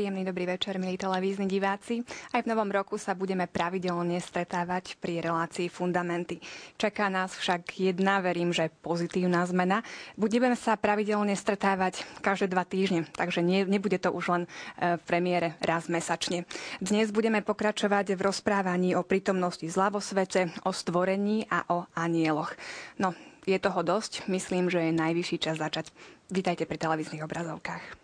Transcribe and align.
Príjemný 0.00 0.24
dobrý 0.24 0.48
večer, 0.56 0.80
milí 0.80 0.96
televízni 0.96 1.44
diváci. 1.44 2.00
Aj 2.32 2.40
v 2.40 2.48
novom 2.48 2.72
roku 2.72 2.96
sa 2.96 3.12
budeme 3.12 3.44
pravidelne 3.44 4.16
stretávať 4.16 4.96
pri 4.96 5.20
relácii 5.20 5.68
Fundamenty. 5.68 6.40
Čaká 6.80 7.12
nás 7.12 7.36
však 7.36 7.68
jedna, 7.76 8.24
verím, 8.24 8.48
že 8.48 8.72
pozitívna 8.80 9.44
zmena. 9.44 9.84
Budeme 10.16 10.56
sa 10.56 10.80
pravidelne 10.80 11.36
stretávať 11.36 12.08
každé 12.24 12.48
dva 12.48 12.64
týždne, 12.64 13.12
takže 13.12 13.44
nie, 13.44 13.68
nebude 13.68 14.00
to 14.00 14.08
už 14.08 14.24
len 14.32 14.42
e, 14.80 14.96
v 14.96 15.02
premiére 15.04 15.60
raz 15.60 15.84
mesačne. 15.92 16.48
Dnes 16.80 17.12
budeme 17.12 17.44
pokračovať 17.44 18.16
v 18.16 18.24
rozprávaní 18.24 18.96
o 18.96 19.04
prítomnosti 19.04 19.68
zla 19.68 19.92
vo 19.92 20.00
svete, 20.00 20.48
o 20.64 20.72
stvorení 20.72 21.44
a 21.52 21.68
o 21.68 21.84
anieloch. 21.92 22.56
No, 22.96 23.12
je 23.44 23.60
toho 23.60 23.84
dosť, 23.84 24.32
myslím, 24.32 24.72
že 24.72 24.80
je 24.80 24.96
najvyšší 24.96 25.36
čas 25.44 25.60
začať. 25.60 25.92
Vítajte 26.32 26.64
pri 26.64 26.80
televíznych 26.80 27.20
obrazovkách. 27.20 27.99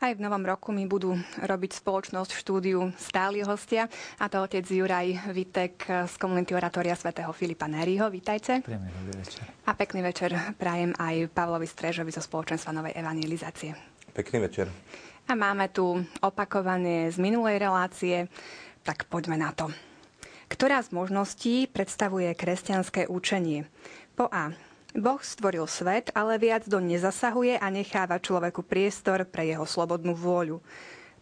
Aj 0.00 0.16
v 0.16 0.24
novom 0.24 0.40
roku 0.40 0.72
mi 0.72 0.88
budú 0.88 1.12
robiť 1.44 1.76
spoločnosť 1.84 2.32
v 2.32 2.40
štúdiu 2.40 2.80
stáli 2.96 3.44
hostia, 3.44 3.84
a 4.16 4.32
to 4.32 4.40
otec 4.40 4.64
Juraj 4.64 5.28
Vitek 5.28 6.08
z 6.08 6.14
komunity 6.16 6.56
Oratória 6.56 6.96
svätého 6.96 7.28
Filipa 7.36 7.68
Neriho. 7.68 8.08
Vítajte. 8.08 8.64
večer. 8.64 9.44
A 9.68 9.76
pekný 9.76 10.00
večer 10.00 10.32
prajem 10.56 10.96
aj 10.96 11.28
Pavlovi 11.36 11.68
Strežovi 11.68 12.16
zo 12.16 12.24
spoločenstva 12.24 12.72
Novej 12.72 12.96
evangelizácie. 12.96 13.76
Pekný 14.16 14.40
večer. 14.48 14.72
A 15.28 15.36
máme 15.36 15.68
tu 15.68 16.00
opakovanie 16.24 17.12
z 17.12 17.20
minulej 17.20 17.60
relácie, 17.60 18.32
tak 18.80 19.04
poďme 19.04 19.36
na 19.36 19.52
to. 19.52 19.68
Ktorá 20.48 20.80
z 20.80 20.96
možností 20.96 21.68
predstavuje 21.68 22.32
kresťanské 22.32 23.04
učenie? 23.04 23.68
Po 24.16 24.32
A 24.32 24.48
Boh 24.96 25.22
stvoril 25.22 25.70
svet, 25.70 26.10
ale 26.18 26.40
viac 26.42 26.66
do 26.66 26.82
nezasahuje 26.82 27.62
a 27.62 27.66
necháva 27.70 28.18
človeku 28.18 28.66
priestor 28.66 29.22
pre 29.22 29.46
jeho 29.46 29.62
slobodnú 29.62 30.18
vôľu. 30.18 30.58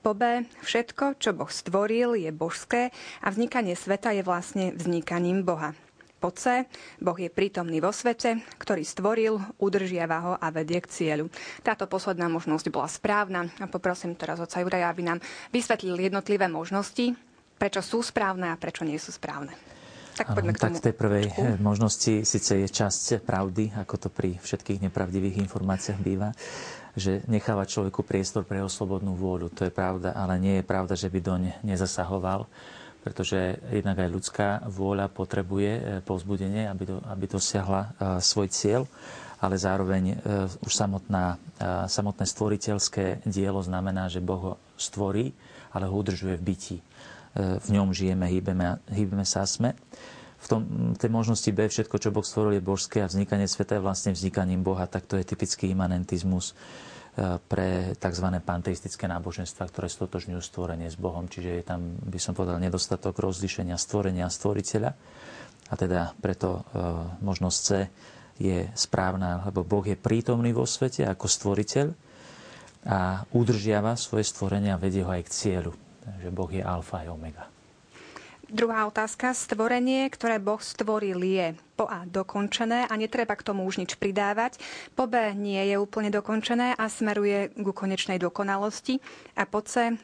Po 0.01 0.15
B. 0.15 0.47
Všetko, 0.65 1.19
čo 1.21 1.37
Boh 1.37 1.51
stvoril, 1.51 2.17
je 2.17 2.31
božské 2.33 2.95
a 3.21 3.29
vznikanie 3.29 3.77
sveta 3.77 4.15
je 4.15 4.23
vlastne 4.25 4.73
vznikaním 4.73 5.45
Boha. 5.45 5.77
Po 6.19 6.35
C. 6.35 6.67
Boh 6.99 7.15
je 7.15 7.31
prítomný 7.31 7.79
vo 7.79 7.95
svete, 7.95 8.43
ktorý 8.59 8.83
stvoril, 8.83 9.39
udržiava 9.63 10.19
ho 10.19 10.33
a 10.35 10.51
vedie 10.51 10.83
k 10.83 10.91
cieľu. 10.91 11.31
Táto 11.63 11.87
posledná 11.87 12.27
možnosť 12.27 12.67
bola 12.75 12.91
správna 12.91 13.47
a 13.63 13.71
poprosím 13.71 14.19
teraz 14.19 14.43
oca 14.43 14.59
Juraja, 14.59 14.91
aby 14.91 15.07
nám 15.07 15.23
vysvetlil 15.55 15.95
jednotlivé 15.95 16.51
možnosti, 16.51 17.15
prečo 17.55 17.83
sú 17.87 18.03
správne 18.03 18.51
a 18.51 18.59
prečo 18.59 18.83
nie 18.83 18.99
sú 18.99 19.15
správne. 19.15 19.78
Tak, 20.19 20.35
poďme 20.35 20.53
k 20.53 20.59
tomu. 20.59 20.65
tak 20.67 20.73
v 20.75 20.83
tej 20.83 20.95
prvej 20.99 21.27
trošku. 21.31 21.43
Eh, 21.47 21.63
možnosti 21.63 22.15
síce 22.27 22.53
je 22.59 22.67
časť 22.67 23.23
pravdy, 23.23 23.71
ako 23.79 23.95
to 23.95 24.09
pri 24.11 24.35
všetkých 24.43 24.91
nepravdivých 24.91 25.39
informáciách 25.47 26.01
býva, 26.03 26.35
že 26.99 27.23
necháva 27.31 27.63
človeku 27.63 28.03
priestor 28.03 28.43
pre 28.43 28.59
jeho 28.59 28.67
slobodnú 28.67 29.15
vôľu. 29.15 29.55
To 29.55 29.63
je 29.63 29.71
pravda, 29.71 30.19
ale 30.19 30.43
nie 30.43 30.59
je 30.59 30.67
pravda, 30.67 30.99
že 30.99 31.07
by 31.07 31.21
doň 31.23 31.43
nezasahoval, 31.63 32.51
pretože 33.07 33.63
jednak 33.71 34.03
aj 34.03 34.11
ľudská 34.11 34.49
vôľa 34.67 35.07
potrebuje 35.07 35.71
eh, 35.71 35.83
povzbudenie, 36.03 36.67
aby, 36.67 36.83
do, 36.83 36.97
aby 37.07 37.25
dosiahla 37.31 37.83
uh, 37.87 38.19
svoj 38.19 38.51
cieľ, 38.51 38.83
ale 39.39 39.55
zároveň 39.55 40.19
už 40.67 40.73
samotná, 40.75 41.39
samotné 41.87 42.27
stvoriteľské 42.27 43.23
dielo 43.23 43.63
znamená, 43.63 44.11
že 44.11 44.19
Boh 44.19 44.43
ho 44.43 44.55
stvorí, 44.75 45.31
ale 45.71 45.87
ho 45.87 45.95
udržuje 45.95 46.35
v 46.35 46.43
bytí 46.43 46.79
v 47.39 47.69
ňom 47.71 47.95
žijeme, 47.95 48.27
hýbeme, 48.27 48.83
hýbeme 48.91 49.23
sa 49.23 49.47
sme. 49.47 49.79
V, 50.39 50.47
tom, 50.47 50.61
tej 50.95 51.11
možnosti 51.11 51.51
B 51.51 51.67
všetko, 51.67 51.99
čo 51.99 52.15
Boh 52.15 52.23
stvoril, 52.23 52.59
je 52.59 52.63
božské 52.63 53.03
a 53.03 53.11
vznikanie 53.11 53.51
sveta 53.51 53.79
je 53.79 53.83
vlastne 53.83 54.15
vznikaním 54.15 54.63
Boha, 54.63 54.87
tak 54.87 55.11
to 55.11 55.19
je 55.19 55.27
typický 55.27 55.75
imanentizmus 55.75 56.55
e, 56.55 57.43
pre 57.43 57.99
tzv. 57.99 58.27
panteistické 58.47 59.11
náboženstva, 59.11 59.67
ktoré 59.67 59.91
stotožňujú 59.91 60.39
stvorenie 60.39 60.87
s 60.87 60.95
Bohom. 60.95 61.27
Čiže 61.27 61.51
je 61.59 61.65
tam, 61.67 61.99
by 62.07 62.19
som 62.23 62.39
povedal, 62.39 62.63
nedostatok 62.63 63.19
rozlišenia 63.19 63.75
stvorenia 63.75 64.31
a 64.31 64.35
stvoriteľa. 64.35 64.91
A 65.69 65.75
teda 65.75 66.15
preto 66.23 66.63
e, 66.71 66.87
možnosť 67.19 67.59
C 67.59 67.69
je 68.39 68.71
správna, 68.79 69.43
lebo 69.51 69.67
Boh 69.67 69.83
je 69.83 69.99
prítomný 69.99 70.55
vo 70.55 70.71
svete 70.71 71.03
ako 71.03 71.27
stvoriteľ 71.27 71.87
a 72.87 73.27
udržiava 73.35 73.99
svoje 73.99 74.23
stvorenia 74.23 74.79
a 74.79 74.83
vedie 74.83 75.03
ho 75.03 75.11
aj 75.11 75.27
k 75.27 75.35
cieľu 75.35 75.75
že 76.21 76.29
Boh 76.33 76.49
je 76.49 76.65
alfa 76.65 77.05
a 77.05 77.13
omega. 77.13 77.49
Druhá 78.49 78.89
otázka. 78.89 79.37
Stvorenie, 79.37 80.09
ktoré 80.09 80.41
Boh 80.41 80.57
stvoril, 80.57 81.21
je 81.21 81.53
po 81.77 81.85
A 81.85 82.09
dokončené 82.09 82.89
a 82.89 82.97
netreba 82.97 83.37
k 83.37 83.45
tomu 83.45 83.69
už 83.69 83.77
nič 83.77 84.01
pridávať. 84.01 84.57
Po 84.97 85.05
B 85.05 85.37
nie 85.37 85.61
je 85.69 85.77
úplne 85.77 86.09
dokončené 86.09 86.73
a 86.73 86.89
smeruje 86.89 87.53
ku 87.61 87.77
konečnej 87.77 88.17
dokonalosti. 88.17 89.05
A 89.37 89.45
po 89.45 89.61
C 89.61 89.93
e, 89.93 89.95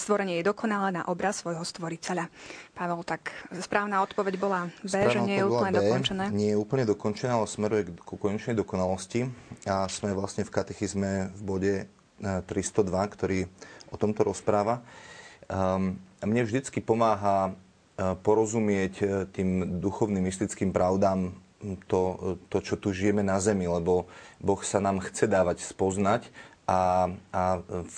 stvorenie 0.00 0.40
je 0.40 0.48
dokonalé 0.48 0.96
na 0.96 1.04
obraz 1.12 1.44
svojho 1.44 1.60
stvoriteľa. 1.60 2.32
Pavel, 2.72 3.04
tak 3.04 3.36
správna 3.60 4.00
odpoveď 4.00 4.34
bola 4.40 4.72
B, 4.80 4.88
správna 4.88 5.12
že 5.12 5.18
nie 5.20 5.36
je 5.36 5.44
úplne 5.44 5.72
B, 5.76 5.78
dokončené. 5.84 6.24
Nie 6.32 6.48
je 6.56 6.58
úplne 6.58 6.84
dokončené, 6.88 7.36
ale 7.36 7.52
smeruje 7.52 7.82
ku 8.00 8.16
konečnej 8.16 8.56
dokonalosti. 8.56 9.28
A 9.68 9.84
sme 9.92 10.16
vlastne 10.16 10.48
v 10.48 10.50
katechizme 10.56 11.36
v 11.36 11.40
bode 11.44 11.74
302, 12.24 12.48
e, 12.80 13.08
ktorý 13.12 13.38
o 13.92 14.00
tomto 14.00 14.24
rozpráva. 14.24 14.80
Um, 15.50 15.98
mne 16.22 16.46
vždycky 16.46 16.78
pomáha 16.78 17.50
uh, 17.50 18.14
porozumieť 18.22 18.94
uh, 19.02 19.08
tým 19.34 19.82
duchovným 19.82 20.22
mystickým 20.22 20.70
pravdám 20.70 21.34
to, 21.90 22.38
to, 22.48 22.58
čo 22.64 22.80
tu 22.80 22.94
žijeme 22.94 23.20
na 23.20 23.36
Zemi, 23.36 23.68
lebo 23.68 24.08
Boh 24.40 24.62
sa 24.64 24.80
nám 24.80 25.02
chce 25.04 25.28
dávať 25.28 25.60
spoznať 25.60 26.32
a, 26.64 27.12
a 27.34 27.42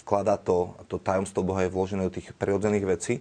vklada 0.03 0.35
to, 0.41 0.75
to 0.91 0.99
tajomstvo 0.99 1.47
Boha 1.47 1.63
je 1.63 1.71
vložené 1.71 2.03
do 2.03 2.11
tých 2.11 2.35
prirodzených 2.35 2.87
vecí. 2.89 3.15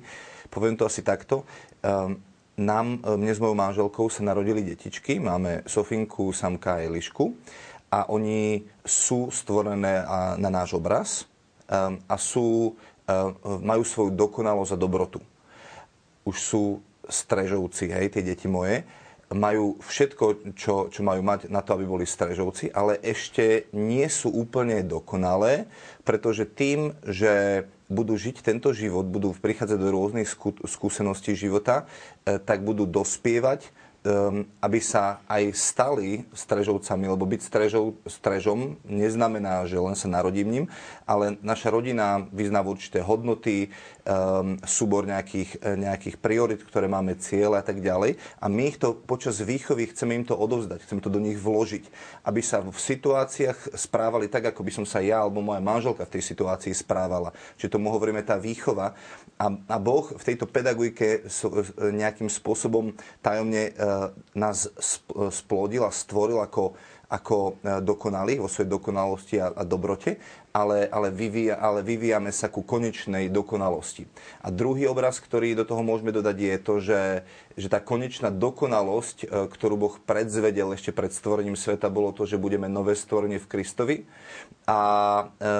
Poviem 0.50 0.74
to 0.80 0.88
asi 0.88 1.06
takto. 1.06 1.46
Um, 1.84 2.18
nám, 2.58 3.02
mne 3.04 3.34
s 3.34 3.42
mojou 3.42 3.58
manželkou 3.58 4.06
sa 4.12 4.22
narodili 4.24 4.62
detičky. 4.62 5.18
Máme 5.18 5.66
Sofinku, 5.66 6.30
Samka 6.36 6.78
a 6.78 6.84
Elišku. 6.84 7.34
A 7.92 8.08
oni 8.08 8.64
sú 8.88 9.28
stvorené 9.34 10.04
na 10.40 10.50
náš 10.52 10.80
obraz 10.80 11.28
um, 11.68 12.00
a 12.08 12.16
sú 12.16 12.80
majú 13.44 13.84
svoju 13.86 14.12
dokonalosť 14.14 14.76
a 14.76 14.82
dobrotu. 14.82 15.20
Už 16.24 16.38
sú 16.38 16.64
strežovci, 17.10 17.90
hej, 17.92 18.14
tie 18.14 18.24
deti 18.24 18.46
moje, 18.46 18.86
majú 19.32 19.80
všetko, 19.80 20.56
čo, 20.60 20.92
čo 20.92 21.02
majú 21.08 21.24
mať 21.24 21.48
na 21.48 21.64
to, 21.64 21.80
aby 21.80 21.88
boli 21.88 22.04
strežovci, 22.04 22.68
ale 22.76 23.00
ešte 23.00 23.72
nie 23.72 24.04
sú 24.12 24.28
úplne 24.28 24.84
dokonalé, 24.84 25.72
pretože 26.04 26.44
tým, 26.44 26.92
že 27.08 27.64
budú 27.88 28.16
žiť 28.16 28.44
tento 28.44 28.76
život, 28.76 29.08
budú 29.08 29.32
prichádzať 29.36 29.80
do 29.80 29.90
rôznych 29.92 30.28
skúseností 30.68 31.36
života, 31.36 31.88
e, 32.24 32.40
tak 32.40 32.64
budú 32.64 32.88
dospievať 32.88 33.72
um, 34.04 34.46
aby 34.62 34.80
sa 34.82 35.22
aj 35.30 35.54
stali 35.54 36.26
strežovcami, 36.34 37.06
lebo 37.10 37.26
byť 37.26 37.42
strežov, 37.42 37.98
strežom 38.10 38.78
neznamená, 38.86 39.66
že 39.70 39.78
len 39.78 39.94
sa 39.94 40.10
narodím 40.10 40.50
ním, 40.50 40.66
ale 41.06 41.38
naša 41.46 41.70
rodina 41.70 42.26
vyznáva 42.34 42.74
určité 42.74 43.02
hodnoty, 43.02 43.70
um, 44.06 44.58
súbor 44.66 45.06
nejakých, 45.06 45.62
nejakých 45.78 46.16
priorit, 46.18 46.62
ktoré 46.66 46.90
máme 46.90 47.18
cieľe 47.22 47.62
a 47.62 47.66
tak 47.66 47.82
ďalej. 47.82 48.18
A 48.42 48.46
my 48.50 48.74
ich 48.74 48.78
to 48.82 48.98
počas 48.98 49.42
výchovy 49.42 49.94
chceme 49.94 50.18
im 50.18 50.26
to 50.26 50.34
odovzdať, 50.34 50.86
chceme 50.86 51.02
to 51.02 51.14
do 51.14 51.22
nich 51.22 51.38
vložiť, 51.38 51.84
aby 52.26 52.42
sa 52.42 52.62
v 52.62 52.74
situáciách 52.74 53.78
správali 53.78 54.28
tak, 54.28 54.50
ako 54.54 54.62
by 54.66 54.72
som 54.82 54.86
sa 54.86 55.02
ja 55.02 55.22
alebo 55.22 55.42
moja 55.42 55.62
manželka 55.62 56.06
v 56.06 56.14
tej 56.18 56.24
situácii 56.34 56.74
správala. 56.74 57.34
Čiže 57.58 57.78
tomu 57.78 57.94
hovoríme 57.94 58.22
tá 58.26 58.38
výchova. 58.42 58.94
A, 59.42 59.50
a 59.50 59.78
Boh 59.82 60.06
v 60.06 60.22
tejto 60.22 60.46
pedagogike 60.46 61.26
nejakým 61.82 62.30
spôsobom 62.30 62.94
tajomne 63.26 63.74
nás 64.38 64.70
splodil 65.34 65.82
a 65.82 65.90
stvoril 65.90 66.38
ako, 66.46 66.78
ako 67.12 67.60
e, 67.60 67.84
dokonalých 67.84 68.40
vo 68.40 68.48
svojej 68.48 68.72
dokonalosti 68.72 69.36
a, 69.44 69.52
a 69.52 69.68
dobrote, 69.68 70.16
ale, 70.56 70.88
ale, 70.88 71.12
vyvíja, 71.12 71.60
ale 71.60 71.84
vyvíjame 71.84 72.32
sa 72.32 72.48
ku 72.48 72.64
konečnej 72.64 73.28
dokonalosti. 73.28 74.08
A 74.40 74.48
druhý 74.48 74.88
obraz, 74.88 75.20
ktorý 75.20 75.52
do 75.52 75.68
toho 75.68 75.84
môžeme 75.84 76.16
dodať, 76.16 76.38
je 76.40 76.58
to, 76.64 76.74
že, 76.80 77.02
že 77.60 77.68
tá 77.68 77.84
konečná 77.84 78.32
dokonalosť, 78.32 79.18
e, 79.28 79.52
ktorú 79.52 79.76
Boh 79.76 79.96
predzvedel 80.00 80.72
ešte 80.72 80.96
pred 80.96 81.12
stvorením 81.12 81.60
sveta, 81.60 81.92
bolo 81.92 82.16
to, 82.16 82.24
že 82.24 82.40
budeme 82.40 82.72
nové 82.72 82.96
stvorenie 82.96 83.44
v 83.44 83.50
Kristovi. 83.52 83.98
A, 84.72 84.80
e, 85.36 85.52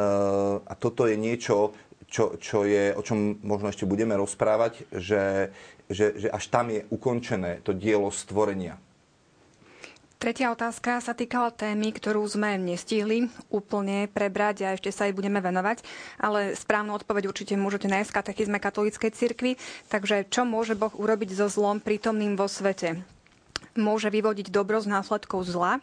a 0.64 0.74
toto 0.80 1.04
je 1.04 1.20
niečo, 1.20 1.76
čo, 2.08 2.38
čo 2.42 2.64
je, 2.64 2.94
o 2.96 3.02
čom 3.02 3.42
možno 3.46 3.70
ešte 3.70 3.90
budeme 3.90 4.18
rozprávať, 4.18 4.86
že, 4.94 5.54
že, 5.90 6.18
že 6.18 6.28
až 6.30 6.44
tam 6.50 6.72
je 6.72 6.86
ukončené 6.90 7.62
to 7.62 7.76
dielo 7.76 8.10
stvorenia. 8.10 8.80
Tretia 10.22 10.54
otázka 10.54 11.02
sa 11.02 11.18
týkala 11.18 11.50
témy, 11.50 11.90
ktorú 11.98 12.22
sme 12.30 12.54
nestihli 12.54 13.26
úplne 13.50 14.06
prebrať 14.06 14.56
a 14.62 14.78
ešte 14.78 14.94
sa 14.94 15.10
jej 15.10 15.18
budeme 15.18 15.42
venovať, 15.42 15.82
ale 16.22 16.54
správnu 16.54 16.94
odpoveď 16.94 17.26
určite 17.26 17.58
môžete 17.58 17.90
nájsť 17.90 18.10
v 18.14 18.18
katechizme 18.22 18.58
katolíckej 18.62 19.12
cirkvi. 19.18 19.58
Takže 19.90 20.30
čo 20.30 20.46
môže 20.46 20.78
Boh 20.78 20.94
urobiť 20.94 21.34
so 21.34 21.50
zlom 21.50 21.82
prítomným 21.82 22.38
vo 22.38 22.46
svete? 22.46 23.02
môže 23.76 24.12
vyvodiť 24.12 24.52
dobro 24.52 24.80
z 24.84 24.92
následkov 24.92 25.48
zla. 25.48 25.80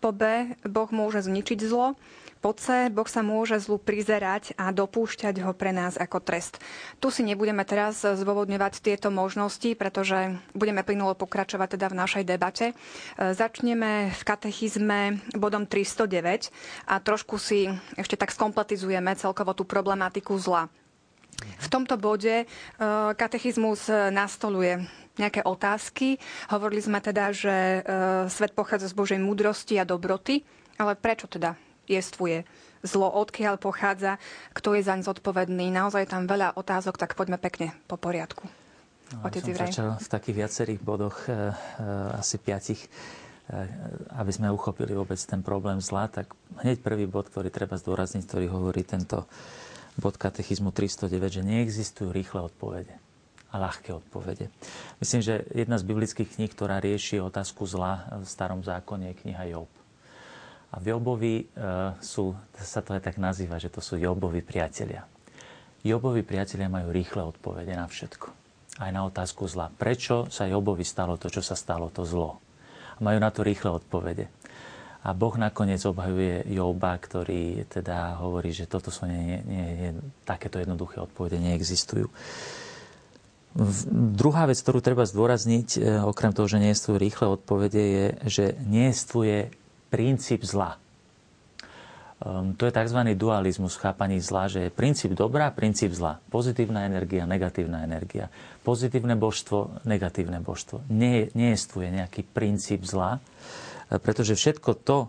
Po 0.00 0.12
B, 0.12 0.52
Boh 0.64 0.88
môže 0.92 1.24
zničiť 1.24 1.58
zlo. 1.64 1.96
Po 2.44 2.52
C, 2.52 2.92
Boh 2.92 3.08
sa 3.08 3.24
môže 3.24 3.56
zlu 3.58 3.80
prizerať 3.80 4.52
a 4.60 4.70
dopúšťať 4.70 5.40
ho 5.42 5.56
pre 5.56 5.72
nás 5.72 5.96
ako 5.96 6.20
trest. 6.20 6.60
Tu 7.00 7.08
si 7.08 7.24
nebudeme 7.24 7.64
teraz 7.64 8.04
zôvodňovať 8.04 8.84
tieto 8.84 9.08
možnosti, 9.08 9.72
pretože 9.74 10.36
budeme 10.52 10.84
plynulo 10.84 11.16
pokračovať 11.16 11.74
teda 11.74 11.86
v 11.90 11.98
našej 11.98 12.24
debate. 12.28 12.66
E, 12.70 12.74
začneme 13.32 14.12
v 14.12 14.22
katechizme 14.22 15.00
bodom 15.34 15.64
309 15.64 16.52
a 16.86 16.94
trošku 17.00 17.40
si 17.40 17.72
ešte 17.96 18.20
tak 18.20 18.30
skompletizujeme 18.30 19.16
celkovo 19.16 19.56
tú 19.56 19.64
problematiku 19.64 20.36
zla. 20.36 20.68
V 21.36 21.68
tomto 21.68 21.96
bode 21.98 22.44
e, 22.44 22.46
katechizmus 23.16 23.88
nastoluje 24.12 24.84
nejaké 25.16 25.40
otázky. 25.42 26.20
Hovorili 26.52 26.84
sme 26.84 27.00
teda, 27.00 27.32
že 27.32 27.52
e, 27.52 27.80
svet 28.28 28.52
pochádza 28.52 28.92
z 28.92 28.94
Božej 28.96 29.20
múdrosti 29.20 29.80
a 29.80 29.88
dobroty, 29.88 30.44
ale 30.76 30.94
prečo 30.94 31.26
teda 31.28 31.56
jestvuje 31.88 32.46
zlo, 32.86 33.10
odkiaľ 33.10 33.58
pochádza, 33.58 34.22
kto 34.54 34.78
je 34.78 34.86
zaň 34.86 35.02
zodpovedný. 35.02 35.74
Naozaj 35.74 36.06
je 36.06 36.12
tam 36.12 36.24
veľa 36.30 36.54
otázok, 36.54 37.00
tak 37.00 37.18
poďme 37.18 37.40
pekne 37.40 37.74
po 37.90 37.98
poriadku. 37.98 38.46
No, 39.14 39.22
Otec 39.22 39.42
som 39.42 39.54
začal 39.54 39.88
v 40.02 40.08
takých 40.10 40.36
viacerých 40.42 40.80
bodoch, 40.82 41.30
e, 41.30 41.30
e, 41.30 41.54
asi 42.18 42.42
piatich, 42.42 42.82
e, 42.82 42.90
aby 44.18 44.30
sme 44.34 44.50
uchopili 44.50 44.98
vôbec 44.98 45.18
ten 45.22 45.46
problém 45.46 45.78
zla, 45.78 46.10
tak 46.10 46.34
hneď 46.66 46.82
prvý 46.82 47.06
bod, 47.06 47.30
ktorý 47.30 47.54
treba 47.54 47.78
zdôrazniť, 47.78 48.26
ktorý 48.26 48.46
hovorí 48.50 48.82
tento 48.82 49.30
bod 49.94 50.18
katechizmu 50.18 50.74
309, 50.74 51.38
že 51.38 51.42
neexistujú 51.46 52.10
rýchle 52.10 52.50
odpovede 52.50 52.98
a 53.54 53.62
ľahké 53.62 53.94
odpovede. 53.94 54.50
Myslím, 54.98 55.22
že 55.22 55.46
jedna 55.54 55.78
z 55.78 55.86
biblických 55.86 56.36
kníh, 56.36 56.50
ktorá 56.50 56.82
rieši 56.82 57.22
otázku 57.22 57.62
zla 57.62 58.10
v 58.10 58.26
starom 58.26 58.60
zákone, 58.66 59.14
je 59.14 59.20
kniha 59.22 59.54
Job. 59.54 59.70
A 60.74 60.82
Jobovi 60.82 61.42
e, 61.42 61.44
sú, 62.02 62.34
sa 62.58 62.82
to 62.82 62.98
aj 62.98 63.02
tak 63.06 63.16
nazýva, 63.22 63.62
že 63.62 63.70
to 63.70 63.78
sú 63.78 64.00
Jobovi 64.00 64.42
priatelia. 64.42 65.06
Jobovi 65.86 66.26
priatelia 66.26 66.66
majú 66.66 66.90
rýchle 66.90 67.22
odpovede 67.22 67.72
na 67.78 67.86
všetko. 67.86 68.26
Aj 68.82 68.90
na 68.90 69.06
otázku 69.06 69.46
zla. 69.46 69.70
Prečo 69.70 70.26
sa 70.28 70.50
Jobovi 70.50 70.82
stalo 70.82 71.14
to, 71.16 71.30
čo 71.30 71.40
sa 71.40 71.54
stalo, 71.54 71.88
to 71.88 72.02
zlo? 72.02 72.42
A 72.96 73.00
majú 73.00 73.18
na 73.22 73.30
to 73.30 73.46
rýchle 73.46 73.70
odpovede. 73.78 74.26
A 75.06 75.14
Boh 75.14 75.38
nakoniec 75.38 75.78
obhajuje 75.86 76.50
Joba, 76.50 76.98
ktorý 76.98 77.62
teda 77.70 78.18
hovorí, 78.18 78.50
že 78.50 78.66
toto 78.66 78.90
sú 78.90 79.06
nie, 79.06 79.38
nie, 79.46 79.66
nie, 79.78 79.90
takéto 80.26 80.58
jednoduché 80.58 80.98
odpovede 80.98 81.38
neexistujú. 81.38 82.10
Druhá 84.18 84.50
vec, 84.50 84.58
ktorú 84.60 84.82
treba 84.82 85.06
zdôrazniť, 85.06 85.68
e, 85.78 86.02
okrem 86.02 86.34
toho, 86.34 86.50
že 86.50 86.58
nie 86.60 86.74
sú 86.74 86.98
rýchle 86.98 87.38
odpovede, 87.38 87.80
je, 87.80 88.06
že 88.26 88.44
nie 88.66 88.90
je 88.90 88.98
princíp 89.96 90.44
zla. 90.44 90.76
Um, 92.20 92.52
to 92.52 92.68
je 92.68 92.72
tzv. 92.72 93.00
dualizmus 93.16 93.80
chápaní 93.80 94.20
zla, 94.20 94.44
že 94.44 94.68
je 94.68 94.70
princíp 94.72 95.16
dobrá, 95.16 95.48
princíp 95.48 95.96
zla. 95.96 96.20
Pozitívna 96.28 96.84
energia, 96.84 97.24
negatívna 97.24 97.80
energia. 97.80 98.28
Pozitívne 98.60 99.16
božstvo, 99.16 99.80
negatívne 99.88 100.44
božstvo. 100.44 100.84
Nie, 100.92 101.32
nejestvuje 101.32 101.88
nejaký 101.96 102.28
princíp 102.28 102.84
zla, 102.84 103.24
e, 103.88 103.96
pretože 103.96 104.36
všetko 104.36 104.70
to, 104.84 105.08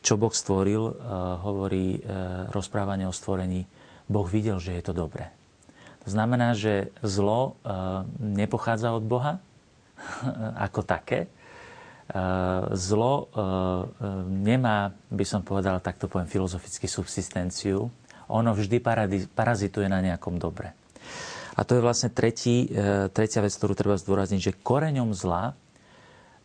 čo 0.00 0.16
Boh 0.16 0.30
stvoril, 0.30 0.86
uh, 0.86 0.94
hovorí 1.42 1.98
uh, 1.98 2.46
rozprávanie 2.54 3.10
o 3.10 3.16
stvorení, 3.16 3.66
Boh 4.06 4.28
videl, 4.30 4.62
že 4.62 4.78
je 4.78 4.82
to 4.86 4.94
dobré. 4.94 5.34
To 6.06 6.14
znamená, 6.14 6.54
že 6.54 6.94
zlo 7.02 7.58
uh, 7.66 8.06
nepochádza 8.22 8.94
od 8.94 9.02
Boha 9.02 9.42
ako 10.70 10.86
také, 10.86 11.26
zlo 12.74 13.12
eh, 13.18 13.28
nemá, 14.30 14.94
by 15.10 15.24
som 15.26 15.42
povedal, 15.42 15.82
takto 15.82 16.06
poviem 16.06 16.30
filozoficky 16.30 16.86
subsistenciu. 16.86 17.90
Ono 18.30 18.50
vždy 18.54 18.78
parazituje 19.34 19.86
na 19.90 20.02
nejakom 20.02 20.38
dobre. 20.38 20.74
A 21.56 21.64
to 21.64 21.78
je 21.78 21.82
vlastne 21.82 22.14
tretí, 22.14 22.70
eh, 22.70 23.10
tretia 23.10 23.42
vec, 23.42 23.50
ktorú 23.54 23.74
treba 23.74 23.98
zdôrazniť, 23.98 24.40
že 24.40 24.58
koreňom 24.62 25.10
zla 25.16 25.58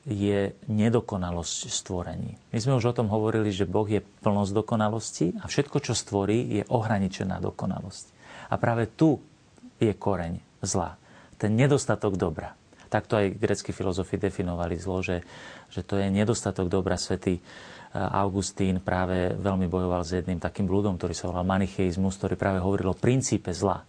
je 0.02 0.58
nedokonalosť 0.66 1.70
stvorení. 1.70 2.34
My 2.50 2.58
sme 2.58 2.82
už 2.82 2.90
o 2.90 2.98
tom 2.98 3.14
hovorili, 3.14 3.54
že 3.54 3.70
Boh 3.70 3.86
je 3.86 4.02
plnosť 4.02 4.52
dokonalosti 4.58 5.38
a 5.38 5.46
všetko, 5.46 5.78
čo 5.78 5.94
stvorí, 5.94 6.58
je 6.58 6.64
ohraničená 6.66 7.38
dokonalosť. 7.38 8.06
A 8.50 8.58
práve 8.58 8.90
tu 8.90 9.22
je 9.78 9.94
koreň 9.94 10.42
zla. 10.66 10.98
Ten 11.38 11.54
nedostatok 11.54 12.18
dobra. 12.18 12.58
Takto 12.92 13.16
aj 13.16 13.40
greckí 13.40 13.72
filozofi 13.72 14.20
definovali 14.20 14.76
zlo, 14.76 15.00
že, 15.00 15.24
že 15.72 15.80
to 15.80 15.96
je 15.96 16.12
nedostatok 16.12 16.68
dobra 16.68 17.00
svety. 17.00 17.40
Augustín 17.96 18.84
práve 18.84 19.32
veľmi 19.36 19.68
bojoval 19.72 20.04
s 20.04 20.20
jedným 20.20 20.40
takým 20.40 20.68
blúdom, 20.68 21.00
ktorý 21.00 21.16
sa 21.16 21.32
volal 21.32 21.48
manicheizmus, 21.48 22.20
ktorý 22.20 22.36
práve 22.36 22.60
hovoril 22.60 22.92
o 22.92 23.00
princípe 23.00 23.52
zla. 23.52 23.84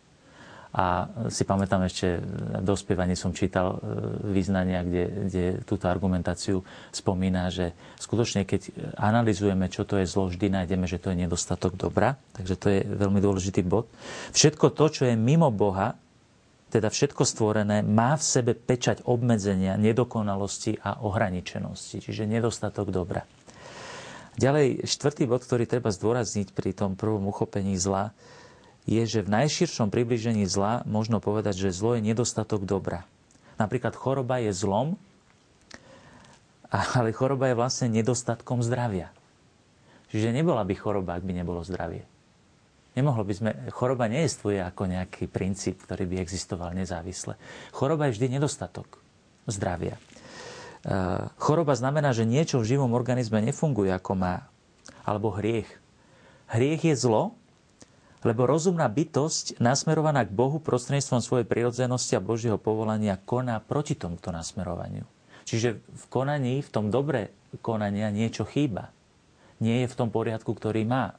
A 0.73 1.05
si 1.29 1.45
pamätám 1.45 1.85
ešte, 1.85 2.17
do 2.65 2.73
spievania 2.73 3.13
som 3.13 3.37
čítal 3.37 3.77
význania, 4.25 4.81
kde, 4.81 5.05
kde 5.29 5.45
túto 5.69 5.85
argumentáciu 5.85 6.65
spomína, 6.89 7.53
že 7.53 7.77
skutočne, 8.01 8.49
keď 8.49 8.73
analizujeme, 8.97 9.69
čo 9.69 9.85
to 9.85 10.01
je 10.01 10.09
zlo, 10.09 10.33
vždy 10.33 10.49
nájdeme, 10.49 10.89
že 10.89 10.97
to 10.97 11.13
je 11.13 11.29
nedostatok 11.29 11.77
dobra. 11.77 12.17
Takže 12.33 12.55
to 12.57 12.67
je 12.73 12.81
veľmi 12.89 13.21
dôležitý 13.21 13.61
bod. 13.69 13.85
Všetko 14.33 14.73
to, 14.73 14.85
čo 14.89 15.03
je 15.05 15.13
mimo 15.13 15.53
Boha, 15.53 15.93
teda 16.73 16.89
všetko 16.89 17.29
stvorené, 17.29 17.85
má 17.85 18.17
v 18.17 18.25
sebe 18.25 18.53
pečať 18.57 19.05
obmedzenia, 19.05 19.77
nedokonalosti 19.77 20.81
a 20.81 21.05
ohraničenosti, 21.05 22.01
čiže 22.01 22.25
nedostatok 22.25 22.89
dobra. 22.89 23.29
Ďalej, 24.41 24.89
štvrtý 24.89 25.29
bod, 25.29 25.45
ktorý 25.45 25.69
treba 25.69 25.93
zdôrazniť 25.93 26.57
pri 26.57 26.73
tom 26.73 26.97
prvom 26.97 27.29
uchopení 27.29 27.77
zla, 27.77 28.17
je, 28.89 29.05
že 29.05 29.21
v 29.21 29.29
najširšom 29.31 29.93
približení 29.93 30.49
zla 30.49 30.81
možno 30.89 31.21
povedať, 31.21 31.69
že 31.69 31.77
zlo 31.77 32.01
je 32.01 32.03
nedostatok 32.03 32.65
dobra. 32.65 33.05
Napríklad 33.61 33.93
choroba 33.93 34.41
je 34.41 34.51
zlom, 34.57 34.97
ale 36.73 37.13
choroba 37.13 37.53
je 37.53 37.59
vlastne 37.61 37.93
nedostatkom 37.93 38.65
zdravia. 38.65 39.13
Čiže 40.09 40.33
nebola 40.33 40.65
by 40.65 40.75
choroba, 40.75 41.21
ak 41.21 41.25
by 41.29 41.33
nebolo 41.37 41.61
zdravie. 41.61 42.09
Nemohlo 42.93 43.25
by 43.25 43.35
sme, 43.35 43.51
choroba 43.73 44.05
nejestvuje 44.05 44.61
ako 44.61 44.85
nejaký 44.85 45.25
princíp, 45.25 45.81
ktorý 45.89 46.05
by 46.05 46.17
existoval 46.21 46.77
nezávisle. 46.77 47.41
Choroba 47.73 48.09
je 48.09 48.21
vždy 48.21 48.37
nedostatok 48.37 49.01
zdravia. 49.49 49.97
E, 49.97 50.01
choroba 51.41 51.73
znamená, 51.73 52.13
že 52.13 52.29
niečo 52.29 52.61
v 52.61 52.77
živom 52.77 52.93
organizme 52.93 53.41
nefunguje 53.41 53.89
ako 53.97 54.13
má. 54.13 54.45
Alebo 55.09 55.33
hriech. 55.33 55.69
Hriech 56.53 56.93
je 56.93 56.95
zlo, 56.95 57.33
lebo 58.29 58.45
rozumná 58.45 58.87
bytosť 58.93 59.57
nasmerovaná 59.57 60.29
k 60.29 60.37
Bohu 60.37 60.61
prostredníctvom 60.61 61.25
svojej 61.25 61.47
prirodzenosti 61.49 62.13
a 62.15 62.23
Božieho 62.23 62.61
povolania 62.61 63.17
koná 63.17 63.57
proti 63.59 63.97
tomuto 63.97 64.29
nasmerovaniu. 64.31 65.09
Čiže 65.49 65.81
v 65.81 66.05
konaní, 66.13 66.61
v 66.61 66.71
tom 66.71 66.93
dobre 66.93 67.33
konania 67.65 68.13
niečo 68.13 68.45
chýba 68.45 68.95
nie 69.63 69.87
je 69.87 69.93
v 69.95 69.99
tom 69.99 70.11
poriadku, 70.11 70.51
ktorý 70.51 70.83
má, 70.83 71.15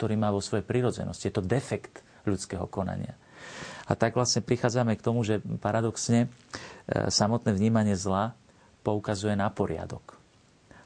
ktorý 0.00 0.16
má 0.16 0.32
vo 0.32 0.40
svojej 0.40 0.64
prírodzenosti. 0.64 1.28
Je 1.28 1.36
to 1.36 1.44
defekt 1.44 2.00
ľudského 2.24 2.64
konania. 2.64 3.12
A 3.84 3.92
tak 3.92 4.16
vlastne 4.16 4.40
prichádzame 4.40 4.96
k 4.96 5.04
tomu, 5.04 5.20
že 5.20 5.44
paradoxne 5.60 6.24
e, 6.24 6.28
samotné 7.12 7.52
vnímanie 7.52 7.92
zla 7.92 8.32
poukazuje 8.80 9.36
na 9.36 9.52
poriadok. 9.52 10.16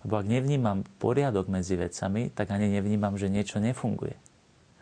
Lebo 0.02 0.18
ak 0.18 0.26
nevnímam 0.26 0.82
poriadok 0.98 1.46
medzi 1.46 1.78
vecami, 1.78 2.34
tak 2.34 2.50
ani 2.50 2.66
nevnímam, 2.66 3.14
že 3.14 3.30
niečo 3.30 3.62
nefunguje. 3.62 4.18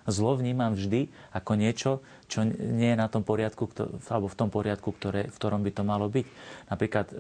Zlo 0.07 0.39
vnímam 0.39 0.73
vždy 0.73 1.11
ako 1.35 1.53
niečo, 1.59 1.91
čo 2.31 2.47
nie 2.47 2.95
je 2.95 3.01
na 3.01 3.11
tom 3.11 3.27
poriadku, 3.27 3.67
alebo 4.07 4.31
v 4.31 4.39
tom 4.39 4.49
poriadku, 4.55 4.95
ktoré, 4.95 5.27
v 5.27 5.37
ktorom 5.37 5.67
by 5.67 5.71
to 5.75 5.83
malo 5.83 6.07
byť. 6.07 6.27
Napríklad, 6.73 7.07
e, 7.11 7.15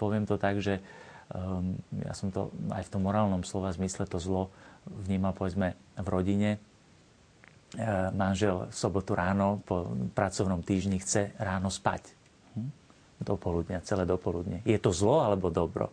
poviem 0.00 0.24
to 0.24 0.40
tak, 0.40 0.64
že 0.64 0.80
ja 2.04 2.12
som 2.12 2.28
to 2.28 2.52
aj 2.72 2.84
v 2.84 2.92
tom 2.92 3.02
morálnom 3.08 3.40
slova 3.40 3.72
zmysle 3.72 4.04
to 4.04 4.20
zlo 4.20 4.52
vnímal 4.84 5.32
povedzme 5.32 5.72
v 5.96 6.08
rodine. 6.08 6.50
E, 6.56 6.58
manžel 8.12 8.68
v 8.68 8.74
sobotu 8.74 9.16
ráno 9.16 9.64
po 9.64 9.88
pracovnom 10.12 10.60
týždni 10.60 11.00
chce 11.00 11.32
ráno 11.40 11.72
spať. 11.72 12.12
Hm? 12.52 12.70
Do 13.22 13.40
poludnia, 13.40 13.80
celé 13.80 14.04
dopoludne. 14.04 14.60
Je 14.68 14.76
to 14.76 14.92
zlo 14.92 15.24
alebo 15.24 15.48
dobro? 15.48 15.88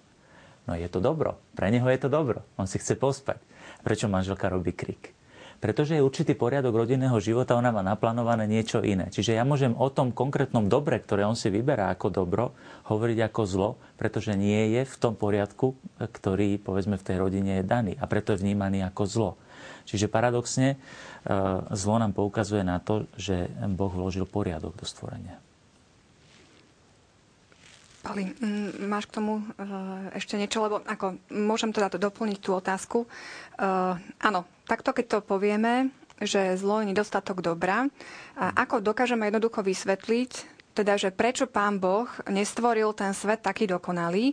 No 0.67 0.75
je 0.75 0.85
to 0.91 0.99
dobro. 0.99 1.39
Pre 1.55 1.71
neho 1.71 1.87
je 1.87 1.99
to 2.01 2.09
dobro. 2.11 2.43
On 2.59 2.67
si 2.67 2.77
chce 2.77 2.99
pospať. 2.99 3.39
Prečo 3.81 4.11
manželka 4.11 4.51
robí 4.51 4.75
krik? 4.75 5.15
Pretože 5.59 5.99
je 5.99 6.03
určitý 6.03 6.33
poriadok 6.39 6.71
rodinného 6.71 7.19
života, 7.19 7.59
ona 7.59 7.75
má 7.75 7.83
naplánované 7.83 8.47
niečo 8.47 8.79
iné. 8.79 9.11
Čiže 9.11 9.35
ja 9.35 9.43
môžem 9.43 9.75
o 9.75 9.91
tom 9.91 10.15
konkrétnom 10.15 10.71
dobre, 10.71 11.03
ktoré 11.03 11.27
on 11.27 11.35
si 11.35 11.51
vyberá 11.51 11.91
ako 11.91 12.07
dobro, 12.07 12.55
hovoriť 12.87 13.19
ako 13.27 13.41
zlo, 13.43 13.69
pretože 13.99 14.39
nie 14.39 14.71
je 14.79 14.87
v 14.87 14.95
tom 14.95 15.19
poriadku, 15.19 15.75
ktorý 15.99 16.63
povedzme 16.63 16.95
v 16.95 17.05
tej 17.05 17.17
rodine 17.19 17.51
je 17.59 17.67
daný 17.67 17.93
a 17.99 18.07
preto 18.07 18.31
je 18.31 18.39
vnímaný 18.39 18.87
ako 18.87 19.03
zlo. 19.03 19.31
Čiže 19.83 20.07
paradoxne 20.07 20.75
e, 20.75 20.77
zlo 21.75 21.95
nám 21.99 22.15
poukazuje 22.15 22.63
na 22.63 22.79
to, 22.79 23.09
že 23.19 23.51
Boh 23.73 23.91
vložil 23.91 24.23
poriadok 24.23 24.77
do 24.79 24.85
stvorenia. 24.87 25.48
Pali, 27.99 28.31
máš 28.79 29.11
k 29.11 29.19
tomu 29.19 29.43
ešte 30.15 30.39
niečo? 30.39 30.63
Lebo 30.63 30.79
ako, 30.87 31.19
môžem 31.35 31.75
teda 31.75 31.91
to 31.91 31.99
doplniť 31.99 32.39
tú 32.39 32.55
otázku. 32.55 33.03
Áno, 34.23 34.47
takto 34.63 34.95
keď 34.95 35.05
to 35.05 35.17
povieme, 35.19 35.91
že 36.19 36.55
zlo 36.55 36.83
je 36.83 36.91
nedostatok 36.91 37.43
dobra, 37.43 37.87
a 38.39 38.45
ako 38.55 38.79
dokážeme 38.83 39.27
jednoducho 39.27 39.63
vysvetliť, 39.63 40.31
teda, 40.75 40.95
že 40.95 41.11
prečo 41.11 41.43
pán 41.43 41.79
Boh 41.79 42.07
nestvoril 42.31 42.95
ten 42.95 43.11
svet 43.11 43.43
taký 43.43 43.67
dokonalý, 43.67 44.31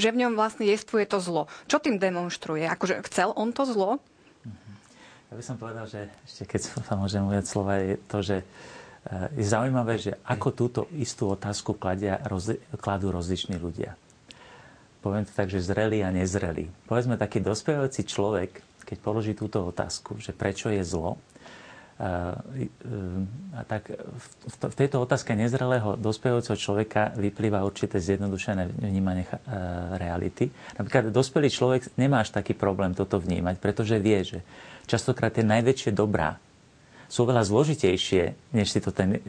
že 0.00 0.08
v 0.08 0.24
ňom 0.24 0.32
vlastne 0.32 0.64
jestvuje 0.64 1.04
to 1.04 1.20
zlo. 1.20 1.52
Čo 1.68 1.84
tým 1.84 2.00
demonstruje? 2.00 2.64
Akože 2.64 3.04
chcel 3.12 3.28
on 3.36 3.52
to 3.52 3.68
zlo? 3.68 4.00
Ja 5.32 5.36
by 5.36 5.44
som 5.44 5.56
povedal, 5.56 5.84
že 5.88 6.08
ešte 6.28 6.44
keď 6.44 6.60
sa 6.84 6.94
môžem 6.96 7.24
ujať 7.24 7.44
slova, 7.44 7.80
je 7.80 7.96
to, 8.08 8.18
že 8.20 8.36
eh, 8.40 8.46
je 9.34 9.44
zaujímavé, 9.44 9.98
že 9.98 10.12
ako 10.22 10.48
túto 10.54 10.80
istú 10.94 11.34
otázku 11.34 11.74
kladia, 11.74 12.22
roz, 12.22 12.54
kladú 12.78 13.10
rozliční 13.10 13.58
ľudia. 13.58 13.98
Poviem 15.02 15.26
to 15.26 15.34
tak, 15.34 15.50
že 15.50 15.58
zrelý 15.58 16.06
a 16.06 16.14
nezrelý. 16.14 16.70
Povedzme, 16.86 17.18
taký 17.18 17.42
dospievajúci 17.42 18.06
človek, 18.06 18.62
keď 18.86 18.98
položí 19.02 19.34
túto 19.34 19.66
otázku, 19.66 20.22
že 20.22 20.30
prečo 20.30 20.70
je 20.70 20.86
zlo, 20.86 21.18
a, 22.02 22.34
a 23.54 23.62
tak 23.62 23.94
v 24.66 24.74
tejto 24.74 24.98
otázke 25.06 25.38
nezrelého 25.38 25.94
dospievajúceho 25.94 26.58
človeka 26.58 27.14
vyplýva 27.14 27.62
určité 27.62 28.02
zjednodušené 28.02 28.74
vnímanie 28.74 29.22
reality. 29.98 30.50
Napríklad 30.78 31.14
dospelý 31.14 31.46
človek 31.46 31.94
nemá 31.94 32.26
až 32.26 32.34
taký 32.34 32.58
problém 32.58 32.90
toto 32.90 33.22
vnímať, 33.22 33.54
pretože 33.62 34.02
vie, 34.02 34.18
že 34.26 34.38
častokrát 34.90 35.30
tie 35.30 35.46
najväčšie 35.46 35.94
dobrá 35.94 36.42
sú 37.12 37.28
veľa 37.28 37.44
zložitejšie, 37.44 38.56
než 38.56 38.72
si 38.72 38.80
to 38.80 38.88
ten 38.88 39.20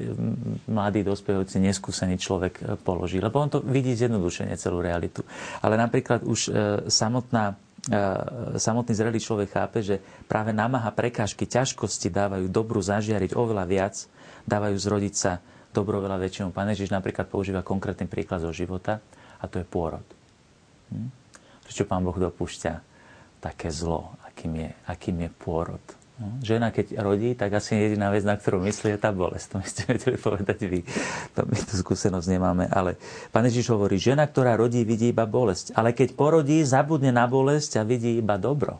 mladý, 0.72 1.04
dospievajúci, 1.04 1.60
neskúsený 1.60 2.16
človek 2.16 2.54
e, 2.56 2.80
položí. 2.80 3.20
Lebo 3.20 3.44
on 3.44 3.52
to 3.52 3.60
vidí 3.60 3.92
zjednodušene 3.92 4.56
celú 4.56 4.80
realitu. 4.80 5.28
Ale 5.60 5.75
napríklad 5.75 6.24
už 6.24 6.40
e, 6.48 6.52
samotná 6.88 7.60
samotný 8.56 8.96
zrelý 8.96 9.20
človek 9.20 9.60
chápe, 9.60 9.84
že 9.84 10.00
práve 10.24 10.56
námaha, 10.56 10.88
prekážky, 10.96 11.44
ťažkosti 11.44 12.08
dávajú 12.08 12.48
dobru 12.48 12.80
zažiariť 12.80 13.36
oveľa 13.36 13.66
viac, 13.68 14.08
dávajú 14.48 14.80
zrodiť 14.80 15.13
sa 15.20 15.44
dobro 15.75 16.00
veľa 16.00 16.16
väčšiemu. 16.16 16.56
Pán 16.56 16.72
Ježiš 16.72 16.96
napríklad 16.96 17.28
používa 17.28 17.60
konkrétny 17.60 18.08
príklad 18.08 18.40
zo 18.40 18.56
života 18.56 19.04
a 19.36 19.52
to 19.52 19.60
je 19.60 19.68
pôrod. 19.68 20.06
Hm? 20.96 21.12
Prečo 21.68 21.84
Pán 21.84 22.08
Boh 22.08 22.16
dopúšťa 22.16 22.74
také 23.44 23.68
zlo, 23.68 24.16
akým 24.32 24.63
je, 24.63 24.70
akým 24.88 25.28
je 25.28 25.30
pôrod? 25.36 25.84
No, 26.13 26.38
žena, 26.46 26.70
keď 26.70 27.01
rodí, 27.01 27.34
tak 27.34 27.58
asi 27.58 27.74
jediná 27.74 28.13
vec, 28.13 28.22
na 28.22 28.38
ktorú 28.38 28.62
myslí, 28.70 28.93
je 28.93 29.00
tá 29.01 29.10
bolesť. 29.10 29.46
To 29.50 29.55
mi 29.58 29.65
ste 29.65 29.84
vedeli 29.98 30.17
povedať 30.22 30.60
vy. 30.70 30.86
To 31.34 31.41
my 31.41 31.58
tú 31.58 31.74
skúsenosť 31.74 32.27
nemáme. 32.29 32.70
Ale 32.70 33.01
pán 33.34 33.50
Ježiš 33.50 33.74
hovorí, 33.74 33.98
žena, 33.98 34.29
ktorá 34.29 34.53
rodí, 34.53 34.86
vidí 34.86 35.10
iba 35.10 35.25
bolesť. 35.25 35.74
Ale 35.74 35.89
keď 35.98 36.13
porodí, 36.13 36.62
zabudne 36.62 37.10
na 37.10 37.25
bolesť 37.25 37.82
a 37.82 37.88
vidí 37.88 38.22
iba 38.22 38.38
dobro. 38.38 38.77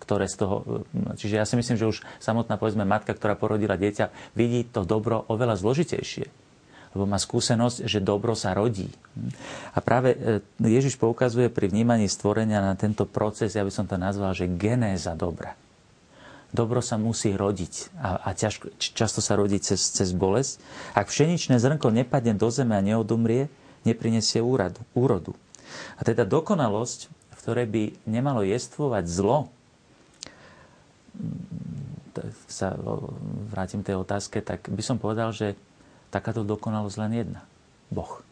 Ktoré 0.00 0.24
z 0.24 0.36
toho, 0.40 0.84
čiže 1.16 1.36
ja 1.36 1.44
si 1.48 1.56
myslím, 1.56 1.76
že 1.80 1.88
už 1.88 1.98
samotná, 2.20 2.56
povedzme, 2.56 2.88
matka, 2.88 3.12
ktorá 3.12 3.36
porodila 3.36 3.76
dieťa, 3.76 4.36
vidí 4.36 4.64
to 4.64 4.88
dobro 4.88 5.24
oveľa 5.28 5.60
zložitejšie 5.60 6.44
lebo 6.94 7.10
má 7.10 7.18
skúsenosť, 7.18 7.90
že 7.90 7.98
dobro 7.98 8.38
sa 8.38 8.54
rodí. 8.54 8.86
A 9.74 9.82
práve 9.82 10.14
e, 10.14 10.38
Ježiš 10.62 10.94
poukazuje 10.94 11.50
pri 11.50 11.66
vnímaní 11.66 12.06
stvorenia 12.06 12.62
na 12.62 12.78
tento 12.78 13.02
proces, 13.02 13.58
ja 13.58 13.66
by 13.66 13.72
som 13.74 13.90
to 13.90 13.98
nazval, 13.98 14.30
že 14.30 14.46
genéza 14.46 15.18
dobra 15.18 15.58
dobro 16.54 16.78
sa 16.78 16.94
musí 16.94 17.34
rodiť 17.34 17.98
a, 17.98 18.22
a 18.22 18.28
ťažko, 18.30 18.78
často 18.78 19.18
sa 19.18 19.34
rodí 19.34 19.58
cez, 19.58 19.82
cez 19.90 20.14
bolesť. 20.14 20.62
Ak 20.94 21.10
pšeničné 21.10 21.58
zrnko 21.58 21.90
nepadne 21.90 22.38
do 22.38 22.46
zeme 22.54 22.78
a 22.78 22.86
neodumrie, 22.86 23.50
neprinesie 23.82 24.38
úradu, 24.38 24.78
úrodu. 24.94 25.34
A 25.98 26.06
teda 26.06 26.22
dokonalosť, 26.22 27.10
v 27.10 27.38
ktorej 27.42 27.66
by 27.66 27.82
nemalo 28.06 28.46
jestvovať 28.46 29.04
zlo, 29.10 29.50
sa 32.46 32.78
vrátim 33.50 33.82
tej 33.82 33.98
otázke, 33.98 34.38
tak 34.38 34.70
by 34.70 34.82
som 34.86 35.02
povedal, 35.02 35.34
že 35.34 35.58
takáto 36.14 36.46
dokonalosť 36.46 36.96
len 37.02 37.12
jedna. 37.26 37.42
Boh. 37.90 38.22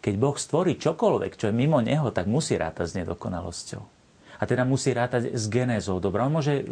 Keď 0.00 0.14
Boh 0.16 0.36
stvorí 0.40 0.80
čokoľvek, 0.80 1.36
čo 1.36 1.52
je 1.52 1.54
mimo 1.54 1.84
Neho, 1.84 2.08
tak 2.08 2.24
musí 2.24 2.56
rátať 2.56 2.88
s 2.88 2.96
nedokonalosťou 2.96 3.97
a 4.38 4.42
teda 4.46 4.62
musí 4.62 4.94
rátať 4.94 5.34
s 5.34 5.50
genézou 5.50 5.98
dobra. 5.98 6.26
On 6.26 6.34
môže 6.34 6.62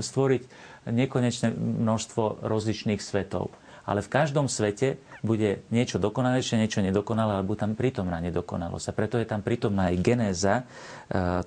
stvoriť 0.00 0.42
nekonečné 0.88 1.52
množstvo 1.52 2.40
rozličných 2.40 3.00
svetov. 3.00 3.52
Ale 3.84 4.00
v 4.04 4.12
každom 4.12 4.48
svete 4.48 5.00
bude 5.20 5.64
niečo 5.68 6.00
dokonalejšie, 6.00 6.60
niečo 6.60 6.84
nedokonalé, 6.84 7.40
alebo 7.40 7.56
tam 7.56 7.76
prítomná 7.76 8.20
nedokonalosť. 8.24 8.86
A 8.92 8.96
preto 8.96 9.16
je 9.20 9.28
tam 9.28 9.44
prítomná 9.44 9.92
aj 9.92 9.96
genéza 10.00 10.54
e, 10.60 10.64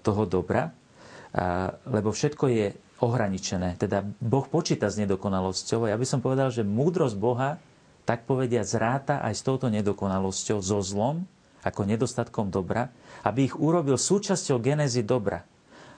toho 0.01 0.24
dobra, 0.30 0.70
e, 0.70 0.72
lebo 1.88 2.10
všetko 2.13 2.46
je 2.51 2.68
ohraničené. 3.01 3.80
Teda 3.80 4.06
Boh 4.22 4.46
počíta 4.46 4.89
s 4.89 5.00
nedokonalosťou. 5.00 5.89
Ja 5.89 5.98
by 5.98 6.06
som 6.06 6.20
povedal, 6.20 6.50
že 6.51 6.68
múdrosť 6.68 7.15
Boha, 7.18 7.58
tak 8.03 8.27
povedia, 8.27 8.68
zráta 8.68 9.24
aj 9.24 9.34
s 9.39 9.46
touto 9.46 9.72
nedokonalosťou, 9.72 10.60
so 10.60 10.84
zlom, 10.84 11.24
ako 11.63 11.88
nedostatkom 11.88 12.51
dobra, 12.51 12.92
aby 13.24 13.48
ich 13.48 13.56
urobil 13.56 13.96
súčasťou 13.96 14.60
genézy 14.60 15.08
dobra. 15.08 15.48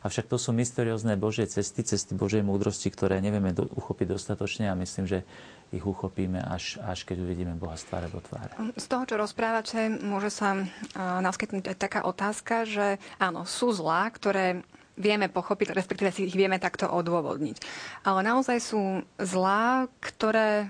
Avšak 0.06 0.30
to 0.30 0.38
sú 0.38 0.54
mysteriózne 0.54 1.18
Božie 1.18 1.50
cesty, 1.50 1.82
cesty 1.82 2.14
Božej 2.14 2.46
múdrosti, 2.46 2.94
ktoré 2.94 3.18
nevieme 3.18 3.50
do, 3.58 3.66
uchopiť 3.74 4.14
dostatočne 4.14 4.70
a 4.70 4.78
myslím, 4.78 5.10
že 5.10 5.26
ich 5.74 5.82
uchopíme 5.82 6.38
až, 6.46 6.78
až 6.86 7.10
keď 7.10 7.26
uvidíme 7.26 7.58
Boha 7.58 7.74
z 7.74 7.90
tváre 7.90 8.14
do 8.14 8.22
tváre. 8.22 8.54
Z 8.78 8.86
toho, 8.86 9.10
čo 9.10 9.18
rozprávate, 9.18 9.90
môže 9.90 10.30
sa 10.30 10.62
naskytnúť 10.96 11.74
aj 11.74 11.78
taká 11.82 12.00
otázka, 12.06 12.70
že 12.70 13.02
áno, 13.18 13.50
sú 13.50 13.74
zlá, 13.74 14.06
ktoré 14.14 14.62
vieme 14.94 15.26
pochopiť, 15.28 15.74
respektíve 15.74 16.14
si 16.14 16.30
ich 16.30 16.38
vieme 16.38 16.62
takto 16.62 16.86
odôvodniť. 16.86 17.60
Ale 18.06 18.22
naozaj 18.22 18.58
sú 18.62 19.02
zlá, 19.18 19.90
ktoré 20.00 20.70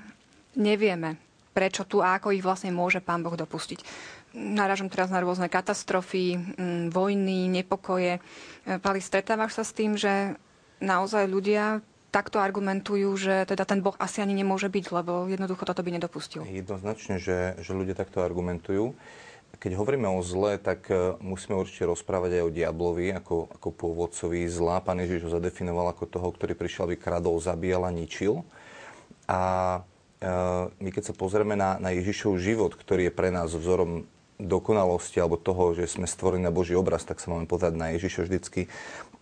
nevieme, 0.56 1.20
prečo 1.52 1.84
tu 1.84 2.00
a 2.00 2.18
ako 2.18 2.34
ich 2.34 2.42
vlastne 2.42 2.74
môže 2.74 3.04
Pán 3.04 3.22
Boh 3.22 3.36
dopustiť. 3.36 3.84
Naražam 4.36 4.92
teraz 4.92 5.08
na 5.08 5.24
rôzne 5.24 5.48
katastrofy, 5.48 6.36
vojny, 6.92 7.48
nepokoje. 7.48 8.20
Pali, 8.68 9.00
stretávaš 9.00 9.56
sa 9.56 9.64
s 9.64 9.72
tým, 9.72 9.96
že 9.96 10.36
naozaj 10.84 11.24
ľudia 11.32 11.80
takto 12.16 12.40
argumentujú, 12.40 13.12
že 13.20 13.44
teda 13.44 13.68
ten 13.68 13.84
Boh 13.84 13.96
asi 14.00 14.24
ani 14.24 14.32
nemôže 14.32 14.72
byť, 14.72 14.86
lebo 14.96 15.28
jednoducho 15.28 15.68
toto 15.68 15.84
by 15.84 16.00
nedopustil. 16.00 16.48
Jednoznačne, 16.48 17.20
že, 17.20 17.60
že 17.60 17.72
ľudia 17.76 17.92
takto 17.92 18.24
argumentujú. 18.24 18.96
Keď 19.60 19.72
hovoríme 19.76 20.08
o 20.08 20.24
zle, 20.24 20.56
tak 20.60 20.88
e, 20.88 21.16
musíme 21.20 21.60
určite 21.60 21.88
rozprávať 21.88 22.40
aj 22.40 22.44
o 22.44 22.56
diablovi, 22.56 23.08
ako, 23.16 23.52
ako 23.56 23.68
pôvodcovi 23.72 24.48
zla. 24.48 24.84
Pán 24.84 25.00
Ježiš 25.04 25.28
ho 25.28 25.36
zadefinoval 25.36 25.92
ako 25.92 26.08
toho, 26.08 26.28
ktorý 26.32 26.56
prišiel, 26.56 26.92
aby 26.92 26.96
kradol, 27.00 27.40
zabíjal 27.40 27.88
a 27.88 27.92
ničil. 27.92 28.44
A 29.28 29.42
e, 30.20 30.30
my 30.76 30.90
keď 30.92 31.12
sa 31.12 31.14
pozrieme 31.16 31.56
na, 31.56 31.80
na 31.80 31.96
Ježišov 31.96 32.40
život, 32.40 32.76
ktorý 32.76 33.12
je 33.12 33.14
pre 33.16 33.32
nás 33.32 33.52
vzorom 33.52 34.08
dokonalosti 34.40 35.24
alebo 35.24 35.40
toho, 35.40 35.72
že 35.76 35.88
sme 35.88 36.08
stvorení 36.08 36.44
na 36.44 36.54
Boží 36.54 36.76
obraz, 36.76 37.08
tak 37.08 37.24
sa 37.24 37.32
máme 37.32 37.48
pozrieť 37.48 37.76
na 37.76 37.96
Ježiša 37.96 38.28
vždycky, 38.28 38.68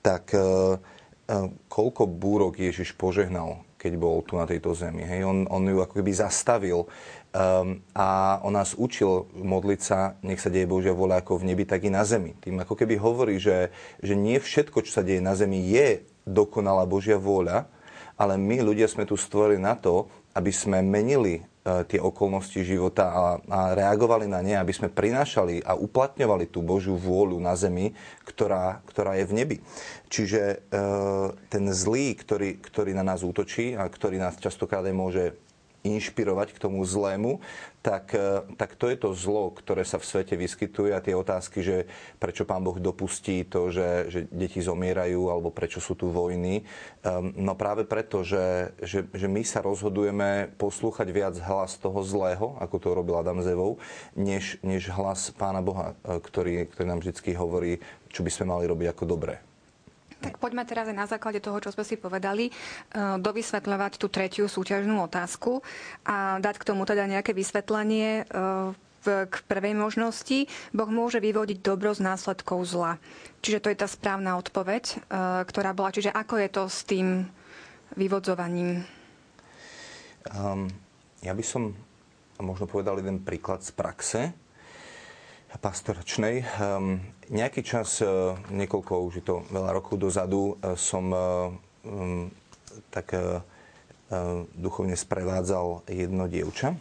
tak 0.02 0.34
uh, 0.34 0.78
uh, 0.78 1.48
koľko 1.70 2.10
búrok 2.10 2.58
Ježiš 2.58 2.98
požehnal, 2.98 3.62
keď 3.78 3.94
bol 4.00 4.26
tu 4.26 4.40
na 4.40 4.50
tejto 4.50 4.74
zemi. 4.74 5.06
Hej? 5.06 5.28
On, 5.28 5.46
on 5.48 5.64
ju 5.70 5.80
ako 5.84 6.02
keby 6.02 6.12
zastavil 6.18 6.88
um, 6.88 7.84
a 7.94 8.40
on 8.42 8.58
nás 8.58 8.74
učil 8.74 9.30
modliť 9.38 9.80
sa, 9.80 10.18
nech 10.26 10.42
sa 10.42 10.50
deje 10.50 10.66
Božia 10.66 10.98
voľa 10.98 11.22
ako 11.22 11.44
v 11.44 11.54
nebi, 11.54 11.64
tak 11.68 11.86
i 11.86 11.94
na 11.94 12.02
zemi. 12.02 12.34
Tým 12.42 12.64
ako 12.64 12.74
keby 12.74 12.98
hovorí, 12.98 13.38
že, 13.38 13.70
že 14.02 14.18
nie 14.18 14.42
všetko, 14.42 14.82
čo 14.82 14.92
sa 14.98 15.06
deje 15.06 15.22
na 15.22 15.38
zemi, 15.38 15.62
je 15.62 16.02
dokonalá 16.26 16.90
Božia 16.90 17.22
vôľa, 17.22 17.70
ale 18.18 18.40
my 18.40 18.66
ľudia 18.66 18.90
sme 18.90 19.06
tu 19.06 19.14
stvorení 19.20 19.62
na 19.62 19.78
to, 19.78 20.10
aby 20.34 20.50
sme 20.50 20.82
menili 20.82 21.44
E, 21.44 21.53
tie 21.64 21.96
okolnosti 21.96 22.60
života 22.60 23.08
a, 23.08 23.24
a 23.48 23.60
reagovali 23.72 24.28
na 24.28 24.44
ne, 24.44 24.60
aby 24.60 24.76
sme 24.76 24.92
prinášali 24.92 25.64
a 25.64 25.80
uplatňovali 25.80 26.52
tú 26.52 26.60
Božiu 26.60 27.00
vôľu 27.00 27.40
na 27.40 27.56
zemi, 27.56 27.96
ktorá, 28.28 28.84
ktorá 28.84 29.16
je 29.16 29.26
v 29.26 29.36
nebi. 29.36 29.58
Čiže 30.12 30.42
e, 30.44 30.58
ten 31.48 31.64
zlý, 31.72 32.20
ktorý, 32.20 32.60
ktorý 32.60 32.92
na 32.92 33.08
nás 33.08 33.24
útočí 33.24 33.80
a 33.80 33.88
ktorý 33.88 34.20
nás 34.20 34.36
častokrát 34.44 34.84
aj 34.84 34.96
môže 34.96 35.24
inšpirovať 35.88 36.56
k 36.56 36.62
tomu 36.64 36.84
zlému, 36.84 37.40
tak, 37.84 38.16
e, 38.16 38.56
tak 38.56 38.80
to 38.80 38.88
je 38.88 38.96
to 38.96 39.12
zlo, 39.12 39.52
ktoré 39.52 39.84
sa 39.84 40.00
v 40.00 40.08
svete 40.08 40.40
vyskytuje 40.40 40.96
a 40.96 41.04
tie 41.04 41.12
otázky, 41.12 41.60
že 41.60 41.84
prečo 42.16 42.48
pán 42.48 42.64
Boh 42.64 42.80
dopustí 42.80 43.44
to, 43.44 43.68
že, 43.68 44.08
že 44.08 44.20
deti 44.32 44.64
zomierajú 44.64 45.28
alebo 45.28 45.52
prečo 45.52 45.84
sú 45.84 45.94
tu 46.00 46.08
vojny. 46.08 46.64
Um, 47.04 47.36
no 47.36 47.60
práve 47.60 47.84
preto, 47.84 48.24
že, 48.24 48.72
že, 48.80 49.04
že 49.12 49.28
my 49.28 49.44
sa 49.44 49.60
rozhodujeme 49.60 50.56
poslúchať 50.56 51.08
viac 51.12 51.36
hlas 51.44 51.76
toho 51.76 52.00
zlého, 52.08 52.56
ako 52.64 52.76
to 52.80 52.96
robil 52.96 53.20
Adam 53.20 53.44
Zevou, 53.44 53.76
než, 54.16 54.56
než 54.64 54.88
hlas 54.88 55.36
pána 55.36 55.60
Boha, 55.60 56.00
e, 56.08 56.24
ktorý, 56.24 56.72
ktorý 56.72 56.88
nám 56.88 57.04
vždy 57.04 57.36
hovorí, 57.36 57.84
čo 58.08 58.24
by 58.24 58.32
sme 58.32 58.56
mali 58.56 58.64
robiť 58.64 58.88
ako 58.96 59.04
dobré. 59.04 59.53
Tak 60.24 60.40
poďme 60.40 60.64
teraz 60.64 60.88
aj 60.88 60.96
na 60.96 61.04
základe 61.04 61.44
toho, 61.44 61.60
čo 61.60 61.76
sme 61.76 61.84
si 61.84 62.00
povedali, 62.00 62.48
eh, 62.48 63.20
dovysvetľovať 63.20 64.00
tú 64.00 64.08
tretiu 64.08 64.48
súťažnú 64.48 65.04
otázku 65.04 65.60
a 66.08 66.40
dať 66.40 66.56
k 66.64 66.68
tomu 66.72 66.88
teda 66.88 67.04
nejaké 67.12 67.36
vysvetlenie. 67.36 68.24
Eh, 68.24 68.72
k 69.04 69.36
prvej 69.52 69.76
možnosti, 69.76 70.48
Boh 70.72 70.88
môže 70.88 71.20
vyvodiť 71.20 71.60
dobro 71.60 71.92
z 71.92 72.08
následkov 72.08 72.64
zla. 72.64 72.96
Čiže 73.44 73.60
to 73.60 73.68
je 73.68 73.78
tá 73.84 73.88
správna 73.92 74.40
odpoveď, 74.40 74.84
e, 74.88 74.96
ktorá 75.44 75.76
bola. 75.76 75.92
Čiže 75.92 76.16
ako 76.16 76.40
je 76.40 76.48
to 76.48 76.64
s 76.72 76.88
tým 76.88 77.28
vyvodzovaním? 78.00 78.88
Um, 80.32 80.72
ja 81.20 81.36
by 81.36 81.44
som 81.44 81.76
možno 82.40 82.64
povedal 82.64 82.96
jeden 83.04 83.20
príklad 83.20 83.60
z 83.60 83.76
praxe 83.76 84.22
pastoračnej. 85.58 86.46
Um, 86.58 87.02
nejaký 87.30 87.62
čas, 87.66 88.02
uh, 88.02 88.38
niekoľko, 88.50 88.94
už 89.10 89.14
je 89.22 89.26
to 89.26 89.36
veľa 89.50 89.70
rokov 89.74 90.02
dozadu, 90.02 90.56
uh, 90.58 90.74
som 90.78 91.06
uh, 91.12 91.50
um, 91.86 92.30
tak 92.90 93.14
duchovne 94.54 94.94
sprevádzal 94.94 95.90
jedno 95.90 96.30
dievča. 96.30 96.78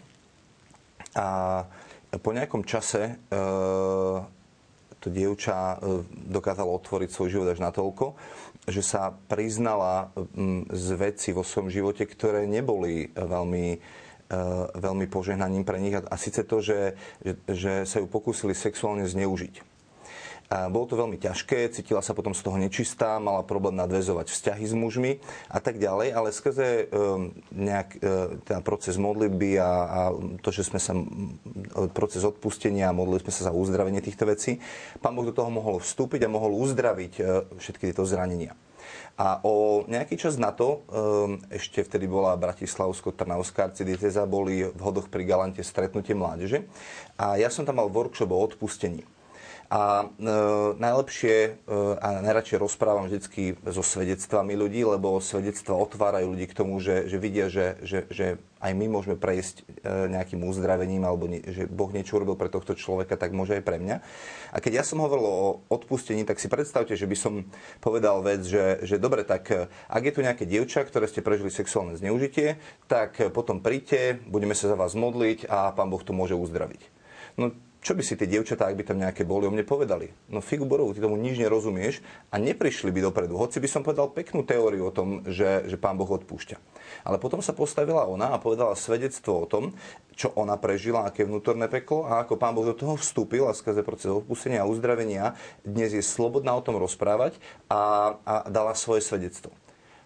A 1.17 1.29
po 2.21 2.37
nejakom 2.37 2.61
čase 2.69 3.17
to 5.01 5.09
dievča 5.09 5.81
dokázalo 6.29 6.77
otvoriť 6.77 7.09
svoj 7.09 7.29
život 7.33 7.49
až 7.49 7.65
natoľko, 7.65 8.21
že 8.69 8.85
sa 8.85 9.17
priznala 9.33 10.13
z 10.69 10.89
veci 10.93 11.33
vo 11.33 11.41
svojom 11.41 11.73
živote, 11.73 12.05
ktoré 12.05 12.45
neboli 12.45 13.09
veľmi 13.17 13.81
E, 13.81 14.02
veľmi 14.77 15.07
požehnaním 15.09 15.65
pre 15.65 15.79
nich. 15.79 15.95
A, 15.97 16.17
síce 16.17 16.43
to, 16.43 16.65
že, 16.65 16.97
že, 17.49 17.85
sa 17.85 18.01
ju 18.01 18.07
pokúsili 18.09 18.57
sexuálne 18.57 19.05
zneužiť. 19.05 19.73
Bolo 20.53 20.85
to 20.85 21.01
veľmi 21.01 21.17
ťažké, 21.17 21.73
cítila 21.73 22.05
sa 22.05 22.13
potom 22.13 22.37
z 22.37 22.45
toho 22.45 22.61
nečistá, 22.61 23.17
mala 23.17 23.41
problém 23.41 23.73
nadvezovať 23.73 24.29
vzťahy 24.29 24.65
s 24.69 24.77
mužmi 24.77 25.17
a 25.49 25.65
tak 25.65 25.81
ďalej, 25.81 26.13
ale 26.13 26.29
skrze 26.29 26.93
um, 26.93 27.33
nejak, 27.57 27.97
ten 28.45 28.61
proces 28.61 29.01
modlitby 29.01 29.57
a, 29.57 29.65
a 29.65 30.01
to, 30.45 30.53
že 30.53 30.69
sme 30.69 30.77
sa, 30.77 30.93
proces 31.97 32.21
odpustenia 32.21 32.93
a 32.93 32.97
modlili 32.97 33.25
sme 33.25 33.33
sa 33.33 33.49
za 33.49 33.53
uzdravenie 33.57 34.05
týchto 34.05 34.29
vecí, 34.29 34.61
pán 35.01 35.17
Boh 35.17 35.25
do 35.25 35.33
toho 35.33 35.49
mohol 35.49 35.81
vstúpiť 35.81 36.29
a 36.29 36.35
mohol 36.37 36.53
uzdraviť 36.61 37.13
všetky 37.57 37.89
tieto 37.89 38.05
zranenia. 38.05 38.53
A 39.21 39.45
o 39.45 39.85
nejaký 39.87 40.17
čas 40.17 40.41
na 40.41 40.57
to, 40.57 40.83
ehm, 40.89 41.45
ešte 41.53 41.85
vtedy 41.85 42.09
bola 42.09 42.33
Bratislavsko-Trnavská 42.41 43.69
arcidieteza, 43.69 44.25
boli 44.25 44.65
v 44.65 44.81
Hodoch 44.81 45.13
pri 45.13 45.29
Galante 45.29 45.61
stretnutie 45.61 46.17
mládeže. 46.17 46.65
A 47.21 47.37
ja 47.37 47.53
som 47.53 47.69
tam 47.69 47.77
mal 47.77 47.93
workshop 47.93 48.33
o 48.33 48.39
odpustení. 48.41 49.05
A 49.73 50.05
e, 50.05 50.29
najlepšie 50.77 51.37
e, 51.49 51.51
a 51.97 52.21
najradšej 52.21 52.61
rozprávam 52.61 53.09
vždy 53.09 53.57
so 53.73 53.81
svedectvami 53.81 54.53
ľudí, 54.53 54.85
lebo 54.85 55.17
svedectva 55.17 55.81
otvárajú 55.81 56.37
ľudí 56.37 56.45
k 56.45 56.53
tomu, 56.53 56.77
že, 56.77 57.09
že 57.09 57.17
vidia, 57.17 57.49
že, 57.49 57.81
že, 57.81 58.05
že 58.13 58.27
aj 58.61 58.73
my 58.77 58.93
môžeme 58.93 59.17
prejsť 59.17 59.65
e, 59.65 60.13
nejakým 60.13 60.45
uzdravením, 60.45 61.09
alebo 61.09 61.25
nie, 61.25 61.41
že 61.49 61.65
Boh 61.65 61.89
niečo 61.89 62.21
urobil 62.21 62.37
pre 62.37 62.53
tohto 62.53 62.77
človeka, 62.77 63.17
tak 63.17 63.33
môže 63.33 63.57
aj 63.57 63.65
pre 63.65 63.81
mňa. 63.81 64.05
A 64.53 64.61
keď 64.61 64.73
ja 64.77 64.85
som 64.85 65.01
hovoril 65.01 65.25
o 65.25 65.65
odpustení, 65.73 66.29
tak 66.29 66.37
si 66.37 66.53
predstavte, 66.53 66.93
že 66.93 67.09
by 67.09 67.17
som 67.17 67.49
povedal 67.81 68.21
vec, 68.21 68.45
že, 68.45 68.85
že 68.85 69.01
dobre, 69.01 69.25
tak 69.25 69.49
e, 69.49 69.73
ak 69.89 70.03
je 70.05 70.13
tu 70.13 70.21
nejaké 70.21 70.45
dievča, 70.45 70.85
ktoré 70.85 71.09
ste 71.09 71.25
prežili 71.25 71.49
sexuálne 71.49 71.97
zneužitie, 71.97 72.61
tak 72.93 73.17
potom 73.33 73.65
príďte, 73.65 74.21
budeme 74.29 74.53
sa 74.53 74.69
za 74.69 74.77
vás 74.77 74.93
modliť 74.93 75.49
a 75.49 75.73
Pán 75.73 75.89
Boh 75.89 76.05
to 76.05 76.13
môže 76.13 76.37
uzdraviť. 76.37 76.93
No 77.41 77.57
čo 77.83 77.99
by 77.99 78.03
si 78.07 78.15
tie 78.15 78.31
dievčatá, 78.31 78.71
ak 78.71 78.79
by 78.79 78.85
tam 78.87 79.03
nejaké 79.03 79.27
boli, 79.27 79.45
o 79.45 79.51
mne 79.51 79.67
povedali? 79.67 80.15
No 80.31 80.39
figu 80.39 80.63
borovú, 80.63 80.95
ty 80.95 81.03
tomu 81.03 81.19
nič 81.19 81.35
nerozumieš 81.35 81.99
a 82.31 82.39
neprišli 82.39 82.95
by 82.95 83.11
dopredu. 83.11 83.35
Hoci 83.35 83.59
by 83.59 83.67
som 83.67 83.83
povedal 83.83 84.07
peknú 84.15 84.47
teóriu 84.47 84.87
o 84.87 84.95
tom, 84.95 85.27
že, 85.27 85.67
že 85.67 85.75
pán 85.75 85.99
Boh 85.99 86.07
odpúšťa. 86.07 86.63
Ale 87.03 87.19
potom 87.19 87.43
sa 87.43 87.51
postavila 87.51 88.07
ona 88.07 88.31
a 88.31 88.39
povedala 88.39 88.79
svedectvo 88.79 89.43
o 89.43 89.51
tom, 89.51 89.75
čo 90.15 90.31
ona 90.39 90.55
prežila, 90.55 91.11
aké 91.11 91.27
vnútorné 91.27 91.67
peklo 91.67 92.07
a 92.07 92.23
ako 92.23 92.39
pán 92.39 92.55
Boh 92.55 92.71
do 92.71 92.79
toho 92.79 92.95
vstúpil 92.95 93.51
a 93.51 93.57
skrze 93.57 93.83
proces 93.83 94.15
odpustenia 94.15 94.63
a 94.63 94.71
uzdravenia 94.71 95.35
dnes 95.67 95.91
je 95.91 96.07
slobodná 96.07 96.55
o 96.55 96.63
tom 96.63 96.79
rozprávať 96.79 97.35
a, 97.67 98.15
a 98.23 98.35
dala 98.47 98.79
svoje 98.79 99.03
svedectvo. 99.03 99.51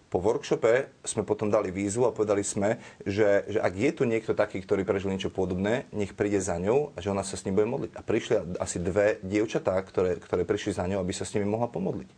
Po 0.07 0.23
workshope 0.23 0.87
sme 1.03 1.27
potom 1.27 1.51
dali 1.51 1.67
výzvu 1.67 2.07
a 2.07 2.15
povedali 2.15 2.39
sme, 2.39 2.79
že, 3.03 3.43
že 3.51 3.59
ak 3.59 3.73
je 3.75 3.91
tu 3.91 4.03
niekto 4.07 4.31
taký, 4.31 4.63
ktorý 4.63 4.87
prežil 4.87 5.11
niečo 5.11 5.27
podobné, 5.27 5.83
nech 5.91 6.15
príde 6.15 6.39
za 6.39 6.55
ňou 6.55 6.95
a 6.95 6.97
že 7.03 7.11
ona 7.11 7.27
sa 7.27 7.35
s 7.35 7.43
ním 7.43 7.59
bude 7.59 7.67
modliť. 7.67 7.91
A 7.91 8.01
prišli 8.07 8.33
asi 8.55 8.79
dve 8.79 9.19
dievčatá, 9.19 9.75
ktoré, 9.83 10.15
ktoré 10.15 10.47
prišli 10.47 10.79
za 10.79 10.87
ňou, 10.87 11.03
aby 11.03 11.11
sa 11.11 11.27
s 11.27 11.35
nimi 11.35 11.43
mohla 11.43 11.67
pomodliť. 11.67 12.09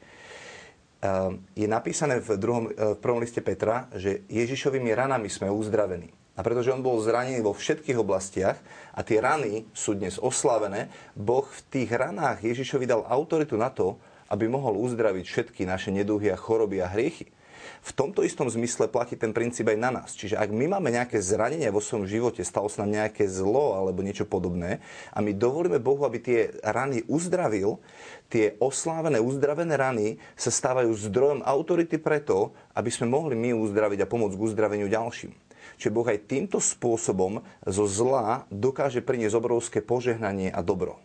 Ehm, 0.99 1.47
je 1.55 1.65
napísané 1.65 2.21
v, 2.21 2.37
druhom, 2.37 2.69
e, 2.69 2.93
v 2.93 3.01
prvom 3.01 3.23
liste 3.23 3.41
Petra, 3.41 3.89
že 3.95 4.21
Ježišovými 4.29 4.93
ranami 4.93 5.31
sme 5.31 5.49
uzdravení. 5.49 6.13
A 6.35 6.43
pretože 6.45 6.71
on 6.71 6.85
bol 6.85 6.99
zranený 7.01 7.41
vo 7.41 7.57
všetkých 7.57 7.99
oblastiach 7.99 8.59
a 8.95 9.01
tie 9.01 9.17
rany 9.19 9.67
sú 9.73 9.95
dnes 9.95 10.21
oslavené, 10.21 10.91
Boh 11.17 11.43
v 11.43 11.59
tých 11.71 11.89
ranách 11.91 12.45
Ježišovi 12.45 12.85
dal 12.85 13.03
autoritu 13.07 13.57
na 13.57 13.73
to, 13.73 13.97
aby 14.29 14.45
mohol 14.45 14.77
uzdraviť 14.77 15.25
všetky 15.25 15.61
naše 15.65 15.89
neduhy 15.89 16.29
a 16.29 16.37
choroby 16.39 16.83
a 16.83 16.87
hriechy. 16.87 17.31
V 17.79 17.91
tomto 17.95 18.27
istom 18.27 18.51
zmysle 18.51 18.91
platí 18.91 19.15
ten 19.15 19.31
princíp 19.31 19.71
aj 19.71 19.79
na 19.79 19.89
nás. 19.89 20.11
Čiže 20.11 20.35
ak 20.35 20.51
my 20.51 20.67
máme 20.77 20.91
nejaké 20.91 21.23
zranenie 21.23 21.71
vo 21.71 21.79
svojom 21.79 22.05
živote, 22.05 22.43
stalo 22.43 22.67
sa 22.67 22.83
nám 22.83 22.99
nejaké 22.99 23.23
zlo 23.31 23.79
alebo 23.79 24.03
niečo 24.03 24.27
podobné 24.27 24.83
a 25.15 25.23
my 25.23 25.31
dovolíme 25.31 25.79
Bohu, 25.79 26.03
aby 26.03 26.19
tie 26.19 26.39
rany 26.59 27.07
uzdravil, 27.07 27.79
tie 28.27 28.59
oslávené, 28.59 29.23
uzdravené 29.23 29.73
rany 29.79 30.07
sa 30.35 30.51
stávajú 30.51 30.91
zdrojom 30.91 31.39
autority 31.47 31.95
preto, 31.95 32.51
aby 32.75 32.91
sme 32.91 33.07
mohli 33.07 33.39
my 33.39 33.55
uzdraviť 33.55 34.03
a 34.03 34.09
pomôcť 34.11 34.35
k 34.35 34.45
uzdraveniu 34.51 34.87
ďalším. 34.91 35.31
Čiže 35.79 35.95
Boh 35.95 36.03
aj 36.03 36.27
týmto 36.27 36.59
spôsobom 36.59 37.39
zo 37.63 37.85
zla 37.87 38.43
dokáže 38.51 38.99
priniesť 38.99 39.39
obrovské 39.39 39.79
požehnanie 39.79 40.51
a 40.51 40.59
dobro. 40.59 40.99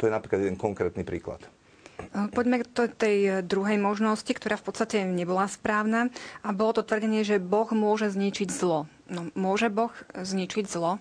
To 0.00 0.08
je 0.08 0.14
napríklad 0.16 0.40
jeden 0.40 0.56
konkrétny 0.56 1.04
príklad. 1.04 1.44
Poďme 2.12 2.60
k 2.60 2.66
tej 2.92 3.18
eh, 3.24 3.34
druhej 3.40 3.80
možnosti, 3.80 4.28
ktorá 4.28 4.60
v 4.60 4.66
podstate 4.68 5.04
nebola 5.06 5.48
správna. 5.48 6.10
A 6.44 6.52
bolo 6.52 6.76
to 6.76 6.82
tvrdenie, 6.82 7.24
že 7.24 7.40
Boh 7.40 7.68
môže 7.72 8.12
zničiť 8.12 8.48
zlo. 8.52 8.90
No, 9.08 9.28
môže 9.38 9.72
Boh 9.72 9.92
zničiť 10.12 10.64
zlo? 10.68 11.00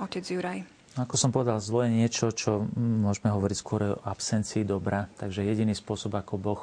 Otec 0.00 0.24
Juraj. 0.24 0.64
Ako 0.98 1.14
som 1.14 1.30
povedal, 1.30 1.62
zlo 1.62 1.86
je 1.86 2.02
niečo, 2.02 2.34
čo 2.34 2.66
môžeme 2.76 3.30
hovoriť 3.30 3.56
skôr 3.56 3.94
o 3.94 4.02
absencii 4.02 4.66
dobra. 4.66 5.06
Takže 5.22 5.46
jediný 5.46 5.72
spôsob, 5.72 6.18
ako 6.18 6.34
Boh 6.36 6.62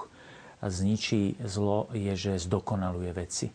zničí 0.59 1.37
zlo, 1.45 1.87
je, 1.93 2.11
že 2.17 2.41
zdokonaluje 2.41 3.13
veci. 3.13 3.53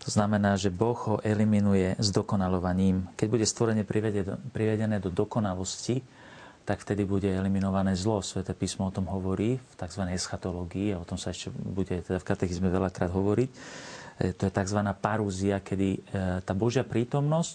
To 0.00 0.08
znamená, 0.08 0.54
že 0.54 0.72
Boh 0.72 0.96
ho 1.10 1.16
eliminuje 1.20 1.98
zdokonalovaním. 1.98 3.10
Keď 3.18 3.26
bude 3.26 3.46
stvorenie 3.46 3.84
privedené 4.54 4.96
do 5.02 5.10
dokonalosti, 5.10 6.00
tak 6.64 6.80
vtedy 6.80 7.04
bude 7.04 7.28
eliminované 7.28 7.92
zlo. 7.92 8.24
Sveté 8.24 8.56
písmo 8.56 8.88
o 8.88 8.94
tom 8.94 9.04
hovorí 9.12 9.60
v 9.60 9.74
tzv. 9.76 10.02
eschatológii, 10.16 10.96
o 10.96 11.04
tom 11.04 11.20
sa 11.20 11.30
ešte 11.30 11.52
bude 11.52 12.00
teda 12.00 12.16
v 12.16 12.28
katechizme 12.28 12.72
veľakrát 12.72 13.12
hovoriť. 13.12 13.50
E, 13.52 14.32
to 14.32 14.48
je 14.48 14.52
tzv. 14.52 14.80
parúzia, 14.96 15.60
kedy 15.60 15.88
e, 15.92 16.00
tá 16.40 16.52
Božia 16.56 16.80
prítomnosť, 16.80 17.54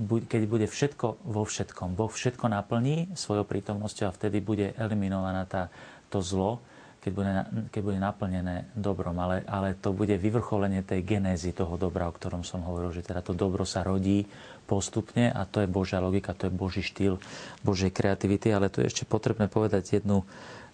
e, 0.00 0.24
keď 0.24 0.42
bude 0.48 0.66
všetko 0.66 1.28
vo 1.28 1.44
všetkom, 1.44 1.92
Boh 1.92 2.08
všetko 2.08 2.48
naplní 2.48 3.12
svojou 3.12 3.44
prítomnosťou 3.44 4.08
a 4.08 4.16
vtedy 4.16 4.40
bude 4.40 4.72
eliminovaná 4.80 5.44
tá, 5.44 5.68
to 6.08 6.24
zlo, 6.24 6.64
keď 7.06 7.14
bude, 7.14 7.32
keď 7.70 7.82
bude 7.86 8.02
naplnené 8.02 8.66
dobrom, 8.74 9.14
ale, 9.22 9.46
ale 9.46 9.78
to 9.78 9.94
bude 9.94 10.10
vyvrcholenie 10.18 10.82
tej 10.82 11.06
genézy 11.06 11.54
toho 11.54 11.78
dobra, 11.78 12.10
o 12.10 12.16
ktorom 12.18 12.42
som 12.42 12.66
hovoril, 12.66 12.90
že 12.90 13.06
teda 13.06 13.22
to 13.22 13.30
dobro 13.30 13.62
sa 13.62 13.86
rodí 13.86 14.26
postupne 14.66 15.30
a 15.30 15.46
to 15.46 15.62
je 15.62 15.70
Božia 15.70 16.02
logika, 16.02 16.34
to 16.34 16.50
je 16.50 16.58
Boží 16.58 16.82
štýl 16.82 17.22
Božej 17.62 17.94
kreativity, 17.94 18.50
ale 18.50 18.74
tu 18.74 18.82
je 18.82 18.90
ešte 18.90 19.06
potrebné 19.06 19.46
povedať 19.46 20.02
jednu 20.02 20.26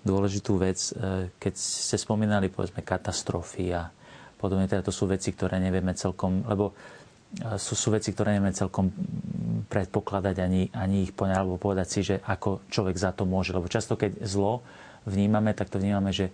dôležitú 0.08 0.56
vec, 0.56 0.80
e, 0.96 1.28
keď 1.36 1.52
ste 1.52 2.00
spomínali 2.00 2.48
povedzme 2.48 2.80
katastrofy 2.80 3.76
a 3.76 3.92
podobne, 4.40 4.64
teda 4.64 4.88
to 4.88 4.90
sú 4.90 5.04
veci, 5.04 5.36
ktoré 5.36 5.60
nevieme 5.60 5.92
celkom, 5.92 6.48
lebo 6.48 6.72
e, 6.72 7.60
sú, 7.60 7.76
sú 7.76 7.92
veci, 7.92 8.08
ktoré 8.08 8.40
nevieme 8.40 8.56
celkom 8.56 8.88
predpokladať 9.68 10.36
ani, 10.40 10.72
ani 10.72 11.04
ich 11.04 11.12
poňať, 11.12 11.36
alebo 11.44 11.60
povedať 11.60 11.86
si, 11.92 12.00
že 12.00 12.24
ako 12.24 12.64
človek 12.72 12.96
za 12.96 13.12
to 13.12 13.28
môže. 13.28 13.52
Lebo 13.52 13.68
často, 13.68 14.00
keď 14.00 14.24
zlo 14.24 14.64
vnímame, 15.06 15.54
tak 15.54 15.70
to 15.70 15.78
vnímame, 15.78 16.14
že, 16.14 16.30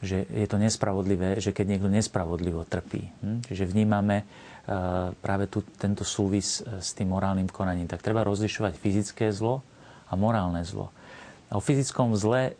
že 0.00 0.24
je 0.28 0.46
to 0.48 0.56
nespravodlivé, 0.56 1.40
že 1.40 1.52
keď 1.52 1.76
niekto 1.76 1.88
nespravodlivo 1.92 2.64
trpí. 2.64 3.10
Hm? 3.20 3.44
Čiže 3.48 3.68
vnímame 3.68 4.24
uh, 4.24 5.12
práve 5.20 5.48
tu, 5.48 5.64
tento 5.76 6.04
súvis 6.04 6.60
e, 6.60 6.80
s 6.80 6.92
tým 6.96 7.12
morálnym 7.12 7.48
konaním. 7.48 7.88
Tak 7.88 8.04
treba 8.04 8.24
rozlišovať 8.24 8.76
fyzické 8.76 9.28
zlo 9.32 9.64
a 10.08 10.16
morálne 10.16 10.64
zlo. 10.64 10.92
A 11.50 11.58
o 11.58 11.62
fyzickom 11.62 12.14
zle, 12.14 12.54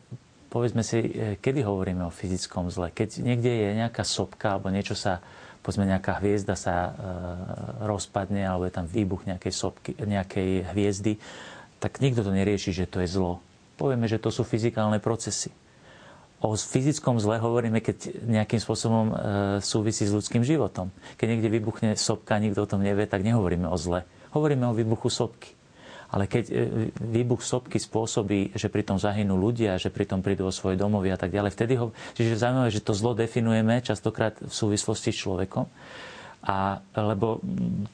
povedzme 0.51 0.83
si, 0.83 0.99
e, 0.99 1.38
kedy 1.38 1.62
hovoríme 1.62 2.03
o 2.07 2.12
fyzickom 2.12 2.68
zle? 2.68 2.90
Keď 2.90 3.23
niekde 3.23 3.51
je 3.51 3.68
nejaká 3.79 4.03
sopka 4.03 4.59
alebo 4.59 4.73
niečo 4.73 4.99
sa 4.99 5.23
povedzme 5.61 5.85
nejaká 5.85 6.25
hviezda 6.25 6.57
sa 6.57 6.75
e, 6.75 6.90
rozpadne 7.85 8.49
alebo 8.49 8.64
je 8.64 8.75
tam 8.75 8.88
výbuch 8.88 9.29
nejakej, 9.29 9.53
sopky, 9.53 9.92
nejakej 9.92 10.73
hviezdy, 10.73 11.20
tak 11.81 12.01
nikto 12.01 12.25
to 12.25 12.33
nerieši, 12.33 12.73
že 12.73 12.88
to 12.88 13.05
je 13.05 13.09
zlo 13.09 13.44
povieme, 13.81 14.05
že 14.05 14.21
to 14.21 14.29
sú 14.29 14.45
fyzikálne 14.45 15.01
procesy. 15.01 15.49
O 16.40 16.57
fyzickom 16.57 17.21
zle 17.21 17.37
hovoríme, 17.37 17.85
keď 17.85 18.25
nejakým 18.25 18.61
spôsobom 18.61 19.07
e, 19.09 19.14
súvisí 19.61 20.09
s 20.09 20.12
ľudským 20.12 20.40
životom. 20.40 20.88
Keď 21.21 21.27
niekde 21.29 21.53
vybuchne 21.53 21.97
sopka, 22.01 22.40
nikto 22.40 22.64
o 22.64 22.71
tom 22.71 22.81
nevie, 22.81 23.05
tak 23.05 23.21
nehovoríme 23.21 23.69
o 23.69 23.77
zle. 23.77 24.09
Hovoríme 24.33 24.64
o 24.69 24.77
výbuchu 24.77 25.12
sopky. 25.12 25.53
Ale 26.09 26.25
keď 26.25 26.45
e, 26.49 26.55
výbuch 26.97 27.45
sopky 27.45 27.77
spôsobí, 27.77 28.57
že 28.57 28.73
pri 28.73 28.88
tom 28.88 28.97
zahynú 28.97 29.37
ľudia, 29.37 29.77
že 29.77 29.93
pri 29.93 30.09
tom 30.09 30.25
prídu 30.25 30.49
o 30.49 30.53
svoje 30.53 30.81
domovy 30.81 31.12
a 31.12 31.21
tak 31.21 31.29
ďalej, 31.29 31.53
vtedy 31.53 31.77
ho... 31.77 31.93
Čiže 32.16 32.40
zaujímavé, 32.40 32.73
že 32.73 32.81
to 32.81 32.97
zlo 32.97 33.12
definujeme 33.12 33.85
častokrát 33.85 34.40
v 34.40 34.49
súvislosti 34.49 35.12
s 35.12 35.21
človekom. 35.21 35.69
A, 36.40 36.81
lebo 36.97 37.45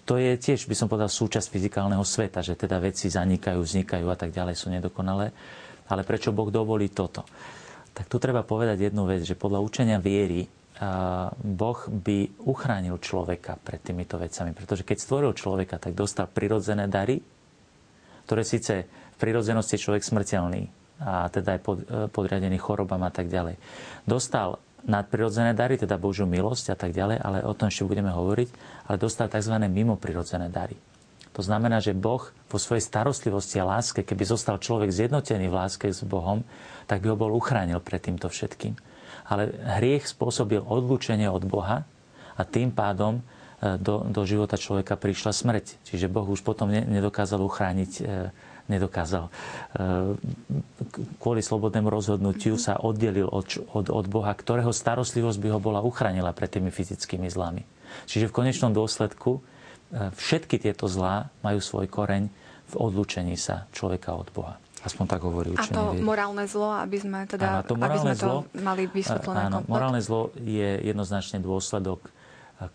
to 0.07 0.23
je 0.23 0.39
tiež, 0.39 0.71
by 0.71 0.75
som 0.79 0.87
povedal, 0.87 1.11
súčasť 1.11 1.51
fyzikálneho 1.51 2.07
sveta, 2.07 2.47
že 2.47 2.55
teda 2.55 2.79
veci 2.79 3.11
zanikajú, 3.11 3.59
vznikajú 3.59 4.07
a 4.07 4.15
tak 4.15 4.31
ďalej, 4.31 4.55
sú 4.55 4.71
nedokonalé. 4.71 5.35
Ale 5.91 6.03
prečo 6.03 6.35
Boh 6.35 6.51
dovolí 6.51 6.91
toto? 6.91 7.23
Tak 7.97 8.11
tu 8.11 8.21
treba 8.21 8.45
povedať 8.45 8.91
jednu 8.91 9.09
vec, 9.09 9.25
že 9.25 9.39
podľa 9.39 9.65
učenia 9.65 9.99
viery 10.03 10.45
Boh 11.41 11.79
by 11.89 12.19
uchránil 12.45 13.01
človeka 13.01 13.57
pred 13.57 13.81
týmito 13.81 14.21
vecami. 14.21 14.53
Pretože 14.53 14.85
keď 14.85 14.97
stvoril 15.01 15.33
človeka, 15.33 15.81
tak 15.81 15.97
dostal 15.97 16.29
prirodzené 16.29 16.85
dary, 16.85 17.17
ktoré 18.29 18.45
síce 18.45 18.85
v 18.85 19.17
prirodzenosti 19.17 19.81
človek 19.81 20.05
smrteľný 20.05 20.69
a 21.01 21.29
teda 21.29 21.61
pod, 21.61 21.85
e, 21.85 22.09
podriadený 22.09 22.57
chorobám 22.57 23.05
a 23.05 23.13
tak 23.13 23.29
ďalej. 23.29 23.61
Dostal 24.09 24.57
nadprirodzené 24.89 25.53
dary, 25.53 25.77
teda 25.77 26.01
Božiu 26.01 26.25
milosť 26.25 26.73
a 26.73 26.77
tak 26.77 26.97
ďalej, 26.97 27.21
ale 27.21 27.45
o 27.45 27.53
tom 27.53 27.69
ešte 27.69 27.85
budeme 27.85 28.09
hovoriť, 28.09 28.49
ale 28.89 28.97
dostal 28.97 29.29
tzv. 29.29 29.61
mimoprirodzené 29.61 30.49
dary. 30.49 30.77
To 31.37 31.45
znamená, 31.45 31.85
že 31.85 31.93
Boh 31.93 32.33
vo 32.49 32.57
svojej 32.57 32.81
starostlivosti 32.81 33.61
a 33.61 33.69
láske, 33.69 34.01
keby 34.01 34.25
zostal 34.25 34.57
človek 34.57 34.89
zjednotený 34.89 35.53
v 35.53 35.59
láske 35.61 35.93
s 35.93 36.01
Bohom, 36.01 36.41
tak 36.89 37.05
by 37.05 37.13
ho 37.13 37.17
bol 37.21 37.37
uchránil 37.37 37.85
pred 37.85 38.01
týmto 38.01 38.33
všetkým. 38.33 38.73
Ale 39.29 39.53
hriech 39.77 40.09
spôsobil 40.09 40.65
odlúčenie 40.65 41.29
od 41.29 41.45
Boha 41.45 41.85
a 42.41 42.43
tým 42.49 42.73
pádom 42.73 43.21
e, 43.21 43.77
do, 43.77 44.09
do 44.09 44.25
života 44.25 44.57
človeka 44.57 44.97
prišla 44.97 45.37
smrť. 45.37 45.85
Čiže 45.85 46.09
Boh 46.09 46.25
už 46.25 46.41
potom 46.41 46.73
nedokázal 46.73 47.45
uchrániť 47.45 47.93
e, 48.01 48.33
nedokázal. 48.67 49.29
E, 49.29 49.31
kvôli 51.21 51.45
slobodnému 51.45 51.93
rozhodnutiu 51.93 52.57
sa 52.57 52.81
oddelil 52.81 53.29
od, 53.29 53.61
od, 53.77 53.93
od 53.93 54.07
Boha, 54.09 54.33
ktorého 54.35 54.75
starostlivosť 54.75 55.39
by 55.39 55.49
ho 55.53 55.61
bola 55.63 55.81
uchránila 55.85 56.35
pred 56.35 56.51
tými 56.51 56.73
fyzickými 56.73 57.29
zlami. 57.31 57.63
Čiže 58.11 58.33
v 58.33 58.37
konečnom 58.37 58.75
dôsledku 58.75 59.45
všetky 59.95 60.59
tieto 60.59 60.91
zlá 60.91 61.31
majú 61.41 61.63
svoj 61.63 61.87
koreň 61.87 62.27
v 62.67 62.75
odlúčení 62.75 63.39
sa 63.39 63.71
človeka 63.71 64.15
od 64.15 64.29
Boha. 64.35 64.55
Aspoň 64.87 65.05
tak 65.11 65.21
hovorí 65.27 65.51
učenie. 65.51 65.75
A 65.75 65.79
to 65.83 65.85
vied. 65.99 66.07
morálne 66.07 66.45
zlo, 66.47 66.71
aby 66.79 66.97
sme, 67.03 67.27
teda, 67.27 67.59
áno, 67.59 67.61
to 67.67 67.75
aby 67.75 67.99
sme 67.99 68.15
zlo, 68.15 68.47
to 68.47 68.63
mali 68.63 68.87
vysvetlené 68.87 69.51
Áno, 69.51 69.59
komplet. 69.63 69.73
morálne 69.75 70.01
zlo 70.03 70.31
je 70.39 70.71
jednoznačne 70.87 71.43
dôsledok 71.43 72.07
e, 72.07 72.11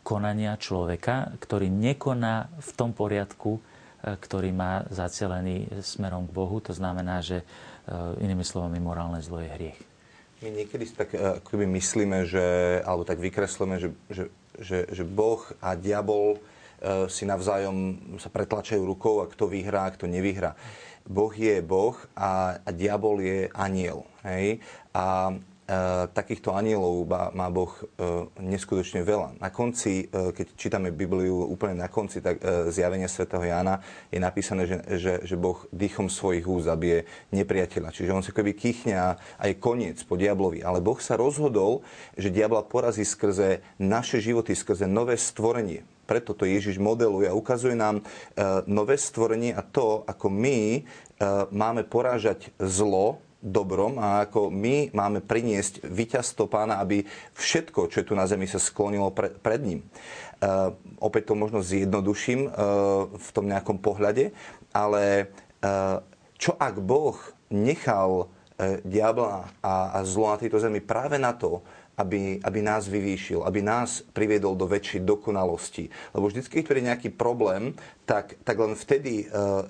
konania 0.04 0.60
človeka, 0.60 1.32
ktorý 1.40 1.72
nekoná 1.72 2.52
v 2.60 2.70
tom 2.76 2.92
poriadku, 2.92 3.64
e, 4.04 4.20
ktorý 4.20 4.52
má 4.52 4.84
zacelený 4.92 5.72
smerom 5.80 6.28
k 6.28 6.36
Bohu. 6.36 6.60
To 6.68 6.76
znamená, 6.76 7.24
že 7.24 7.44
e, 7.44 7.46
inými 8.20 8.44
slovami 8.44 8.84
morálne 8.84 9.24
zlo 9.24 9.40
je 9.40 9.48
hriech. 9.48 9.80
My 10.44 10.52
niekedy 10.52 10.92
tak 10.92 11.16
akoby 11.16 11.64
myslíme, 11.80 12.28
že, 12.28 12.44
alebo 12.84 13.08
tak 13.08 13.24
vykreslíme, 13.24 13.78
že, 13.80 13.96
že, 14.12 14.24
že, 14.60 14.90
že 14.92 15.04
Boh 15.08 15.48
a 15.64 15.80
diabol 15.80 16.44
si 17.08 17.30
navzájom 17.30 17.78
sa 18.18 18.34
pretlačajú 18.34 18.82
rukou 18.82 19.22
a 19.22 19.30
kto 19.30 19.46
vyhrá 19.46 19.86
a 19.86 19.94
kto 19.94 20.10
nevyhrá. 20.10 20.58
Boh 21.06 21.34
je 21.34 21.62
Boh 21.62 21.98
a, 22.14 22.62
a 22.62 22.70
diabol 22.70 23.22
je 23.22 23.50
aniel. 23.58 24.06
Hej? 24.22 24.62
A 24.94 25.34
e, 25.34 25.36
takýchto 26.14 26.54
anielov 26.54 27.10
má 27.34 27.50
Boh 27.50 27.74
e, 27.74 27.84
neskutočne 28.38 29.02
veľa. 29.02 29.42
Na 29.42 29.50
konci, 29.50 30.06
keď 30.10 30.54
čítame 30.54 30.94
Bibliu 30.94 31.42
úplne 31.50 31.82
na 31.82 31.90
konci 31.90 32.22
tak, 32.22 32.38
zjavenia 32.70 33.10
svätého 33.10 33.42
Jána, 33.42 33.82
je 34.14 34.22
napísané, 34.22 34.70
že, 34.70 34.78
že, 35.02 35.14
že 35.26 35.36
Boh 35.42 35.66
dýchom 35.74 36.06
svojich 36.06 36.46
úst 36.46 36.70
zabije 36.70 37.10
nepriateľa. 37.34 37.90
Čiže 37.90 38.14
on 38.14 38.26
sa 38.26 38.34
keby 38.34 38.54
kýchne 38.54 38.94
a 39.18 39.44
je 39.46 39.58
koniec 39.58 39.98
po 40.06 40.22
diablovi. 40.22 40.62
Ale 40.62 40.86
Boh 40.86 41.02
sa 41.02 41.18
rozhodol, 41.18 41.82
že 42.14 42.30
diabla 42.30 42.62
porazí 42.62 43.02
skrze 43.02 43.66
naše 43.82 44.22
životy, 44.22 44.54
skrze 44.54 44.86
nové 44.86 45.18
stvorenie 45.18 45.82
preto 46.12 46.36
to 46.36 46.44
Ježiš 46.44 46.76
modeluje 46.76 47.32
a 47.32 47.38
ukazuje 47.40 47.72
nám 47.72 48.04
e, 48.04 48.04
nové 48.68 49.00
stvorenie 49.00 49.56
a 49.56 49.64
to, 49.64 50.04
ako 50.04 50.28
my 50.28 50.60
e, 50.76 50.82
máme 51.56 51.88
porážať 51.88 52.52
zlo 52.60 53.24
dobrom 53.40 53.96
a 53.96 54.28
ako 54.28 54.52
my 54.52 54.92
máme 54.92 55.24
priniesť 55.24 55.88
víťazstvo 55.88 56.52
pána, 56.52 56.84
aby 56.84 57.08
všetko, 57.32 57.88
čo 57.88 58.04
je 58.04 58.08
tu 58.12 58.14
na 58.14 58.28
zemi, 58.28 58.44
sa 58.44 58.60
sklonilo 58.60 59.16
pre, 59.16 59.32
pred 59.32 59.64
ním. 59.66 59.80
Uh, 60.42 60.78
opäť 61.02 61.34
to 61.34 61.38
možno 61.38 61.66
zjednoduším 61.66 62.50
v 63.14 63.30
tom 63.34 63.46
nejakom 63.50 63.82
pohľade, 63.82 64.34
ale 64.74 65.34
čo 66.38 66.54
ak 66.58 66.82
Boh 66.82 67.18
nechal 67.50 68.26
uh, 68.26 68.30
diabla 68.86 69.50
a 69.62 69.98
zlo 70.06 70.30
na 70.30 70.38
tejto 70.38 70.62
zemi 70.62 70.82
práve 70.82 71.18
na 71.18 71.34
to, 71.34 71.66
aby, 72.02 72.42
aby 72.42 72.60
nás 72.66 72.90
vyvýšil, 72.90 73.46
aby 73.46 73.62
nás 73.62 74.02
priviedol 74.02 74.58
do 74.58 74.66
väčšej 74.66 75.06
dokonalosti. 75.06 75.94
Lebo 76.18 76.26
vždy, 76.28 76.42
keď 76.50 76.74
je 76.74 76.90
nejaký 76.90 77.10
problém, 77.14 77.78
tak, 78.10 78.42
tak 78.42 78.58
len 78.58 78.74
vtedy 78.74 79.30
uh, 79.30 79.62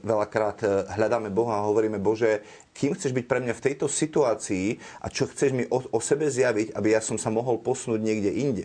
veľakrát 0.00 0.58
uh, 0.64 0.88
hľadáme 0.96 1.28
Boha 1.28 1.60
a 1.60 1.66
hovoríme, 1.68 2.00
Bože, 2.00 2.40
kým 2.72 2.96
chceš 2.96 3.12
byť 3.12 3.26
pre 3.28 3.44
mňa 3.44 3.54
v 3.54 3.64
tejto 3.68 3.86
situácii 3.86 4.80
a 5.04 5.06
čo 5.12 5.28
chceš 5.28 5.52
mi 5.52 5.68
o, 5.68 5.84
o 5.84 6.00
sebe 6.00 6.26
zjaviť, 6.26 6.72
aby 6.72 6.96
ja 6.96 7.04
som 7.04 7.20
sa 7.20 7.28
mohol 7.28 7.60
posunúť 7.60 8.00
niekde 8.00 8.32
inde. 8.32 8.64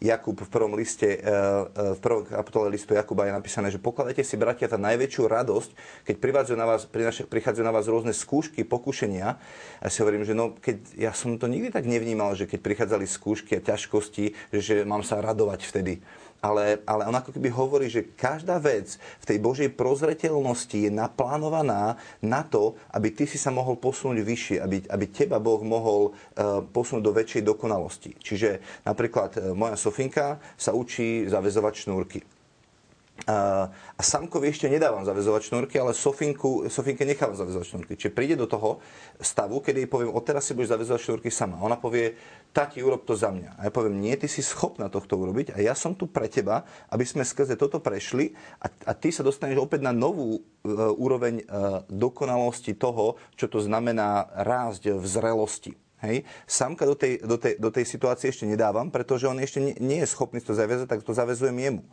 Jakub 0.00 0.36
v 0.38 0.50
prvom 0.50 0.72
liste, 0.74 1.20
uh, 1.20 1.96
v 1.96 2.00
prvom 2.00 2.22
kapitole 2.24 2.72
listu 2.72 2.96
Jakuba 2.96 3.28
je 3.28 3.36
napísané, 3.36 3.68
že 3.68 3.82
pokladajte 3.82 4.24
si, 4.24 4.34
bratia, 4.40 4.70
tá 4.70 4.80
najväčšiu 4.80 5.22
radosť, 5.26 5.70
keď 6.08 6.16
prichádzajú 6.18 6.56
na 6.56 6.66
vás, 6.66 6.82
prichádzajú 7.28 7.64
na 7.64 7.74
vás 7.74 7.86
rôzne 7.90 8.14
skúšky, 8.16 8.64
pokušenia. 8.64 9.36
A 9.80 9.82
ja 9.86 9.90
si 9.90 10.00
hovorím, 10.00 10.24
že 10.24 10.32
no, 10.32 10.56
keď 10.56 10.76
ja 10.96 11.12
som 11.12 11.36
to 11.36 11.50
nikdy 11.50 11.68
tak 11.68 11.84
nevnímal, 11.84 12.32
že 12.38 12.48
keď 12.48 12.60
prichádzali 12.62 13.04
skúšky 13.04 13.58
a 13.58 13.64
ťažkosti, 13.64 14.54
že 14.54 14.88
mám 14.88 15.04
sa 15.04 15.20
radovať 15.20 15.66
vtedy 15.66 16.00
ale, 16.40 16.80
ale 16.88 17.04
on 17.04 17.16
ako 17.16 17.36
keby 17.36 17.52
hovorí, 17.52 17.86
že 17.92 18.16
každá 18.16 18.56
vec 18.56 18.96
v 19.20 19.28
tej 19.28 19.38
Božej 19.38 19.68
prozreteľnosti 19.76 20.72
je 20.72 20.90
naplánovaná 20.90 22.00
na 22.24 22.42
to, 22.42 22.74
aby 22.96 23.12
ty 23.12 23.28
si 23.28 23.36
sa 23.36 23.52
mohol 23.52 23.76
posunúť 23.76 24.24
vyššie, 24.24 24.56
aby, 24.58 24.76
aby 24.88 25.04
teba 25.12 25.36
Boh 25.36 25.60
mohol 25.60 26.10
uh, 26.10 26.64
posunúť 26.64 27.04
do 27.04 27.12
väčšej 27.12 27.42
dokonalosti. 27.44 28.16
Čiže 28.16 28.82
napríklad 28.88 29.30
uh, 29.36 29.40
moja 29.52 29.76
Sofinka 29.76 30.40
sa 30.56 30.72
učí 30.72 31.28
zavezovať 31.28 31.74
šnúrky. 31.86 32.39
A 33.28 34.00
Samkovi 34.00 34.48
ešte 34.48 34.70
nedávam 34.70 35.04
zavezovať 35.04 35.52
šnúrky, 35.52 35.76
ale 35.76 35.92
Sofinku, 35.92 36.70
Sofinke 36.72 37.04
nechávam 37.04 37.36
zavezovať 37.36 37.66
šnúrky. 37.68 37.92
Čiže 37.96 38.16
príde 38.16 38.36
do 38.36 38.48
toho 38.48 38.80
stavu, 39.20 39.60
kedy 39.60 39.84
jej 39.84 39.90
poviem, 39.90 40.14
odteraz 40.14 40.48
si 40.48 40.56
budeš 40.56 40.72
zavezovať 40.72 41.00
šnúrky 41.04 41.28
sama. 41.28 41.60
Ona 41.60 41.76
povie, 41.76 42.16
tati, 42.56 42.80
urob 42.80 43.04
to 43.04 43.12
za 43.12 43.28
mňa. 43.28 43.60
A 43.60 43.68
ja 43.68 43.72
poviem, 43.72 44.00
nie, 44.00 44.16
ty 44.16 44.24
si 44.24 44.40
schopná 44.40 44.88
tohto 44.88 45.20
urobiť 45.20 45.52
a 45.52 45.60
ja 45.60 45.76
som 45.76 45.92
tu 45.92 46.08
pre 46.08 46.32
teba, 46.32 46.64
aby 46.88 47.04
sme 47.04 47.22
skrze 47.26 47.60
toto 47.60 47.78
prešli 47.78 48.32
a, 48.58 48.72
a 48.88 48.92
ty 48.96 49.12
sa 49.12 49.20
dostaneš 49.20 49.60
opäť 49.60 49.84
na 49.84 49.92
novú 49.92 50.40
uh, 50.40 50.90
úroveň 50.96 51.44
uh, 51.44 51.84
dokonalosti 51.92 52.72
toho, 52.72 53.20
čo 53.36 53.46
to 53.52 53.60
znamená 53.60 54.32
rásť 54.32 54.96
v 54.96 55.04
zrelosti. 55.04 55.72
Hej. 56.00 56.24
Samka 56.48 56.88
do 56.88 56.96
tej, 56.96 57.20
do, 57.20 57.36
tej, 57.36 57.60
do 57.60 57.68
tej 57.68 57.84
situácie 57.84 58.32
ešte 58.32 58.48
nedávam, 58.48 58.88
pretože 58.88 59.28
on 59.28 59.36
ešte 59.36 59.60
nie, 59.60 59.76
nie 59.76 60.00
je 60.00 60.08
schopný 60.08 60.40
to 60.40 60.56
zaviazať, 60.56 60.88
tak 60.88 61.04
to 61.04 61.12
zavezujem 61.12 61.52
jemu. 61.52 61.84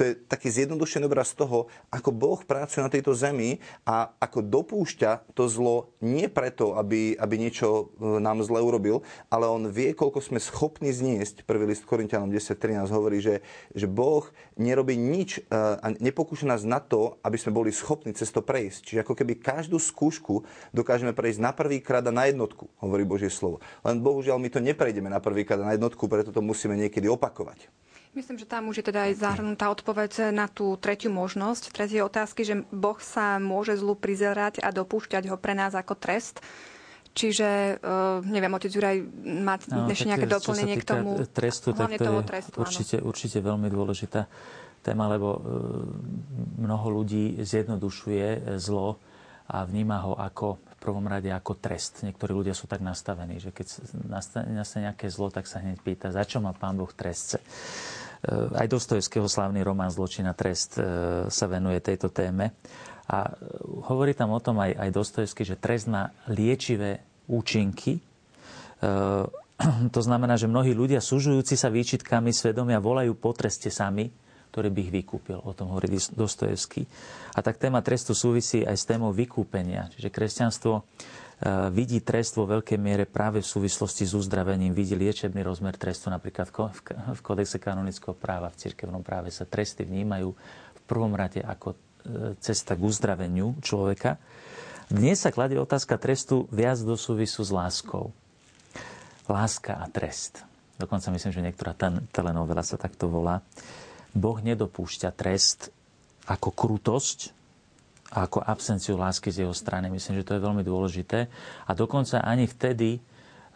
To 0.00 0.08
je 0.08 0.16
taký 0.16 0.48
zjednodušený 0.48 1.04
obraz 1.04 1.36
toho, 1.36 1.68
ako 1.92 2.16
Boh 2.16 2.40
pracuje 2.40 2.80
na 2.80 2.88
tejto 2.88 3.12
zemi 3.12 3.60
a 3.84 4.08
ako 4.16 4.40
dopúšťa 4.40 5.36
to 5.36 5.44
zlo 5.52 5.92
nie 6.00 6.32
preto, 6.32 6.80
aby, 6.80 7.12
aby 7.20 7.34
niečo 7.36 7.92
e, 8.00 8.16
nám 8.16 8.40
zle 8.40 8.64
urobil, 8.64 9.04
ale 9.28 9.44
on 9.44 9.68
vie, 9.68 9.92
koľko 9.92 10.24
sme 10.24 10.40
schopní 10.40 10.96
zniesť. 10.96 11.44
Prvý 11.44 11.68
list 11.68 11.84
Korintianom 11.84 12.32
10.13 12.32 12.88
hovorí, 12.88 13.20
že, 13.20 13.44
že 13.76 13.84
Boh 13.84 14.24
nerobí 14.56 14.96
nič 14.96 15.44
e, 15.44 15.52
a 15.52 15.92
nepokúša 16.00 16.48
nás 16.48 16.64
na 16.64 16.80
to, 16.80 17.20
aby 17.20 17.36
sme 17.36 17.52
boli 17.52 17.68
schopní 17.68 18.16
cez 18.16 18.32
to 18.32 18.40
prejsť. 18.40 18.80
Čiže 18.88 19.02
ako 19.04 19.12
keby 19.12 19.44
každú 19.44 19.76
skúšku 19.76 20.48
dokážeme 20.72 21.12
prejsť 21.12 21.44
na 21.44 21.52
prvý 21.52 21.84
krát 21.84 22.08
a 22.08 22.16
na 22.16 22.32
jednotku, 22.32 22.72
hovorí 22.80 23.04
Božie 23.04 23.28
slovo. 23.28 23.60
Len 23.84 24.00
bohužiaľ 24.00 24.40
my 24.40 24.48
to 24.48 24.64
neprejdeme 24.64 25.12
na 25.12 25.20
prvý 25.20 25.44
krát 25.44 25.60
a 25.60 25.68
na 25.68 25.76
jednotku, 25.76 26.08
preto 26.08 26.32
to 26.32 26.40
musíme 26.40 26.72
niekedy 26.80 27.12
opakovať. 27.12 27.81
Myslím, 28.12 28.36
že 28.36 28.44
tam 28.44 28.68
už 28.68 28.84
je 28.84 28.88
teda 28.92 29.08
aj 29.08 29.24
zahrnutá 29.24 29.72
odpoveď 29.72 30.36
na 30.36 30.44
tú 30.44 30.76
tretiu 30.76 31.08
možnosť, 31.08 31.72
tretie 31.72 32.04
otázky, 32.04 32.44
že 32.44 32.60
Boh 32.68 33.00
sa 33.00 33.40
môže 33.40 33.72
zlu 33.80 33.96
prizerať 33.96 34.60
a 34.60 34.68
dopúšťať 34.68 35.32
ho 35.32 35.40
pre 35.40 35.56
nás 35.56 35.72
ako 35.72 35.96
trest. 35.96 36.44
Čiže, 37.16 37.80
uh, 37.80 38.20
neviem, 38.24 38.52
otec 38.52 38.68
Juraj 38.68 39.00
má 39.24 39.56
no, 39.68 39.88
ešte 39.88 40.12
nejaké 40.12 40.28
doplnenie 40.28 40.76
k 40.76 40.84
tomu. 40.84 41.16
Trestu, 41.24 41.72
tak 41.72 41.96
to 41.96 42.04
je 42.04 42.24
trestu, 42.24 42.56
určite, 42.60 42.96
určite 43.00 43.38
veľmi 43.40 43.68
dôležitá 43.72 44.28
téma, 44.84 45.08
lebo 45.08 45.28
uh, 45.32 45.40
mnoho 46.60 47.00
ľudí 47.00 47.40
zjednodušuje 47.40 48.56
zlo 48.60 49.00
a 49.48 49.64
vníma 49.64 50.04
ho 50.04 50.16
ako 50.16 50.60
v 50.60 50.76
prvom 50.80 51.04
rade 51.04 51.28
ako 51.28 51.56
trest. 51.60 52.04
Niektorí 52.04 52.32
ľudia 52.32 52.56
sú 52.56 52.68
tak 52.68 52.84
nastavení, 52.84 53.40
že 53.40 53.52
keď 53.52 53.66
nastane, 54.08 54.52
nastane 54.52 54.92
nejaké 54.92 55.08
zlo, 55.12 55.28
tak 55.28 55.44
sa 55.48 55.60
hneď 55.60 55.80
pýta, 55.80 56.12
za 56.12 56.24
čo 56.24 56.40
má 56.40 56.56
pán 56.56 56.76
Boh 56.76 56.92
trestce. 56.92 57.40
Aj 58.30 58.70
Dostojevského 58.70 59.26
slavný 59.26 59.66
román 59.66 59.90
Zločina 59.90 60.30
trest 60.30 60.78
e, 60.78 60.82
sa 61.26 61.46
venuje 61.50 61.82
tejto 61.82 62.06
téme. 62.14 62.54
A 63.10 63.34
hovorí 63.90 64.14
tam 64.14 64.30
o 64.30 64.38
tom 64.38 64.62
aj, 64.62 64.78
aj 64.78 64.94
Dostojevský, 64.94 65.42
že 65.42 65.58
trest 65.58 65.90
má 65.90 66.14
liečivé 66.30 67.02
účinky. 67.26 67.98
E, 67.98 68.00
to 69.96 70.00
znamená, 70.06 70.38
že 70.38 70.46
mnohí 70.46 70.70
ľudia 70.70 71.02
súžujúci 71.02 71.58
sa 71.58 71.66
výčitkami 71.66 72.30
svedomia 72.30 72.78
volajú 72.78 73.18
po 73.18 73.34
treste 73.34 73.74
sami, 73.74 74.06
ktorý 74.54 74.70
by 74.70 74.80
ich 74.86 74.94
vykúpil. 75.02 75.42
O 75.42 75.50
tom 75.50 75.74
hovorí 75.74 75.90
Dostojevský. 75.90 76.86
A 77.34 77.42
tak 77.42 77.58
téma 77.58 77.82
trestu 77.82 78.14
súvisí 78.14 78.62
aj 78.62 78.76
s 78.78 78.86
témou 78.86 79.10
vykúpenia. 79.10 79.90
Čiže 79.98 80.14
kresťanstvo 80.14 80.74
e, 80.78 80.82
vidí 81.74 81.98
trest 81.98 82.38
vo 82.38 82.46
veľkej 82.46 82.78
miere 82.78 83.02
práve 83.02 83.42
v 83.42 83.50
súvislosti 83.50 84.06
s 84.06 84.14
uzdravením. 84.14 84.70
Vidí 84.70 84.94
liečebný 84.94 85.42
rozmer 85.42 85.74
trestu. 85.74 86.06
Napríklad 86.06 86.54
v 87.12 87.20
kodexe 87.22 87.58
kanonického 87.58 88.14
práva, 88.14 88.54
v 88.54 88.62
cirkevnom 88.62 89.02
práve 89.02 89.34
sa 89.34 89.42
tresty 89.42 89.82
vnímajú 89.82 90.30
v 90.78 90.82
prvom 90.86 91.10
rade 91.18 91.42
ako 91.42 91.74
e, 91.74 91.76
cesta 92.38 92.78
k 92.78 92.86
uzdraveniu 92.86 93.58
človeka. 93.58 94.22
Dnes 94.86 95.24
sa 95.24 95.34
kladie 95.34 95.58
otázka 95.58 95.98
trestu 95.98 96.46
viac 96.54 96.78
do 96.78 96.94
súvisu 96.94 97.42
s 97.42 97.50
láskou. 97.50 98.14
Láska 99.26 99.82
a 99.82 99.86
trest. 99.90 100.46
Dokonca 100.78 101.10
myslím, 101.10 101.32
že 101.34 101.42
niektorá 101.42 101.74
telenovela 102.14 102.62
sa 102.62 102.78
takto 102.78 103.10
volá. 103.10 103.42
Boh 104.14 104.38
nedopúšťa 104.38 105.10
trest 105.14 105.74
ako 106.30 106.54
krutosť 106.54 107.41
ako 108.12 108.44
absenciu 108.44 109.00
lásky 109.00 109.32
z 109.32 109.48
jeho 109.48 109.56
strany. 109.56 109.88
Myslím, 109.88 110.20
že 110.20 110.28
to 110.28 110.36
je 110.36 110.44
veľmi 110.44 110.60
dôležité. 110.60 111.32
A 111.64 111.70
dokonca 111.72 112.20
ani 112.20 112.44
vtedy, 112.44 113.00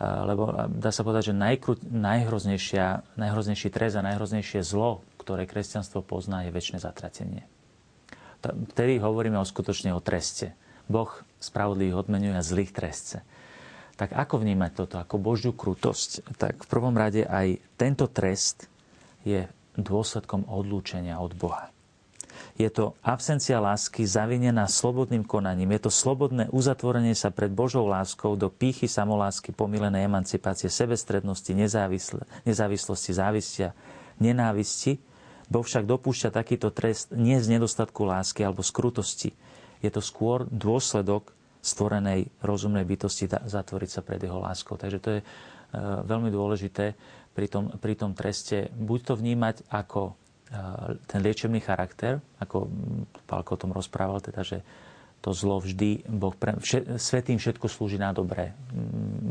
lebo 0.01 0.73
dá 0.73 0.89
sa 0.89 1.05
povedať, 1.05 1.33
že 1.33 1.35
najkru, 1.37 1.77
najhroznejší 1.93 3.69
trest 3.69 3.95
a 4.01 4.05
najhroznejšie 4.05 4.65
zlo, 4.65 5.05
ktoré 5.21 5.45
kresťanstvo 5.45 6.01
pozná, 6.01 6.49
je 6.49 6.57
väčšie 6.57 6.81
zatratenie. 6.81 7.45
Vtedy 8.41 8.97
hovoríme 9.01 9.37
o 9.37 9.45
skutočne 9.45 9.93
o 9.93 10.01
treste. 10.01 10.57
Boh 10.87 11.11
spravodlivých 11.41 12.07
odmenuje 12.07 12.41
zlých 12.41 12.73
trestce. 12.73 13.27
Tak 13.97 14.13
ako 14.13 14.45
vnímať 14.45 14.71
toto 14.77 14.97
ako 15.01 15.17
Božiu 15.17 15.53
krutosť? 15.57 16.37
Tak 16.37 16.65
v 16.65 16.69
prvom 16.69 16.95
rade 16.95 17.25
aj 17.25 17.59
tento 17.81 18.07
trest 18.07 18.69
je 19.25 19.49
dôsledkom 19.75 20.45
odlúčenia 20.49 21.17
od 21.19 21.33
Boha. 21.33 21.73
Je 22.57 22.73
to 22.73 22.97
absencia 23.05 23.61
lásky 23.61 24.09
zavinená 24.09 24.65
slobodným 24.65 25.29
konaním. 25.29 25.77
Je 25.77 25.87
to 25.87 25.93
slobodné 25.93 26.49
uzatvorenie 26.49 27.13
sa 27.13 27.29
pred 27.29 27.53
Božou 27.53 27.85
láskou 27.85 28.33
do 28.33 28.49
pýchy 28.49 28.89
samolásky, 28.89 29.53
pomilenej 29.53 30.09
emancipácie, 30.09 30.73
sebestrednosti, 30.73 31.53
nezávislosti, 31.53 33.11
závistia, 33.13 33.77
nenávisti. 34.17 34.97
Boh 35.53 35.63
však 35.63 35.85
dopúšťa 35.85 36.33
takýto 36.33 36.73
trest 36.73 37.13
nie 37.13 37.37
z 37.37 37.61
nedostatku 37.61 38.09
lásky 38.09 38.41
alebo 38.41 38.65
z 38.65 38.73
krutosti. 38.73 39.31
Je 39.85 39.93
to 39.93 40.01
skôr 40.01 40.49
dôsledok 40.49 41.37
stvorenej 41.61 42.33
rozumnej 42.41 42.89
bytosti 42.89 43.29
zatvoriť 43.29 43.91
sa 43.93 44.01
pred 44.01 44.25
jeho 44.25 44.41
láskou. 44.41 44.81
Takže 44.81 44.99
to 45.03 45.09
je 45.19 45.21
e, 45.21 45.27
veľmi 46.09 46.33
dôležité 46.33 46.97
pri 47.37 47.47
tom, 47.53 47.69
pri 47.77 47.95
tom 48.01 48.17
treste 48.17 48.73
buď 48.73 49.13
to 49.13 49.15
vnímať 49.21 49.69
ako 49.69 50.17
ten 51.11 51.21
liečebný 51.23 51.59
charakter, 51.59 52.23
ako 52.39 52.71
Pálko 53.27 53.59
o 53.59 53.61
tom 53.61 53.75
rozprával, 53.75 54.23
teda, 54.23 54.47
že 54.47 54.63
to 55.27 55.35
zlo 55.35 55.59
vždy, 55.59 56.07
boh 56.07 56.31
pre, 56.39 56.55
vše, 56.63 57.03
svetým 57.03 57.43
všetko 57.43 57.67
slúži 57.67 57.99
na 57.99 58.15
dobré. 58.15 58.55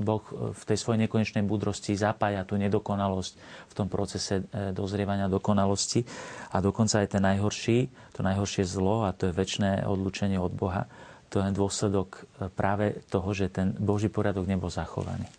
Boh 0.04 0.20
v 0.52 0.64
tej 0.68 0.76
svojej 0.76 1.08
nekonečnej 1.08 1.40
múdrosti 1.40 1.96
zapája 1.96 2.44
tú 2.44 2.60
nedokonalosť 2.60 3.34
v 3.72 3.74
tom 3.74 3.88
procese 3.88 4.44
e, 4.52 4.76
dozrievania 4.76 5.32
dokonalosti 5.32 6.04
a 6.52 6.60
dokonca 6.60 7.00
aj 7.00 7.16
ten 7.16 7.24
najhorší, 7.24 7.88
to 8.12 8.28
najhoršie 8.28 8.68
zlo 8.68 9.08
a 9.08 9.16
to 9.16 9.32
je 9.32 9.38
väčšie 9.40 9.88
odlučenie 9.88 10.36
od 10.36 10.52
Boha, 10.52 10.84
to 11.32 11.40
je 11.40 11.56
dôsledok 11.56 12.28
e, 12.44 12.52
práve 12.52 13.00
toho, 13.08 13.32
že 13.32 13.48
ten 13.48 13.72
Boží 13.72 14.12
poriadok 14.12 14.52
nebol 14.52 14.68
zachovaný. 14.68 15.32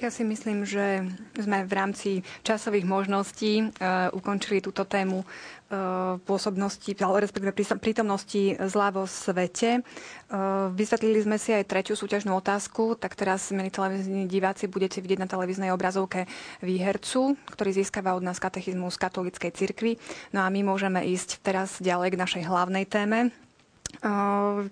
Tak 0.00 0.08
ja 0.08 0.16
si 0.16 0.24
myslím, 0.24 0.64
že 0.64 1.04
sme 1.36 1.68
v 1.68 1.72
rámci 1.76 2.10
časových 2.40 2.88
možností 2.88 3.68
uh, 3.68 4.08
ukončili 4.16 4.64
túto 4.64 4.88
tému 4.88 5.20
uh, 5.20 6.16
pôsobnosti, 6.24 6.88
respektíve 6.96 7.52
prítomnosti 7.76 8.56
zla 8.64 8.96
vo 8.96 9.04
svete. 9.04 9.84
Uh, 10.32 10.72
vysvetlili 10.72 11.20
sme 11.20 11.36
si 11.36 11.52
aj 11.52 11.68
tretiu 11.68 12.00
súťažnú 12.00 12.32
otázku, 12.32 12.96
tak 12.96 13.12
teraz, 13.12 13.52
milí 13.52 13.68
televízni 13.68 14.24
diváci, 14.24 14.72
budete 14.72 15.04
vidieť 15.04 15.20
na 15.20 15.28
televíznej 15.28 15.68
obrazovke 15.68 16.24
výhercu, 16.64 17.36
ktorý 17.52 17.84
získava 17.84 18.16
od 18.16 18.24
nás 18.24 18.40
katechizmus 18.40 18.96
katolíckej 18.96 19.52
cirkvi. 19.52 20.00
No 20.32 20.40
a 20.40 20.48
my 20.48 20.64
môžeme 20.64 21.04
ísť 21.04 21.44
teraz 21.44 21.76
ďalej 21.76 22.16
k 22.16 22.20
našej 22.24 22.42
hlavnej 22.48 22.88
téme. 22.88 23.36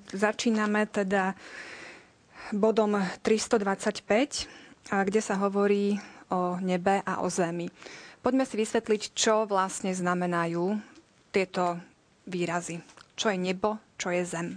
Začíname 0.09 0.89
teda 0.89 1.37
bodom 2.57 2.97
325 3.21 4.68
kde 4.91 5.21
sa 5.21 5.37
hovorí 5.37 6.01
o 6.33 6.57
nebe 6.61 7.01
a 7.05 7.21
o 7.25 7.29
zemi. 7.29 7.69
Poďme 8.19 8.45
si 8.45 8.59
vysvetliť, 8.59 9.03
čo 9.15 9.47
vlastne 9.47 9.95
znamenajú 9.95 10.77
tieto 11.31 11.79
výrazy. 12.27 12.83
Čo 13.15 13.33
je 13.33 13.39
nebo, 13.39 13.79
čo 13.97 14.13
je 14.13 14.23
zem. 14.27 14.49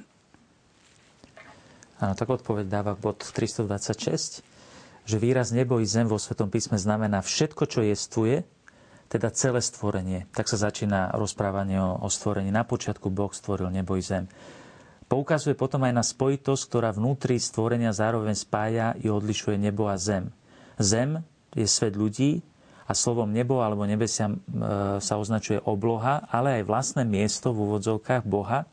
Áno, 2.01 2.17
tak 2.17 2.33
odpoveď 2.33 2.65
dáva 2.65 2.97
bod 2.97 3.21
326, 3.21 4.41
že 5.05 5.17
výraz 5.21 5.53
nebo 5.53 5.77
i 5.77 5.85
zem 5.85 6.09
vo 6.09 6.17
Svetom 6.17 6.49
písme 6.49 6.81
znamená 6.81 7.21
všetko, 7.21 7.63
čo 7.69 7.85
jestvuje, 7.85 8.41
teda 9.05 9.29
celé 9.35 9.61
stvorenie. 9.61 10.25
Tak 10.33 10.49
sa 10.49 10.57
začína 10.57 11.13
rozprávanie 11.13 11.77
o, 11.77 12.01
o 12.01 12.09
stvorení. 12.09 12.49
Na 12.49 12.63
počiatku 12.65 13.11
Boh 13.11 13.29
stvoril 13.29 13.69
nebo 13.69 13.99
i 13.99 14.01
zem. 14.01 14.25
Poukazuje 15.11 15.59
potom 15.59 15.83
aj 15.83 15.91
na 15.91 16.07
spojitosť, 16.07 16.63
ktorá 16.71 16.95
vnútri 16.95 17.35
stvorenia 17.35 17.91
zároveň 17.91 18.31
spája 18.31 18.95
i 19.03 19.11
odlišuje 19.11 19.59
nebo 19.59 19.91
a 19.91 19.99
zem. 19.99 20.31
Zem 20.79 21.19
je 21.51 21.67
svet 21.67 21.99
ľudí 21.99 22.39
a 22.87 22.95
slovom 22.95 23.27
nebo 23.27 23.59
alebo 23.59 23.83
nebesia 23.83 24.31
e, 24.31 24.35
sa 25.03 25.19
označuje 25.19 25.59
obloha, 25.67 26.23
ale 26.31 26.63
aj 26.63 26.63
vlastné 26.63 27.03
miesto 27.03 27.51
v 27.51 27.59
úvodzovkách 27.59 28.23
Boha, 28.23 28.63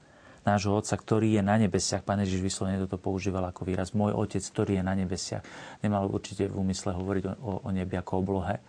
nášho 0.47 0.79
Otca, 0.79 0.95
ktorý 0.95 1.39
je 1.39 1.43
na 1.43 1.59
nebesiach. 1.59 2.07
Pane 2.07 2.23
Ježiš 2.23 2.55
vyslovene 2.55 2.87
toto 2.87 3.03
používal 3.03 3.51
ako 3.51 3.67
výraz. 3.67 3.91
Môj 3.91 4.15
Otec, 4.15 4.47
ktorý 4.47 4.79
je 4.79 4.85
na 4.87 4.95
nebesiach. 4.95 5.43
Nemal 5.83 6.07
určite 6.07 6.47
v 6.47 6.55
úmysle 6.55 6.95
hovoriť 6.95 7.35
o, 7.35 7.67
o 7.67 7.71
nebi 7.75 7.99
ako 7.99 8.23
oblohe, 8.23 8.63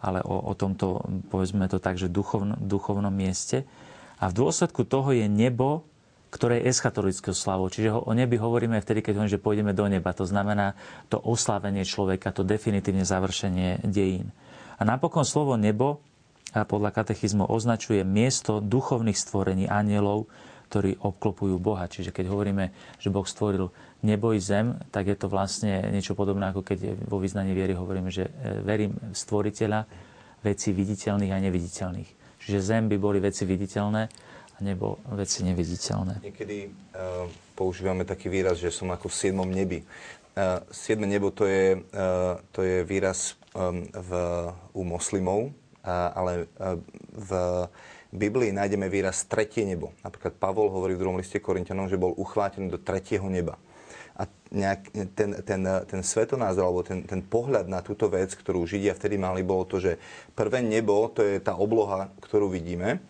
ale 0.00 0.24
o, 0.24 0.40
o 0.40 0.52
tomto, 0.56 1.04
povedzme 1.28 1.68
to 1.68 1.84
tak, 1.84 2.00
že 2.00 2.08
duchovno, 2.08 2.56
duchovnom 2.56 3.12
mieste. 3.12 3.68
A 4.16 4.32
v 4.32 4.36
dôsledku 4.40 4.88
toho 4.88 5.12
je 5.12 5.28
nebo 5.28 5.89
ktoré 6.30 6.62
je 6.62 6.70
eschatologického 6.70 7.34
slavou. 7.34 7.66
Čiže 7.66 7.90
o 7.90 8.12
nebi 8.14 8.38
hovoríme 8.38 8.78
vtedy, 8.78 9.02
keď 9.02 9.18
hovoríme, 9.18 9.34
že 9.34 9.42
pôjdeme 9.42 9.72
do 9.74 9.86
neba. 9.90 10.14
To 10.14 10.24
znamená 10.24 10.78
to 11.10 11.18
oslávenie 11.18 11.82
človeka, 11.82 12.30
to 12.30 12.46
definitívne 12.46 13.02
završenie 13.02 13.82
dejín. 13.82 14.30
A 14.78 14.86
napokon 14.86 15.26
slovo 15.26 15.58
nebo 15.58 16.00
a 16.50 16.66
podľa 16.66 16.90
katechizmu 16.90 17.46
označuje 17.46 18.02
miesto 18.02 18.58
duchovných 18.58 19.18
stvorení 19.18 19.70
anielov, 19.70 20.26
ktorí 20.70 21.02
obklopujú 21.02 21.58
Boha. 21.58 21.90
Čiže 21.90 22.14
keď 22.14 22.30
hovoríme, 22.30 22.70
že 23.02 23.10
Boh 23.10 23.26
stvoril 23.26 23.74
nebo 24.06 24.30
i 24.30 24.38
zem, 24.38 24.78
tak 24.94 25.10
je 25.10 25.18
to 25.18 25.26
vlastne 25.26 25.90
niečo 25.90 26.14
podobné, 26.14 26.50
ako 26.50 26.62
keď 26.62 27.10
vo 27.10 27.18
vyznaní 27.18 27.54
viery 27.54 27.74
hovoríme, 27.74 28.10
že 28.10 28.30
e, 28.30 28.62
verím 28.62 28.94
v 28.94 29.14
stvoriteľa 29.14 29.86
veci 30.46 30.70
viditeľných 30.70 31.34
a 31.34 31.42
neviditeľných. 31.42 32.10
Čiže 32.40 32.58
zem 32.62 32.88
by 32.88 32.96
boli 32.96 33.18
veci 33.20 33.44
viditeľné, 33.44 34.08
nebo 34.60 35.00
veci 35.16 35.42
neviditeľné. 35.42 36.20
Niekedy 36.20 36.68
uh, 36.68 37.26
používame 37.56 38.04
taký 38.04 38.28
výraz, 38.28 38.60
že 38.60 38.68
som 38.68 38.92
ako 38.92 39.08
v 39.08 39.18
siedmom 39.18 39.48
nebi. 39.48 39.82
Uh, 40.36 40.62
siedme 40.70 41.08
nebo 41.08 41.32
to 41.32 41.48
je, 41.48 41.80
uh, 41.80 42.38
to 42.52 42.62
je 42.62 42.84
výraz 42.84 43.34
um, 43.56 43.82
v, 43.88 44.10
u 44.76 44.82
moslimov, 44.84 45.50
uh, 45.50 46.12
ale 46.12 46.46
uh, 46.60 46.76
v 47.16 47.30
Biblii 48.10 48.50
nájdeme 48.50 48.90
výraz 48.90 49.24
tretie 49.26 49.62
nebo. 49.62 49.94
Napríklad 50.02 50.34
Pavol 50.36 50.70
hovorí 50.70 50.98
v 50.98 51.02
druhom 51.06 51.18
liste 51.18 51.38
Korintianom, 51.38 51.86
že 51.86 52.00
bol 52.00 52.14
uchvátený 52.18 52.70
do 52.70 52.78
tretieho 52.78 53.26
neba. 53.30 53.54
A 54.18 54.28
nejak, 54.52 54.92
ten, 55.16 55.32
ten, 55.46 55.62
ten 55.64 56.00
svetonázor, 56.04 56.66
alebo 56.66 56.82
ten, 56.84 57.06
ten 57.08 57.24
pohľad 57.24 57.70
na 57.70 57.80
túto 57.80 58.10
vec, 58.12 58.34
ktorú 58.36 58.68
Židia 58.68 58.92
vtedy 58.92 59.16
mali, 59.16 59.40
bolo 59.40 59.64
to, 59.64 59.80
že 59.80 59.96
prvé 60.36 60.60
nebo, 60.60 61.08
to 61.08 61.24
je 61.24 61.40
tá 61.40 61.56
obloha, 61.56 62.12
ktorú 62.20 62.52
vidíme, 62.52 63.00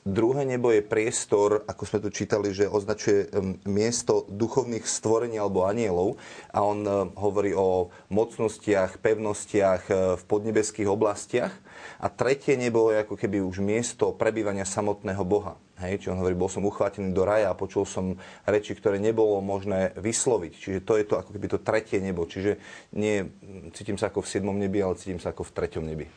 Druhé 0.00 0.48
nebo 0.48 0.72
je 0.72 0.80
priestor, 0.80 1.60
ako 1.68 1.84
sme 1.84 1.98
tu 2.00 2.08
čítali, 2.08 2.56
že 2.56 2.64
označuje 2.64 3.28
miesto 3.68 4.24
duchovných 4.32 4.88
stvorení 4.88 5.36
alebo 5.36 5.68
anielov 5.68 6.16
a 6.56 6.64
on 6.64 6.88
hovorí 7.20 7.52
o 7.52 7.92
mocnostiach, 8.08 8.96
pevnostiach 9.04 9.82
e, 9.92 9.92
v 10.16 10.22
podnebeských 10.24 10.88
oblastiach. 10.88 11.52
A 12.00 12.08
tretie 12.08 12.56
nebo 12.56 12.88
je 12.88 13.04
ako 13.04 13.12
keby 13.12 13.44
už 13.44 13.60
miesto 13.60 14.16
prebývania 14.16 14.64
samotného 14.64 15.20
Boha. 15.20 15.60
Hej, 15.84 16.04
či 16.04 16.06
on 16.08 16.20
hovorí, 16.20 16.32
bol 16.32 16.48
som 16.48 16.64
uchvátený 16.64 17.12
do 17.12 17.24
raja 17.24 17.52
a 17.52 17.56
počul 17.56 17.84
som 17.84 18.16
reči, 18.48 18.72
ktoré 18.72 18.96
nebolo 18.96 19.40
možné 19.44 19.92
vysloviť. 20.00 20.52
Čiže 20.56 20.80
to 20.80 20.96
je 20.96 21.04
to 21.04 21.20
ako 21.20 21.36
keby 21.36 21.46
to 21.48 21.60
tretie 21.60 22.00
nebo. 22.00 22.24
Čiže 22.24 22.56
nie 22.96 23.28
cítim 23.76 24.00
sa 24.00 24.08
ako 24.08 24.24
v 24.24 24.30
siedmom 24.32 24.56
nebi, 24.56 24.80
ale 24.80 24.96
cítim 24.96 25.20
sa 25.20 25.32
ako 25.32 25.44
v 25.44 25.54
treťom 25.56 25.84
nebi. 25.84 26.08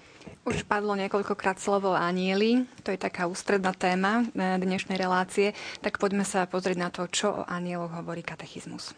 Už 0.43 0.67
padlo 0.67 0.93
niekoľkokrát 0.99 1.59
slovo 1.59 1.95
anieli, 1.95 2.67
to 2.83 2.91
je 2.91 2.99
taká 2.99 3.31
ústredná 3.31 3.71
téma 3.71 4.27
e, 4.35 4.59
dnešnej 4.59 4.99
relácie, 4.99 5.55
tak 5.79 5.99
poďme 5.99 6.27
sa 6.27 6.43
pozrieť 6.43 6.77
na 6.77 6.89
to, 6.91 7.07
čo 7.07 7.31
o 7.31 7.47
anieloch 7.47 7.95
hovorí 7.95 8.19
katechizmus. 8.21 8.91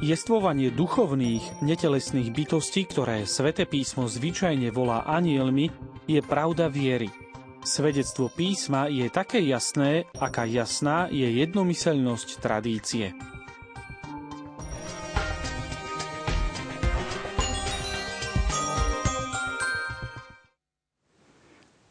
Jestvovanie 0.00 0.72
duchovných, 0.72 1.60
netelesných 1.60 2.32
bytostí, 2.32 2.88
ktoré 2.88 3.28
Svete 3.28 3.68
písmo 3.68 4.08
zvyčajne 4.08 4.72
volá 4.72 5.04
anielmi, 5.04 5.68
je 6.08 6.24
pravda 6.24 6.72
viery. 6.72 7.29
Svedectvo 7.60 8.32
písma 8.32 8.88
je 8.88 9.04
také 9.12 9.44
jasné, 9.44 10.08
aká 10.16 10.48
jasná 10.48 11.12
je 11.12 11.28
jednomyselnosť 11.28 12.40
tradície. 12.40 13.12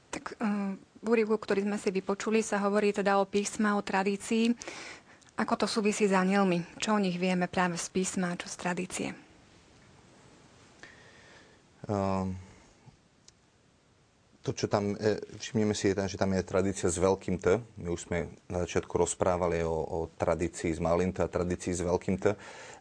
Tak 0.09 0.41
uh, 0.41 0.73
v 0.73 1.05
úrivu, 1.05 1.37
ktorý 1.37 1.69
sme 1.69 1.77
si 1.77 1.93
vypočuli, 1.93 2.41
sa 2.41 2.57
hovorí 2.65 2.89
teda 2.89 3.21
o 3.21 3.29
písma, 3.29 3.77
o 3.77 3.85
tradícii. 3.85 4.57
Ako 5.37 5.53
to 5.53 5.69
súvisí 5.69 6.09
s 6.09 6.17
anielmi? 6.17 6.65
Čo 6.81 6.97
o 6.97 6.99
nich 6.99 7.21
vieme 7.21 7.45
práve 7.45 7.77
z 7.77 7.93
písma, 7.93 8.33
čo 8.41 8.49
z 8.49 8.55
tradície? 8.57 9.07
Um, 11.85 12.48
to, 14.39 14.55
čo 14.55 14.71
tam, 14.71 14.95
e, 14.95 15.19
všimneme 15.39 15.75
si, 15.75 15.91
že 15.91 16.17
tam 16.19 16.31
je 16.31 16.47
tradícia 16.47 16.87
s 16.87 16.95
veľkým 16.95 17.37
T. 17.43 17.59
My 17.79 17.91
už 17.91 18.07
sme 18.07 18.31
na 18.47 18.63
začiatku 18.63 18.95
rozprávali 18.95 19.61
o, 19.67 19.75
o 19.75 19.97
tradícii 20.15 20.71
s 20.71 20.79
malým 20.79 21.11
T 21.11 21.19
a 21.19 21.27
tradícii 21.27 21.75
s 21.75 21.83
veľkým 21.83 22.15
T. 22.17 22.33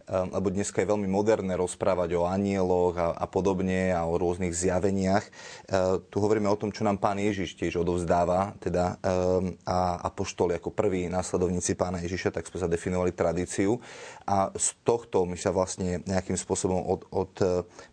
Ehm, 0.09 0.33
lebo 0.33 0.49
dneska 0.49 0.81
je 0.81 0.89
veľmi 0.89 1.05
moderné 1.05 1.53
rozprávať 1.61 2.17
o 2.17 2.25
anieloch 2.25 2.97
a, 2.97 3.13
a 3.13 3.27
podobne 3.29 3.93
a 3.93 4.09
o 4.09 4.17
rôznych 4.17 4.57
zjaveniach. 4.57 5.25
Ehm, 5.29 6.01
tu 6.09 6.25
hovoríme 6.25 6.49
o 6.49 6.57
tom, 6.57 6.73
čo 6.73 6.87
nám 6.87 6.97
pán 6.97 7.21
Ježiš 7.21 7.61
tiež 7.61 7.85
odovzdáva, 7.85 8.57
teda 8.65 8.97
ehm, 9.05 9.61
a 9.69 10.01
apoštoli 10.09 10.57
ako 10.57 10.73
prví 10.73 11.13
následovníci 11.13 11.77
pána 11.77 12.01
Ježiša, 12.01 12.33
tak 12.41 12.49
sme 12.49 12.65
zadefinovali 12.65 13.13
tradíciu. 13.13 13.77
A 14.25 14.49
z 14.57 14.73
tohto 14.81 15.29
my 15.29 15.37
sa 15.37 15.53
vlastne 15.53 16.01
nejakým 16.09 16.41
spôsobom 16.41 16.81
od, 16.89 17.01
od, 17.13 17.33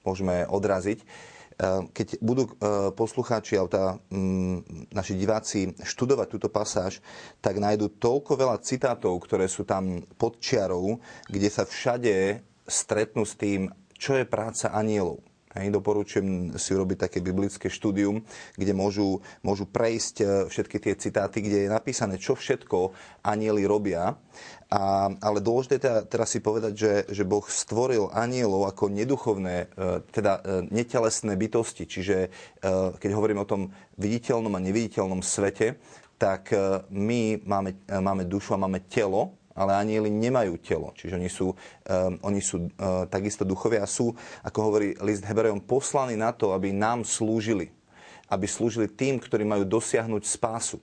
môžeme 0.08 0.48
odraziť. 0.48 1.04
Ehm, 1.56 1.88
keď 1.96 2.20
budú 2.20 2.52
ehm, 2.52 2.92
poslucháči 2.92 3.56
alebo 3.56 4.04
mm, 4.12 4.92
naši 4.92 5.16
diváci 5.16 5.72
študovať 5.72 6.28
túto 6.28 6.52
pasáž, 6.52 7.00
tak 7.40 7.64
nájdú 7.64 7.96
toľko 7.96 8.36
veľa 8.36 8.60
citátov, 8.60 9.16
ktoré 9.24 9.48
sú 9.48 9.64
tam 9.64 10.04
pod 10.20 10.44
čiarou, 10.44 11.00
kde 11.32 11.48
sa 11.48 11.64
všade 11.64 12.44
stretnú 12.68 13.24
s 13.24 13.40
tým, 13.40 13.72
čo 13.96 14.20
je 14.20 14.28
práca 14.28 14.76
anielov. 14.76 15.24
Hej, 15.56 15.72
doporučujem 15.72 16.60
si 16.60 16.76
urobiť 16.76 17.08
také 17.08 17.24
biblické 17.24 17.72
štúdium, 17.72 18.20
kde 18.60 18.76
môžu, 18.76 19.24
môžu 19.40 19.64
prejsť 19.64 20.16
ehm, 20.20 20.28
všetky 20.52 20.78
tie 20.84 20.94
citáty, 21.00 21.40
kde 21.40 21.64
je 21.64 21.70
napísané, 21.72 22.20
čo 22.20 22.36
všetko 22.36 22.92
anieli 23.24 23.64
robia. 23.64 24.20
A, 24.68 25.08
ale 25.24 25.40
dôležité 25.40 25.80
teda, 25.80 26.04
teraz 26.04 26.36
si 26.36 26.44
povedať, 26.44 26.74
že, 26.76 26.94
že 27.08 27.24
Boh 27.24 27.48
stvoril 27.48 28.12
anielov 28.12 28.68
ako 28.68 28.92
neduchovné, 28.92 29.72
e, 29.72 30.04
teda 30.12 30.44
e, 30.44 30.68
netelesné 30.76 31.40
bytosti. 31.40 31.88
Čiže 31.88 32.18
e, 32.20 32.30
keď 33.00 33.12
hovorím 33.16 33.40
o 33.40 33.48
tom 33.48 33.72
viditeľnom 33.96 34.52
a 34.52 34.60
neviditeľnom 34.60 35.24
svete, 35.24 35.80
tak 36.16 36.56
my 36.96 37.44
máme, 37.44 37.76
máme 37.92 38.24
dušu 38.24 38.56
a 38.56 38.64
máme 38.64 38.88
telo, 38.88 39.36
ale 39.56 39.72
anieli 39.74 40.12
nemajú 40.12 40.60
telo. 40.60 40.92
Čiže 40.94 41.16
oni 41.16 41.30
sú, 41.32 41.48
um, 41.50 41.56
oni 42.22 42.44
sú 42.44 42.68
uh, 42.68 43.08
takisto 43.08 43.48
duchovia 43.48 43.82
a 43.82 43.90
sú, 43.90 44.12
ako 44.44 44.60
hovorí 44.60 44.94
list 45.00 45.24
Hebrejom, 45.24 45.64
poslaní 45.64 46.20
na 46.20 46.36
to, 46.36 46.52
aby 46.52 46.76
nám 46.76 47.08
slúžili. 47.08 47.72
Aby 48.28 48.46
slúžili 48.46 48.92
tým, 48.92 49.18
ktorí 49.18 49.48
majú 49.48 49.64
dosiahnuť 49.64 50.24
spásu. 50.28 50.78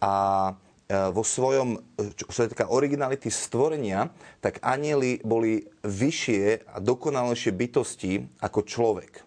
A 0.00 0.56
E, 0.90 1.14
vo 1.14 1.22
svojom, 1.22 1.78
čo 2.18 2.26
sa 2.34 2.50
týka 2.50 2.66
originality 2.66 3.30
stvorenia, 3.30 4.10
tak 4.42 4.58
anieli 4.58 5.22
boli 5.22 5.62
vyššie 5.86 6.74
a 6.74 6.82
dokonalejšie 6.82 7.52
bytosti 7.54 8.12
ako 8.42 8.66
človek. 8.66 9.22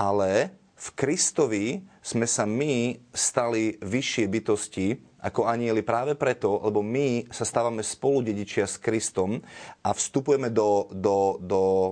Ale 0.00 0.56
v 0.72 0.88
Kristovi 0.96 1.84
sme 2.00 2.24
sa 2.24 2.48
my 2.48 2.96
stali 3.12 3.76
vyššie 3.84 4.24
bytosti 4.32 4.86
ako 5.22 5.46
anieli 5.46 5.86
práve 5.86 6.18
preto, 6.18 6.58
lebo 6.58 6.82
my 6.82 7.30
sa 7.30 7.46
stávame 7.46 7.86
spoludedičia 7.86 8.66
s 8.66 8.76
Kristom 8.82 9.38
a 9.86 9.94
vstupujeme 9.94 10.50
do, 10.50 10.90
do, 10.90 11.38
do 11.38 11.62
e, 11.70 11.90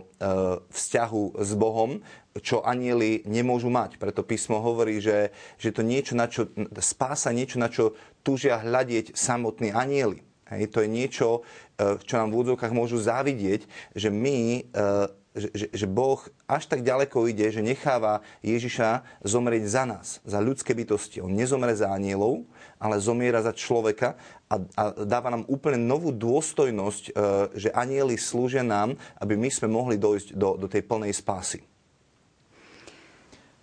vzťahu 0.66 1.38
s 1.38 1.50
Bohom, 1.54 2.02
čo 2.42 2.66
anieli 2.66 3.22
nemôžu 3.30 3.70
mať. 3.70 4.02
Preto 4.02 4.26
písmo 4.26 4.58
hovorí, 4.58 4.98
že, 4.98 5.30
že 5.62 5.70
to 5.70 5.86
niečo, 5.86 6.18
na 6.18 6.26
čo, 6.26 6.50
spása 6.82 7.30
niečo, 7.30 7.62
na 7.62 7.70
čo 7.70 7.94
túžia 8.26 8.58
hľadieť 8.58 9.14
samotní 9.14 9.70
anieli. 9.70 10.26
Hej, 10.50 10.74
to 10.74 10.82
je 10.82 10.90
niečo, 10.90 11.46
e, 11.78 12.02
čo 12.02 12.18
nám 12.18 12.34
v 12.34 12.42
úvodzovkách 12.42 12.74
môžu 12.74 12.98
závidieť, 12.98 13.70
že 13.94 14.10
my, 14.10 14.66
e, 14.66 14.90
že, 15.38 15.70
že 15.70 15.86
Boh 15.86 16.18
až 16.50 16.66
tak 16.66 16.82
ďaleko 16.82 17.30
ide, 17.30 17.54
že 17.54 17.62
necháva 17.62 18.26
Ježiša 18.42 19.22
zomrieť 19.22 19.64
za 19.70 19.84
nás, 19.86 20.18
za 20.26 20.42
ľudské 20.42 20.74
bytosti. 20.74 21.22
On 21.22 21.30
nezomre 21.30 21.70
za 21.78 21.94
anielov, 21.94 22.50
ale 22.80 22.96
zomiera 22.96 23.44
za 23.44 23.52
človeka 23.52 24.16
a, 24.48 24.56
a 24.56 24.82
dáva 25.04 25.28
nám 25.28 25.44
úplne 25.46 25.76
novú 25.76 26.10
dôstojnosť, 26.10 27.04
e, 27.04 27.12
že 27.54 27.68
anieli 27.76 28.16
slúžia 28.16 28.64
nám, 28.64 28.96
aby 29.20 29.36
my 29.36 29.52
sme 29.52 29.68
mohli 29.68 30.00
dojsť 30.00 30.32
do, 30.32 30.56
do 30.56 30.66
tej 30.66 30.82
plnej 30.88 31.12
spásy. 31.12 31.60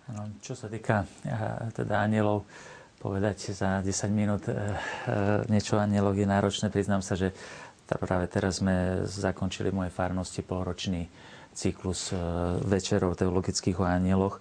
No, 0.08 0.24
čo 0.40 0.56
sa 0.56 0.72
týka 0.72 1.04
eh, 1.28 1.68
teda 1.76 2.00
anielov, 2.00 2.48
povedať 2.96 3.52
za 3.52 3.84
10 3.84 3.92
minút 4.08 4.48
eh, 4.48 4.56
niečo 5.52 5.76
o 5.76 5.82
je 6.16 6.24
náročné. 6.24 6.72
Priznám 6.72 7.04
sa, 7.04 7.12
že 7.12 7.36
práve 7.84 8.24
teraz 8.32 8.64
sme 8.64 9.04
zakončili 9.04 9.68
moje 9.68 9.92
farnosti 9.92 10.40
polročný 10.40 11.08
cyklus 11.58 12.14
večerov 12.62 13.18
teologických 13.18 13.82
o 13.82 13.84
anieloch. 13.88 14.38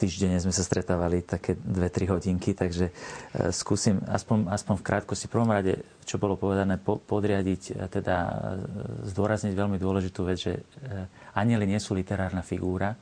Týždenne 0.00 0.40
sme 0.40 0.56
sa 0.56 0.64
stretávali 0.64 1.20
také 1.20 1.52
2-3 1.52 2.16
hodinky, 2.16 2.56
takže 2.56 2.88
skúsim 3.52 4.00
aspoň, 4.08 4.48
aspoň 4.48 4.74
v 4.80 4.86
krátkosti, 4.88 5.28
prvom 5.28 5.52
rade, 5.52 5.84
čo 6.08 6.16
bolo 6.16 6.40
povedané, 6.40 6.80
podriadiť, 6.80 7.92
teda 7.92 8.16
zdôrazniť 9.04 9.52
veľmi 9.52 9.76
dôležitú 9.76 10.24
vec, 10.24 10.38
že 10.40 10.64
anieli 11.36 11.68
nie 11.68 11.76
sú 11.76 11.92
literárna 11.92 12.40
figúra, 12.40 12.96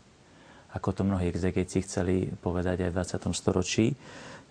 ako 0.74 0.88
to 0.90 1.02
mnohí 1.06 1.30
exegeti 1.30 1.78
chceli 1.86 2.26
povedať 2.26 2.84
aj 2.84 2.90
v 2.90 2.96
20. 3.30 3.30
storočí, 3.30 3.94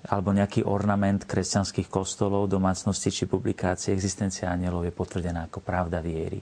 alebo 0.06 0.32
nejaký 0.32 0.64
ornament 0.64 1.28
kresťanských 1.28 1.92
kostolov, 1.92 2.48
domácnosti 2.48 3.12
či 3.12 3.28
publikácie. 3.28 3.92
Existencia 3.92 4.48
anielov 4.48 4.88
je 4.88 4.96
potvrdená 4.96 5.52
ako 5.52 5.60
pravda 5.60 6.00
viery. 6.00 6.40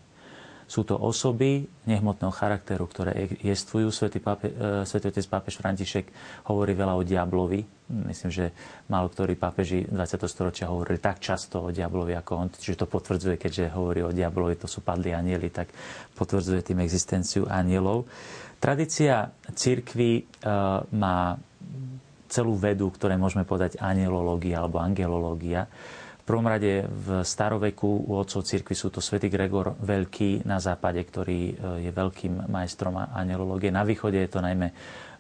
Sú 0.66 0.88
to 0.88 0.96
osoby 0.98 1.68
nehmotného 1.86 2.32
charakteru, 2.34 2.88
ktoré 2.88 3.30
jestvujú. 3.42 3.92
Svetý, 3.92 4.24
pápe, 4.24 4.52
e, 4.52 4.88
Svetý 4.88 5.12
otec 5.12 5.26
pápež 5.28 5.60
František 5.60 6.10
hovorí 6.50 6.74
veľa 6.74 6.94
o 6.96 7.04
diablovi. 7.04 7.62
Myslím, 8.08 8.32
že 8.32 8.46
málo 8.90 9.12
ktorí 9.12 9.36
pápeži 9.36 9.86
20. 9.86 10.26
storočia 10.26 10.72
hovorili 10.72 10.98
tak 10.98 11.20
často 11.20 11.68
o 11.68 11.74
diablovi 11.74 12.16
ako 12.18 12.32
on, 12.36 12.48
čiže 12.50 12.84
to 12.84 12.88
potvrdzuje, 12.90 13.36
keďže 13.38 13.76
hovorí 13.76 14.02
o 14.02 14.16
diablovi, 14.16 14.58
to 14.58 14.66
sú 14.66 14.82
padli 14.82 15.12
anieli, 15.12 15.52
tak 15.52 15.70
potvrdzuje 16.16 16.64
tým 16.64 16.80
existenciu 16.82 17.46
anielov. 17.46 18.08
Tradícia 18.58 19.28
církvy 19.52 20.12
e, 20.18 20.24
má 20.96 21.36
celú 22.34 22.58
vedu, 22.58 22.90
ktoré 22.90 23.14
môžeme 23.14 23.46
povedať 23.46 23.78
anielológia 23.78 24.66
alebo 24.66 24.82
angelológia. 24.82 25.70
V 26.24 26.32
prvom 26.32 26.48
rade 26.48 26.88
v 26.88 27.20
staroveku 27.28 28.08
u 28.08 28.16
otcov 28.16 28.48
cirkvi 28.48 28.72
sú 28.72 28.88
to 28.88 29.04
svätý 29.04 29.28
Gregor 29.28 29.76
Veľký 29.76 30.48
na 30.48 30.56
západe, 30.56 31.04
ktorý 31.04 31.52
e, 31.52 31.54
je 31.84 31.92
veľkým 31.92 32.48
majstrom 32.48 32.96
anielológie. 32.96 33.76
Na 33.76 33.84
východe 33.84 34.24
je 34.24 34.32
to 34.32 34.40
najmä 34.40 34.72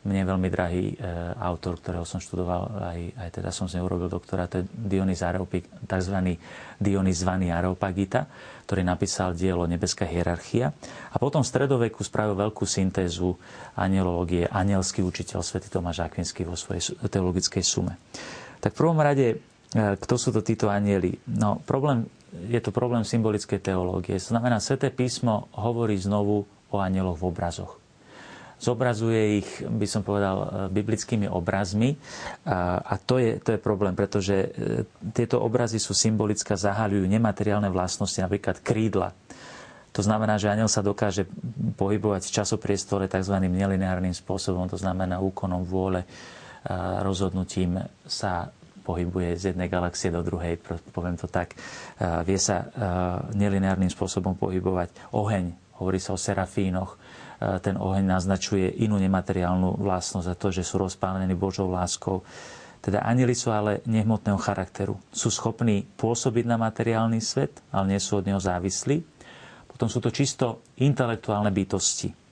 mne 0.04 0.24
veľmi 0.24 0.48
drahý 0.48 0.96
e, 0.96 0.96
autor, 1.44 1.80
ktorého 1.80 2.08
som 2.08 2.24
študoval, 2.24 2.88
aj, 2.88 3.00
aj 3.20 3.30
teda 3.36 3.52
som 3.52 3.68
z 3.68 3.80
neho 3.80 3.88
urobil 3.88 4.08
doktora, 4.08 4.48
to 4.48 4.64
je 4.64 4.68
Dionys 4.68 5.24
Areopik, 5.24 5.68
tzv. 5.88 6.40
Dionys 6.80 7.20
zvaný 7.20 7.52
Areopagita, 7.52 8.28
ktorý 8.64 8.88
napísal 8.88 9.36
dielo 9.36 9.68
Nebeská 9.68 10.08
hierarchia. 10.08 10.72
A 11.12 11.20
potom 11.20 11.44
v 11.44 11.52
stredoveku 11.52 12.00
spravil 12.04 12.36
veľkú 12.36 12.64
syntézu 12.64 13.36
anielológie, 13.76 14.48
anielský 14.48 15.04
učiteľ 15.04 15.44
svätý 15.44 15.68
Tomáš 15.68 16.04
Akvinský 16.04 16.48
vo 16.48 16.56
svojej 16.56 16.96
teologickej 17.08 17.64
sume. 17.64 18.00
Tak 18.64 18.76
v 18.76 18.80
prvom 18.80 19.00
rade, 19.00 19.40
kto 19.74 20.16
sú 20.16 20.30
to 20.30 20.46
títo 20.46 20.70
anieli? 20.70 21.18
No, 21.34 21.58
problém, 21.66 22.06
je 22.50 22.62
to 22.62 22.70
problém 22.70 23.02
symbolickej 23.02 23.58
teológie. 23.58 24.22
Znamená, 24.22 24.62
Sveté 24.62 24.94
písmo 24.94 25.50
hovorí 25.58 25.98
znovu 25.98 26.46
o 26.70 26.78
anieloch 26.78 27.18
v 27.18 27.28
obrazoch. 27.30 27.74
Zobrazuje 28.64 29.44
ich, 29.44 29.50
by 29.60 29.84
som 29.90 30.08
povedal, 30.08 30.70
biblickými 30.72 31.28
obrazmi 31.28 32.00
a 32.48 32.96
to 32.96 33.20
je, 33.20 33.36
to 33.44 33.58
je 33.58 33.60
problém, 33.60 33.92
pretože 33.92 34.56
tieto 35.12 35.44
obrazy 35.44 35.84
sú 35.84 35.92
symbolické, 35.92 36.56
zahaľujú 36.56 37.04
nemateriálne 37.04 37.68
vlastnosti, 37.68 38.24
napríklad 38.24 38.64
krídla. 38.64 39.12
To 39.94 40.02
znamená, 40.02 40.40
že 40.40 40.48
aniel 40.48 40.72
sa 40.72 40.80
dokáže 40.80 41.28
pohybovať 41.76 42.24
v 42.24 42.36
časopriestore 42.40 43.06
tzv. 43.12 43.36
nelineárnym 43.36 44.16
spôsobom, 44.16 44.66
to 44.72 44.80
znamená 44.80 45.20
úkonom 45.20 45.68
vôle, 45.68 46.08
rozhodnutím 47.04 47.84
sa 48.08 48.48
pohybuje 48.84 49.40
z 49.40 49.44
jednej 49.56 49.72
galaxie 49.72 50.12
do 50.12 50.20
druhej, 50.20 50.60
poviem 50.92 51.16
to 51.16 51.32
tak. 51.32 51.56
Vie 52.28 52.36
sa 52.36 52.68
nelineárnym 53.32 53.88
spôsobom 53.88 54.36
pohybovať. 54.36 55.16
Oheň, 55.16 55.80
hovorí 55.80 55.98
sa 56.04 56.14
o 56.14 56.20
serafínoch, 56.20 57.00
ten 57.64 57.76
oheň 57.76 58.04
naznačuje 58.08 58.84
inú 58.84 59.00
nemateriálnu 59.00 59.80
vlastnosť 59.80 60.28
a 60.28 60.40
to, 60.40 60.48
že 60.52 60.64
sú 60.64 60.80
rozpálení 60.80 61.36
Božou 61.36 61.68
láskou. 61.72 62.24
Teda 62.84 63.04
anili 63.04 63.32
sú 63.32 63.52
ale 63.52 63.80
nehmotného 63.88 64.40
charakteru. 64.40 65.00
Sú 65.12 65.32
schopní 65.32 65.88
pôsobiť 65.96 66.44
na 66.44 66.60
materiálny 66.60 67.24
svet, 67.24 67.64
ale 67.72 67.96
nie 67.96 68.00
sú 68.00 68.20
od 68.20 68.28
neho 68.28 68.40
závislí. 68.40 69.00
Potom 69.68 69.88
sú 69.88 70.04
to 70.04 70.12
čisto 70.12 70.64
intelektuálne 70.84 71.52
bytosti 71.52 72.23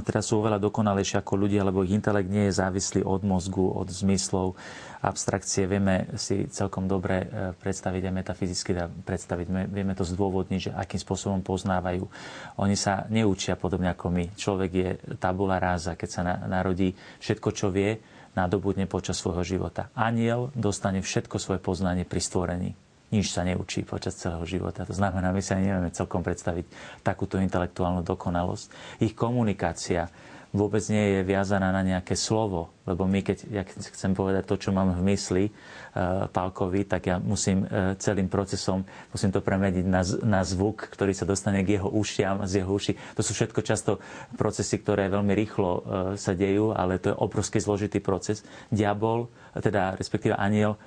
teraz 0.00 0.32
sú 0.32 0.40
oveľa 0.40 0.56
dokonalejšie 0.56 1.20
ako 1.20 1.36
ľudia, 1.36 1.60
lebo 1.60 1.84
ich 1.84 1.92
intelekt 1.92 2.32
nie 2.32 2.48
je 2.48 2.56
závislý 2.56 3.04
od 3.04 3.20
mozgu, 3.28 3.60
od 3.60 3.92
zmyslov, 3.92 4.56
abstrakcie. 5.04 5.68
Vieme 5.68 6.16
si 6.16 6.48
celkom 6.48 6.88
dobre 6.88 7.16
e, 7.20 7.26
predstaviť 7.52 8.02
a 8.08 8.16
metafyzicky 8.16 8.70
predstaviť. 9.04 9.68
Vieme 9.68 9.92
to 9.92 10.08
zdôvodniť, 10.08 10.60
že 10.60 10.74
akým 10.74 11.00
spôsobom 11.00 11.44
poznávajú. 11.44 12.08
Oni 12.56 12.72
sa 12.72 13.04
neučia 13.12 13.60
podobne 13.60 13.92
ako 13.92 14.08
my. 14.08 14.24
Človek 14.32 14.70
je 14.72 14.90
tabula 15.20 15.60
ráza, 15.60 15.92
keď 15.92 16.08
sa 16.08 16.20
narodí 16.24 16.96
všetko, 17.20 17.48
čo 17.52 17.68
vie, 17.68 18.00
nadobudne 18.32 18.88
počas 18.88 19.20
svojho 19.20 19.44
života. 19.44 19.92
Aniel 19.92 20.48
dostane 20.56 21.04
všetko 21.04 21.36
svoje 21.36 21.60
poznanie 21.60 22.08
pri 22.08 22.20
stvorení 22.24 22.85
nič 23.14 23.30
sa 23.30 23.46
neučí 23.46 23.86
počas 23.86 24.18
celého 24.18 24.42
života. 24.42 24.82
To 24.82 24.94
znamená, 24.94 25.30
my 25.30 25.42
sa 25.42 25.58
nevieme 25.58 25.94
celkom 25.94 26.26
predstaviť 26.26 26.66
takúto 27.06 27.38
intelektuálnu 27.38 28.02
dokonalosť. 28.02 28.98
Ich 29.02 29.14
komunikácia 29.14 30.10
vôbec 30.56 30.80
nie 30.88 31.20
je 31.20 31.20
viazaná 31.26 31.68
na 31.68 31.84
nejaké 31.84 32.16
slovo, 32.16 32.72
lebo 32.88 33.04
my, 33.04 33.20
keď 33.20 33.36
ja 33.52 33.62
chcem 33.68 34.16
povedať 34.16 34.48
to, 34.48 34.56
čo 34.56 34.70
mám 34.72 34.96
v 34.96 35.04
mysli 35.12 35.44
uh, 35.50 36.30
Pálkovi, 36.32 36.88
tak 36.88 37.12
ja 37.12 37.20
musím 37.20 37.68
uh, 37.68 37.92
celým 38.00 38.32
procesom, 38.32 38.86
musím 39.12 39.30
to 39.34 39.44
premeniť 39.44 39.84
na, 39.84 40.02
na 40.24 40.40
zvuk, 40.46 40.88
ktorý 40.88 41.12
sa 41.12 41.28
dostane 41.28 41.60
k 41.60 41.76
jeho 41.76 41.92
ušiam, 41.92 42.48
z 42.48 42.64
jeho 42.64 42.72
uši. 42.72 42.96
To 43.18 43.20
sú 43.20 43.36
všetko 43.36 43.60
často 43.60 44.00
procesy, 44.40 44.80
ktoré 44.80 45.12
veľmi 45.12 45.36
rýchlo 45.36 45.70
uh, 45.70 45.82
sa 46.16 46.32
dejú, 46.32 46.72
ale 46.72 46.96
to 47.02 47.12
je 47.12 47.20
obrovský 47.20 47.60
zložitý 47.60 48.00
proces. 48.00 48.40
Diabol, 48.72 49.28
teda 49.52 49.98
respektíve 50.00 50.32
aniel, 50.32 50.80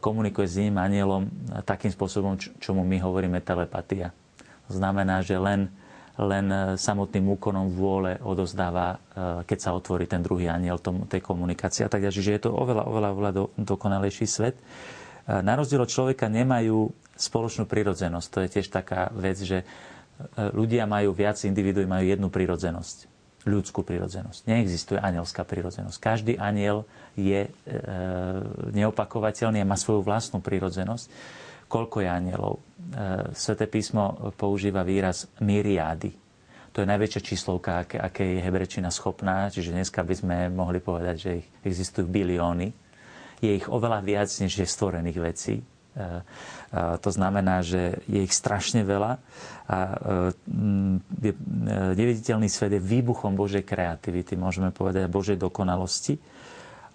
komunikuje 0.00 0.46
s 0.48 0.56
iným 0.56 0.80
anielom 0.80 1.28
takým 1.68 1.92
spôsobom, 1.92 2.40
čo 2.40 2.70
mu 2.72 2.82
my 2.82 2.96
hovoríme 3.00 3.44
telepatia. 3.44 4.12
To 4.66 4.72
znamená, 4.74 5.22
že 5.22 5.38
len, 5.38 5.70
len 6.18 6.46
e, 6.50 6.58
samotným 6.74 7.38
úkonom 7.38 7.70
vôle 7.70 8.18
odozdáva, 8.18 8.98
e, 9.14 9.46
keď 9.46 9.58
sa 9.62 9.70
otvorí 9.76 10.10
ten 10.10 10.22
druhý 10.22 10.50
aniel 10.50 10.82
tom, 10.82 11.06
tej 11.06 11.22
komunikácie 11.22 11.86
a 11.86 11.90
tak 11.90 12.02
ďalej. 12.02 12.16
Čiže 12.18 12.34
je 12.34 12.42
to 12.42 12.50
oveľa, 12.50 12.82
oveľa, 12.88 13.08
oveľa 13.14 13.32
do, 13.32 13.44
dokonalejší 13.54 14.26
svet. 14.26 14.58
E, 14.58 14.62
na 15.38 15.54
rozdiel 15.54 15.86
od 15.86 15.92
človeka 15.92 16.26
nemajú 16.26 16.90
spoločnú 17.14 17.64
prirodzenosť. 17.70 18.28
To 18.34 18.38
je 18.42 18.48
tiež 18.58 18.68
taká 18.68 19.08
vec, 19.14 19.40
že 19.40 19.64
ľudia 20.36 20.88
majú 20.88 21.12
viac 21.12 21.36
individuí, 21.44 21.84
majú 21.84 22.04
jednu 22.08 22.28
prirodzenosť 22.32 23.16
ľudskú 23.46 23.86
prirodzenosť. 23.86 24.50
Neexistuje 24.50 24.98
anielská 24.98 25.46
prirodzenosť. 25.46 25.96
Každý 26.02 26.34
aniel 26.34 26.82
je 27.16 27.40
e, 27.42 27.50
neopakovateľný 28.70 29.64
a 29.64 29.68
má 29.68 29.74
svoju 29.74 30.04
vlastnú 30.04 30.44
prirodzenosť. 30.44 31.06
Koľko 31.66 32.04
je 32.04 32.08
anielov? 32.08 32.54
E, 32.56 32.60
Sveté 33.32 33.66
písmo 33.66 34.32
používa 34.36 34.84
výraz 34.84 35.26
myriády. 35.40 36.12
To 36.70 36.84
je 36.84 36.92
najväčšia 36.92 37.22
číslovka, 37.24 37.88
aké, 37.88 37.96
aké 37.96 38.24
je 38.36 38.44
hebrečina 38.44 38.92
schopná, 38.92 39.48
čiže 39.48 39.72
dneska 39.72 40.04
by 40.04 40.14
sme 40.14 40.36
mohli 40.52 40.76
povedať, 40.76 41.16
že 41.16 41.30
ich 41.40 41.48
existujú 41.64 42.04
bilióny. 42.04 42.68
Je 43.40 43.56
ich 43.56 43.64
oveľa 43.64 44.04
viac, 44.04 44.28
než 44.28 44.60
je 44.60 44.68
stvorených 44.68 45.18
vecí 45.24 45.64
to 47.00 47.10
znamená, 47.10 47.64
že 47.64 48.04
je 48.04 48.20
ich 48.20 48.34
strašne 48.34 48.84
veľa 48.84 49.16
a 49.66 49.78
e, 49.80 49.94
neviditeľný 51.96 52.52
svet 52.52 52.76
je 52.76 52.80
výbuchom 52.82 53.32
Božej 53.32 53.64
kreativity, 53.64 54.36
môžeme 54.36 54.68
povedať, 54.70 55.08
Božej 55.08 55.40
dokonalosti. 55.40 56.20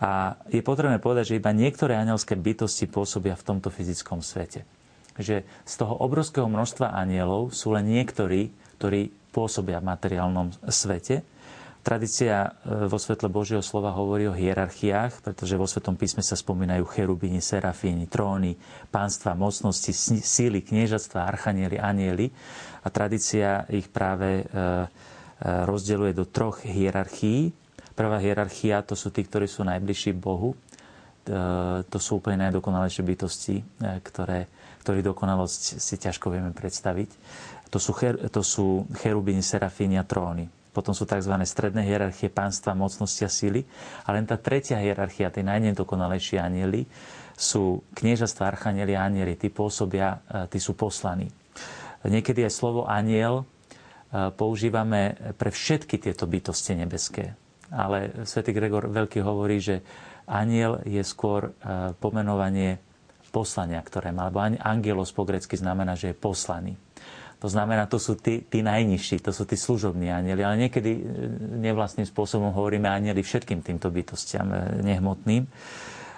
A 0.02 0.42
je 0.50 0.66
potrebné 0.66 0.98
povedať, 0.98 1.34
že 1.34 1.38
iba 1.38 1.54
niektoré 1.54 1.94
anielské 1.94 2.34
bytosti 2.34 2.90
pôsobia 2.90 3.38
v 3.38 3.46
tomto 3.46 3.70
fyzickom 3.70 4.26
svete. 4.26 4.66
Že 5.22 5.46
z 5.46 5.74
toho 5.78 5.94
obrovského 6.02 6.50
množstva 6.50 6.98
anielov 6.98 7.54
sú 7.54 7.70
len 7.78 7.86
niektorí, 7.86 8.50
ktorí 8.82 9.14
pôsobia 9.30 9.78
v 9.78 9.94
materiálnom 9.94 10.58
svete 10.66 11.22
Tradícia 11.82 12.46
e, 12.62 12.86
vo 12.86 13.02
svetle 13.02 13.26
Božieho 13.26 13.66
slova 13.66 13.90
hovorí 13.98 14.30
o 14.30 14.38
hierarchiách, 14.38 15.26
pretože 15.26 15.58
vo 15.58 15.66
Svetom 15.66 15.98
písme 15.98 16.22
sa 16.22 16.38
spomínajú 16.38 16.86
cherubini, 16.86 17.42
serafíni, 17.42 18.06
tróny, 18.06 18.54
pánstva, 18.94 19.34
mocnosti, 19.34 19.90
síly, 20.22 20.62
kniežatstva, 20.62 21.26
archanieli, 21.26 21.82
anieli. 21.82 22.30
A 22.86 22.88
tradícia 22.94 23.66
ich 23.74 23.90
práve 23.90 24.30
e, 24.30 24.44
e, 24.46 24.70
rozdeľuje 25.42 26.14
do 26.14 26.30
troch 26.30 26.62
hierarchií. 26.62 27.50
Prvá 28.02 28.18
hierarchia 28.18 28.82
to 28.82 28.98
sú 28.98 29.14
tí, 29.14 29.22
ktorí 29.22 29.46
sú 29.46 29.62
najbližší 29.62 30.18
Bohu. 30.18 30.58
To 31.86 31.98
sú 32.02 32.18
úplne 32.18 32.50
najdokonalejšie 32.50 33.06
bytosti, 33.06 33.62
ktoré, 34.02 34.50
ktorý 34.82 35.06
dokonalosť 35.06 35.78
si 35.78 35.96
ťažko 36.02 36.34
vieme 36.34 36.50
predstaviť. 36.50 37.10
To 37.70 37.78
sú, 37.78 37.94
cher, 37.94 38.18
to 38.34 38.42
sú 38.42 38.90
cherubini, 38.98 39.46
serafíni 39.46 40.02
a 40.02 40.04
tróny 40.04 40.50
potom 40.72 40.96
sú 40.96 41.04
tzv. 41.04 41.36
stredné 41.44 41.84
hierarchie 41.84 42.32
pánstva, 42.32 42.72
mocnosti 42.72 43.28
a 43.28 43.32
síly. 43.32 43.68
A 44.08 44.16
len 44.16 44.24
tá 44.24 44.40
tretia 44.40 44.80
hierarchia, 44.80 45.28
tie 45.28 45.44
najnedokonalejšie 45.44 46.40
anieli, 46.40 46.88
sú 47.36 47.84
kniežastva, 47.92 48.56
archanieli 48.56 48.96
a 48.96 49.04
anieli. 49.04 49.36
Tí 49.36 49.52
pôsobia, 49.52 50.24
e, 50.32 50.48
tí 50.48 50.64
sú 50.64 50.72
poslaní. 50.80 51.28
Niekedy 52.08 52.48
aj 52.48 52.54
slovo 52.56 52.88
aniel 52.88 53.44
e, 53.44 53.46
používame 54.32 55.20
pre 55.36 55.52
všetky 55.52 56.00
tieto 56.00 56.24
bytosti 56.24 56.80
nebeské. 56.80 57.36
Ale 57.72 58.28
svätý 58.28 58.52
Gregor 58.52 58.92
Veľký 58.92 59.24
hovorí, 59.24 59.64
že 59.64 59.80
aniel 60.28 60.84
je 60.84 61.00
skôr 61.02 61.50
e, 61.50 61.52
pomenovanie 61.96 62.80
poslania, 63.32 63.80
ktoré 63.80 64.12
má. 64.12 64.28
Alebo 64.28 64.44
angelos 64.44 65.16
po 65.16 65.24
grecky 65.24 65.56
znamená, 65.56 65.96
že 65.96 66.12
je 66.12 66.20
poslaný. 66.20 66.76
To 67.42 67.50
znamená, 67.50 67.90
to 67.90 67.98
sú 67.98 68.22
tí, 68.22 68.46
tí 68.46 68.62
najnižší, 68.62 69.26
to 69.26 69.34
sú 69.34 69.50
tí 69.50 69.58
služobní 69.58 70.14
anieli. 70.14 70.46
Ale 70.46 70.68
niekedy 70.68 70.92
e, 70.94 71.02
nevlastným 71.58 72.06
spôsobom 72.06 72.54
hovoríme 72.54 72.86
anieli 72.86 73.26
všetkým 73.26 73.66
týmto 73.66 73.90
bytostiam 73.90 74.52
e, 74.52 74.86
nehmotným. 74.86 75.50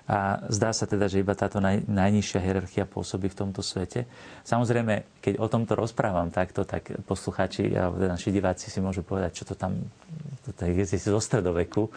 A 0.03 0.43
zdá 0.51 0.75
sa 0.75 0.83
teda, 0.83 1.07
že 1.07 1.23
iba 1.23 1.31
táto 1.31 1.63
naj, 1.63 1.87
najnižšia 1.87 2.43
hierarchia 2.43 2.83
pôsobí 2.83 3.31
v 3.31 3.39
tomto 3.39 3.63
svete. 3.63 4.03
Samozrejme, 4.43 5.23
keď 5.23 5.39
o 5.39 5.47
tomto 5.47 5.79
rozprávam 5.79 6.27
takto, 6.27 6.67
tak 6.67 6.91
poslucháči 7.07 7.71
alebo 7.71 8.03
teda 8.03 8.19
naši 8.19 8.35
diváci 8.35 8.67
si 8.67 8.83
môžu 8.83 9.07
povedať, 9.07 9.31
čo 9.31 9.43
to 9.47 9.55
tam 9.55 9.79
to 10.43 10.67
je 10.67 10.99
zo 10.99 11.23
stredoveku. 11.23 11.87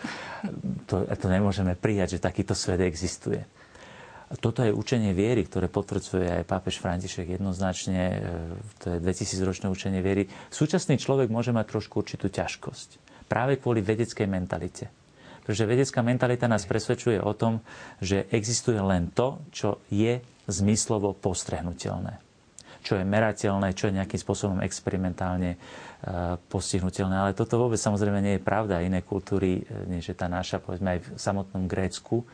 To, 0.87 0.97
to 1.03 1.27
nemôžeme 1.27 1.75
prijať, 1.75 2.19
že 2.19 2.23
takýto 2.23 2.55
svet 2.55 2.79
existuje. 2.87 3.43
Toto 4.39 4.63
je 4.63 4.75
učenie 4.75 5.15
viery, 5.15 5.47
ktoré 5.47 5.71
potvrdzuje 5.71 6.43
aj 6.43 6.51
pápež 6.51 6.83
František 6.83 7.39
jednoznačne. 7.39 8.03
E, 8.11 8.19
to 8.83 8.87
je 8.95 8.99
2000-ročné 8.99 9.67
učenie 9.71 10.03
viery. 10.03 10.27
Súčasný 10.51 10.99
človek 10.99 11.31
môže 11.31 11.55
mať 11.55 11.71
trošku 11.71 12.03
určitú 12.03 12.27
ťažkosť. 12.27 12.99
Práve 13.31 13.59
kvôli 13.63 13.87
vedeckej 13.87 14.27
mentalite. 14.27 14.91
Pretože 15.47 15.71
vedecká 15.71 16.03
mentalita 16.03 16.51
nás 16.51 16.67
presvedčuje 16.67 17.23
o 17.23 17.31
tom, 17.31 17.63
že 18.03 18.27
existuje 18.35 18.83
len 18.83 19.15
to, 19.15 19.39
čo 19.55 19.79
je 19.95 20.19
zmyslovo 20.51 21.15
postrehnutelné. 21.15 22.19
Čo 22.83 22.99
je 22.99 23.07
merateľné, 23.07 23.71
čo 23.79 23.87
je 23.87 23.95
nejakým 23.95 24.19
spôsobom 24.19 24.59
experimentálne 24.67 25.55
e, 25.55 25.59
postihnutelné. 26.51 27.15
Ale 27.15 27.39
toto 27.39 27.63
vôbec 27.63 27.79
samozrejme 27.79 28.19
nie 28.19 28.35
je 28.39 28.43
pravda. 28.43 28.83
Iné 28.83 29.07
kultúry, 29.07 29.63
než 29.87 30.11
je 30.11 30.19
tá 30.19 30.27
naša, 30.27 30.59
povedzme 30.59 30.99
aj 30.99 31.01
v 31.03 31.09
samotnom 31.15 31.71
Grécku, 31.71 32.27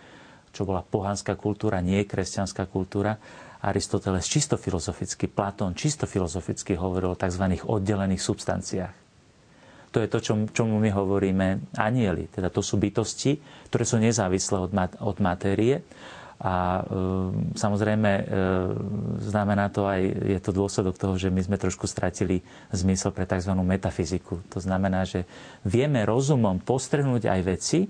čo 0.48 0.64
bola 0.64 0.80
pohanská 0.80 1.36
kultúra, 1.36 1.84
nie 1.84 2.08
kresťanská 2.08 2.64
kultúra. 2.72 3.20
Aristoteles 3.60 4.24
čisto 4.24 4.56
filozoficky, 4.56 5.28
Platón 5.28 5.76
čisto 5.76 6.08
filozoficky 6.08 6.80
hovoril 6.80 7.12
o 7.12 7.20
tzv. 7.20 7.60
oddelených 7.60 8.24
substanciách. 8.24 8.94
To 9.92 10.00
je 10.00 10.08
to, 10.08 10.18
čo, 10.18 10.32
čomu 10.50 10.80
my 10.80 10.88
hovoríme 10.88 11.76
anieli. 11.76 12.32
Teda 12.32 12.48
to 12.48 12.64
sú 12.64 12.80
bytosti, 12.80 13.36
ktoré 13.68 13.84
sú 13.84 14.00
nezávislé 14.00 14.56
od, 14.56 14.72
mat- 14.72 14.96
od 14.98 15.20
matérie 15.20 15.84
A 16.42 16.82
e, 16.82 16.98
samozrejme 17.54 18.10
e, 18.18 18.22
znamená 19.22 19.70
to 19.70 19.86
aj, 19.86 20.02
je 20.26 20.40
to 20.42 20.50
dôsledok 20.50 20.98
toho, 20.98 21.14
že 21.14 21.30
my 21.30 21.38
sme 21.38 21.54
trošku 21.54 21.86
stratili 21.86 22.42
zmysel 22.74 23.14
pre 23.14 23.30
tzv. 23.30 23.54
metafyziku. 23.54 24.42
To 24.50 24.58
znamená, 24.58 25.06
že 25.06 25.22
vieme 25.62 26.02
rozumom 26.02 26.58
postrhnúť 26.58 27.30
aj 27.30 27.40
veci, 27.46 27.86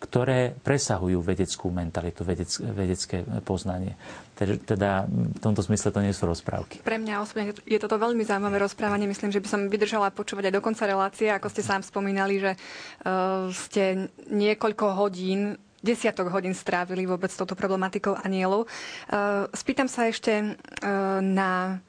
ktoré 0.00 0.56
presahujú 0.64 1.20
vedeckú 1.20 1.68
mentalitu, 1.68 2.24
vedec, 2.24 2.48
vedecké 2.56 3.20
poznanie. 3.44 4.00
Teda 4.40 5.04
v 5.04 5.36
tomto 5.44 5.60
smysle 5.60 5.92
to 5.92 6.00
nie 6.00 6.16
sú 6.16 6.24
rozprávky. 6.24 6.80
Pre 6.80 6.96
mňa 6.96 7.20
osobne 7.20 7.52
je 7.68 7.76
toto 7.76 8.00
veľmi 8.00 8.24
zaujímavé 8.24 8.64
rozprávanie. 8.64 9.04
Myslím, 9.04 9.28
že 9.28 9.44
by 9.44 9.48
som 9.52 9.68
vydržala 9.68 10.08
počúvať 10.08 10.48
aj 10.48 10.54
do 10.56 10.64
konca 10.64 10.88
relácie, 10.88 11.28
ako 11.28 11.52
ste 11.52 11.60
sám 11.60 11.84
spomínali, 11.84 12.40
že 12.40 12.56
uh, 12.56 13.52
ste 13.52 14.08
niekoľko 14.32 14.96
hodín 14.96 15.60
desiatok 15.80 16.28
hodín 16.28 16.52
strávili 16.52 17.08
vôbec 17.08 17.32
s 17.32 17.40
touto 17.40 17.56
problematikou 17.56 18.12
anielov. 18.20 18.68
Uh, 19.08 19.48
spýtam 19.56 19.88
sa 19.88 20.12
ešte 20.12 20.32
uh, 20.44 21.20
na 21.24 21.80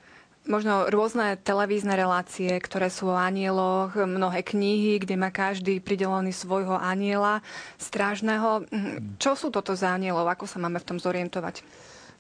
možno 0.52 0.92
rôzne 0.92 1.40
televízne 1.40 1.96
relácie, 1.96 2.52
ktoré 2.60 2.92
sú 2.92 3.08
o 3.08 3.16
anieloch, 3.16 3.96
mnohé 3.96 4.44
knihy, 4.44 5.00
kde 5.00 5.16
má 5.16 5.32
každý 5.32 5.80
pridelený 5.80 6.36
svojho 6.36 6.76
aniela 6.76 7.40
strážneho. 7.80 8.68
Čo 9.16 9.40
sú 9.40 9.48
toto 9.48 9.72
za 9.72 9.96
anielov? 9.96 10.28
Ako 10.28 10.44
sa 10.44 10.60
máme 10.60 10.84
v 10.84 10.88
tom 10.92 10.98
zorientovať? 11.00 11.64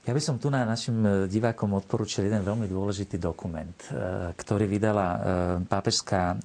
Ja 0.01 0.17
by 0.17 0.21
som 0.21 0.41
tu 0.41 0.49
na 0.49 0.65
našim 0.65 0.97
e, 1.05 1.09
divákom 1.29 1.77
odporúčil 1.77 2.25
jeden 2.25 2.41
veľmi 2.41 2.65
dôležitý 2.65 3.21
dokument, 3.21 3.77
e, 3.85 4.33
ktorý 4.33 4.65
vydala 4.65 5.05
e, 5.05 5.17
Pápežská 5.69 6.41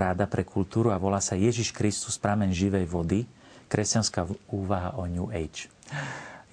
ráda 0.00 0.24
pre 0.24 0.40
kultúru 0.48 0.88
a 0.88 0.96
volá 0.96 1.20
sa 1.20 1.36
Ježiš 1.36 1.76
Kristus, 1.76 2.16
pramen 2.16 2.48
živej 2.48 2.88
vody, 2.88 3.28
kresťanská 3.68 4.24
úvaha 4.56 4.96
o 4.96 5.04
New 5.04 5.28
Age. 5.28 5.68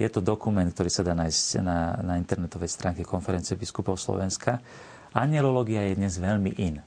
Je 0.02 0.10
to 0.10 0.26
dokument, 0.26 0.66
ktorý 0.66 0.89
sa 0.89 1.06
dá 1.06 1.14
nájsť 1.14 1.62
na, 1.62 1.93
na 2.02 2.14
internetovej 2.18 2.74
stránke 2.74 3.06
konferencie 3.06 3.54
biskupov 3.54 4.02
Slovenska. 4.02 4.58
Anielológia 5.14 5.86
je 5.86 6.02
dnes 6.02 6.18
veľmi 6.18 6.58
in. 6.58 6.82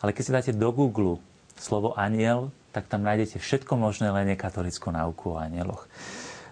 Ale 0.00 0.16
keď 0.16 0.22
si 0.24 0.32
dáte 0.32 0.52
do 0.56 0.72
Google 0.72 1.20
slovo 1.60 1.92
aniel, 2.00 2.48
tak 2.72 2.88
tam 2.88 3.04
nájdete 3.04 3.36
všetko 3.36 3.76
možné, 3.76 4.08
len 4.08 4.32
nekatolickú 4.32 4.88
náuku 4.88 5.36
o 5.36 5.40
anieloch. 5.40 5.84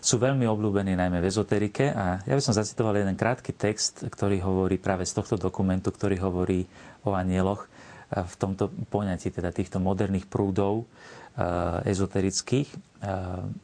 Sú 0.05 0.21
veľmi 0.21 0.45
obľúbení 0.45 0.93
najmä 0.93 1.25
v 1.25 1.33
ezoterike 1.33 1.89
a 1.89 2.21
ja 2.29 2.37
by 2.37 2.43
som 2.45 2.53
zacitoval 2.53 3.01
jeden 3.01 3.17
krátky 3.17 3.57
text, 3.57 4.05
ktorý 4.05 4.45
hovorí 4.45 4.77
práve 4.77 5.09
z 5.09 5.17
tohto 5.17 5.41
dokumentu, 5.41 5.89
ktorý 5.89 6.21
hovorí 6.21 6.69
o 7.09 7.17
anieloch 7.17 7.65
v 8.13 8.35
tomto 8.37 8.69
poňatí 8.93 9.33
teda 9.33 9.49
týchto 9.51 9.81
moderných 9.81 10.29
prúdov 10.29 10.85
eh, 10.85 11.89
ezoterických 11.89 12.69
eh, 12.69 13.64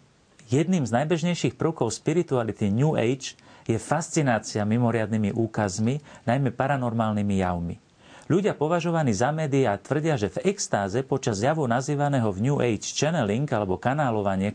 Jedným 0.50 0.82
z 0.82 0.90
najbežnejších 0.90 1.54
prvkov 1.54 1.94
spirituality 1.94 2.74
New 2.74 2.98
Age 2.98 3.38
je 3.70 3.78
fascinácia 3.78 4.66
mimoriadnými 4.66 5.30
úkazmi, 5.30 6.02
najmä 6.26 6.50
paranormálnymi 6.50 7.38
javmi. 7.38 7.78
Ľudia 8.26 8.58
považovaní 8.58 9.14
za 9.14 9.30
médiá 9.30 9.78
tvrdia, 9.78 10.18
že 10.18 10.26
v 10.26 10.50
extáze 10.50 11.06
počas 11.06 11.38
javu 11.38 11.70
nazývaného 11.70 12.34
v 12.34 12.50
New 12.50 12.58
Age 12.58 12.82
channeling 12.82 13.46
alebo 13.46 13.78
kanálovanie, 13.78 14.50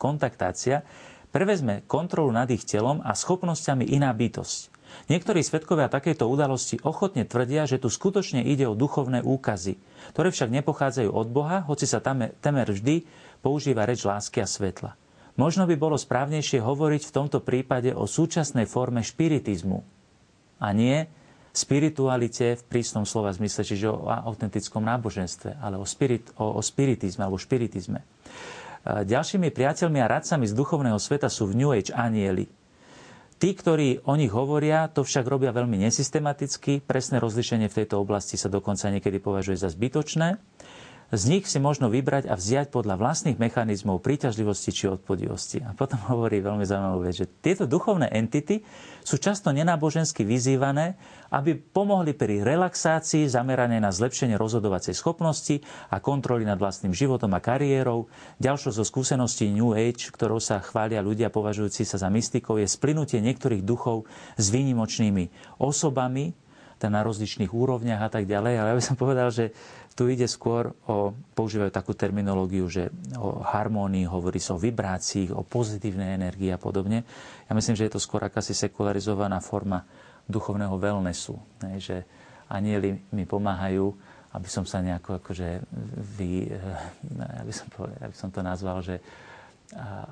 kontaktácia, 0.00 0.80
prevezme 1.28 1.84
kontrolu 1.84 2.32
nad 2.32 2.48
ich 2.48 2.64
telom 2.64 3.04
a 3.04 3.12
schopnosťami 3.12 3.92
iná 3.92 4.16
bytosť. 4.16 4.72
Niektorí 5.12 5.44
svetkovia 5.44 5.92
takejto 5.92 6.24
udalosti 6.24 6.80
ochotne 6.80 7.28
tvrdia, 7.28 7.68
že 7.68 7.76
tu 7.76 7.92
skutočne 7.92 8.40
ide 8.40 8.64
o 8.64 8.72
duchovné 8.72 9.20
úkazy, 9.20 9.76
ktoré 10.16 10.32
však 10.32 10.48
nepochádzajú 10.48 11.12
od 11.12 11.28
Boha, 11.28 11.60
hoci 11.68 11.84
sa 11.84 12.00
temer 12.00 12.68
vždy 12.72 13.04
používa 13.44 13.84
reč 13.84 14.00
lásky 14.00 14.40
a 14.40 14.48
svetla. 14.48 14.96
Možno 15.36 15.68
by 15.68 15.76
bolo 15.76 16.00
správnejšie 16.00 16.64
hovoriť 16.64 17.02
v 17.08 17.14
tomto 17.14 17.44
prípade 17.44 17.92
o 17.92 18.08
súčasnej 18.08 18.64
forme 18.64 19.04
špiritizmu 19.04 19.84
a 20.60 20.72
nie 20.72 21.04
spiritualite 21.52 22.56
v 22.56 22.62
prísnom 22.68 23.08
slova 23.08 23.32
zmysle, 23.32 23.64
čiže 23.64 23.88
o 23.88 24.08
autentickom 24.08 24.84
náboženstve, 24.84 25.60
ale 25.60 25.80
o, 25.80 25.84
spirit, 25.88 26.28
o, 26.36 26.56
o 26.56 26.60
spiritizme 26.60 27.24
alebo 27.24 27.40
špiritizme. 27.40 28.00
Ďalšími 28.86 29.50
priateľmi 29.50 29.98
a 29.98 30.06
radcami 30.06 30.46
z 30.46 30.54
duchovného 30.54 31.00
sveta 31.00 31.26
sú 31.26 31.50
v 31.50 31.58
New 31.58 31.72
Age 31.74 31.90
anieli. 31.90 32.46
Tí, 33.36 33.52
ktorí 33.52 34.06
o 34.08 34.16
nich 34.16 34.32
hovoria, 34.32 34.88
to 34.88 35.04
však 35.04 35.28
robia 35.28 35.52
veľmi 35.52 35.76
nesystematicky. 35.76 36.80
Presné 36.80 37.20
rozlišenie 37.20 37.68
v 37.68 37.82
tejto 37.82 38.00
oblasti 38.00 38.40
sa 38.40 38.48
dokonca 38.48 38.88
niekedy 38.88 39.20
považuje 39.20 39.60
za 39.60 39.68
zbytočné. 39.68 40.40
Z 41.14 41.30
nich 41.30 41.46
si 41.46 41.62
možno 41.62 41.86
vybrať 41.86 42.26
a 42.26 42.34
vziať 42.34 42.74
podľa 42.74 42.98
vlastných 42.98 43.38
mechanizmov 43.38 44.02
príťažlivosti 44.02 44.74
či 44.74 44.90
odpodivosti. 44.90 45.62
A 45.62 45.70
potom 45.70 46.02
hovorí 46.10 46.42
veľmi 46.42 46.66
zaujímavú 46.66 47.06
vec, 47.06 47.14
že 47.14 47.30
tieto 47.30 47.70
duchovné 47.70 48.10
entity 48.10 48.66
sú 49.06 49.22
často 49.22 49.54
nenábožensky 49.54 50.26
vyzývané, 50.26 50.98
aby 51.30 51.54
pomohli 51.54 52.10
pri 52.10 52.42
relaxácii 52.42 53.30
zameranej 53.30 53.78
na 53.78 53.94
zlepšenie 53.94 54.34
rozhodovacej 54.34 54.98
schopnosti 54.98 55.62
a 55.94 56.02
kontroly 56.02 56.42
nad 56.42 56.58
vlastným 56.58 56.90
životom 56.90 57.30
a 57.38 57.40
kariérou. 57.40 58.10
Ďalšou 58.42 58.74
zo 58.74 58.82
skúseností 58.82 59.46
New 59.46 59.78
Age, 59.78 60.10
ktorou 60.10 60.42
sa 60.42 60.58
chvália 60.58 60.98
ľudia 61.06 61.30
považujúci 61.30 61.86
sa 61.86 62.02
za 62.02 62.10
mystikov, 62.10 62.58
je 62.58 62.66
splynutie 62.66 63.22
niektorých 63.22 63.62
duchov 63.62 64.10
s 64.34 64.50
výnimočnými 64.50 65.30
osobami, 65.62 66.34
na 66.84 67.00
rozličných 67.00 67.48
úrovniach 67.48 68.04
a 68.04 68.12
tak 68.12 68.28
ďalej. 68.28 68.54
Ale 68.60 68.68
ja 68.68 68.76
by 68.76 68.84
som 68.84 69.00
povedal, 69.00 69.32
že 69.32 69.56
tu 69.96 70.12
ide 70.12 70.28
skôr 70.28 70.76
o, 70.84 71.16
používajú 71.32 71.72
takú 71.72 71.96
terminológiu, 71.96 72.68
že 72.68 72.92
o 73.16 73.40
harmónii, 73.40 74.04
hovorí 74.04 74.36
sa 74.36 74.52
o 74.52 74.60
vibrácií, 74.60 75.32
o 75.32 75.40
pozitívnej 75.40 76.20
energii 76.20 76.52
a 76.52 76.60
podobne. 76.60 77.08
Ja 77.48 77.56
myslím, 77.56 77.80
že 77.80 77.88
je 77.88 77.96
to 77.96 78.04
skôr 78.04 78.20
akási 78.20 78.52
sekularizovaná 78.52 79.40
forma 79.40 79.88
duchovného 80.28 80.76
wellnessu. 80.76 81.40
Ne? 81.64 81.80
Že 81.80 82.04
anieli 82.52 83.00
mi 83.08 83.24
pomáhajú, 83.24 83.88
aby 84.36 84.48
som 84.52 84.68
sa 84.68 84.84
nejako 84.84 85.16
akože 85.24 85.64
vy, 86.20 86.52
ja 87.16 87.42
by 87.42 87.54
som, 87.56 87.66
povedal, 87.72 87.96
ja 87.96 88.08
by 88.12 88.16
som 88.20 88.28
to 88.28 88.40
nazval, 88.44 88.84
že 88.84 89.00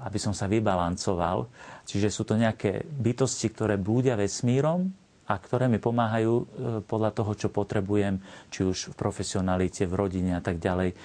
aby 0.02 0.18
som 0.18 0.32
sa 0.32 0.48
vybalancoval. 0.48 1.46
Čiže 1.86 2.08
sú 2.08 2.24
to 2.24 2.34
nejaké 2.40 2.82
bytosti, 2.88 3.52
ktoré 3.52 3.76
blúdia 3.76 4.16
vesmírom, 4.16 4.90
a 5.24 5.34
ktoré 5.40 5.72
mi 5.72 5.80
pomáhajú 5.80 6.34
e, 6.36 6.44
podľa 6.84 7.10
toho, 7.16 7.32
čo 7.32 7.48
potrebujem, 7.48 8.20
či 8.52 8.60
už 8.60 8.92
v 8.92 8.94
profesionalite, 8.94 9.88
v 9.88 9.94
rodine 9.96 10.36
a 10.36 10.42
tak 10.44 10.60
ďalej. 10.60 10.92
E, 10.92 10.96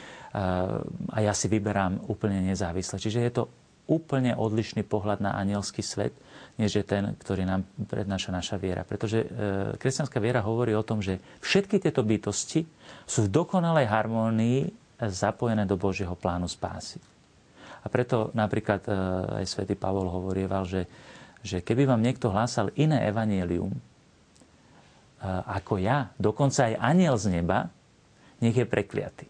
a 1.08 1.18
ja 1.24 1.32
si 1.32 1.48
vyberám 1.48 2.12
úplne 2.12 2.44
nezávisle. 2.44 3.00
Čiže 3.00 3.20
je 3.24 3.32
to 3.32 3.44
úplne 3.90 4.36
odlišný 4.36 4.86
pohľad 4.86 5.24
na 5.24 5.40
anielský 5.40 5.82
svet, 5.82 6.14
než 6.60 6.78
je 6.78 6.84
ten, 6.84 7.16
ktorý 7.16 7.48
nám 7.48 7.64
prednáša 7.88 8.36
naša 8.36 8.56
viera. 8.60 8.84
Pretože 8.84 9.24
e, 9.24 9.28
kresťanská 9.80 10.20
viera 10.20 10.44
hovorí 10.44 10.76
o 10.76 10.84
tom, 10.84 11.00
že 11.00 11.24
všetky 11.40 11.80
tieto 11.80 12.04
bytosti 12.04 12.68
sú 13.08 13.20
v 13.26 13.32
dokonalej 13.32 13.88
harmónii 13.88 14.60
zapojené 15.00 15.64
do 15.64 15.80
Božieho 15.80 16.12
plánu 16.12 16.52
spásy. 16.52 17.00
A 17.80 17.88
preto 17.88 18.36
napríklad 18.36 18.84
aj 19.40 19.48
svätý 19.48 19.72
Pavol 19.72 20.12
hovorieval, 20.12 20.68
že, 20.68 20.84
že 21.40 21.64
keby 21.64 21.88
vám 21.88 22.04
niekto 22.04 22.28
hlásal 22.28 22.76
iné 22.76 23.08
evanielium, 23.08 23.72
ako 25.28 25.80
ja, 25.84 26.16
dokonca 26.16 26.72
aj 26.72 26.80
aniel 26.80 27.20
z 27.20 27.40
neba, 27.40 27.68
nech 28.40 28.56
je 28.56 28.64
prekliatý. 28.64 29.28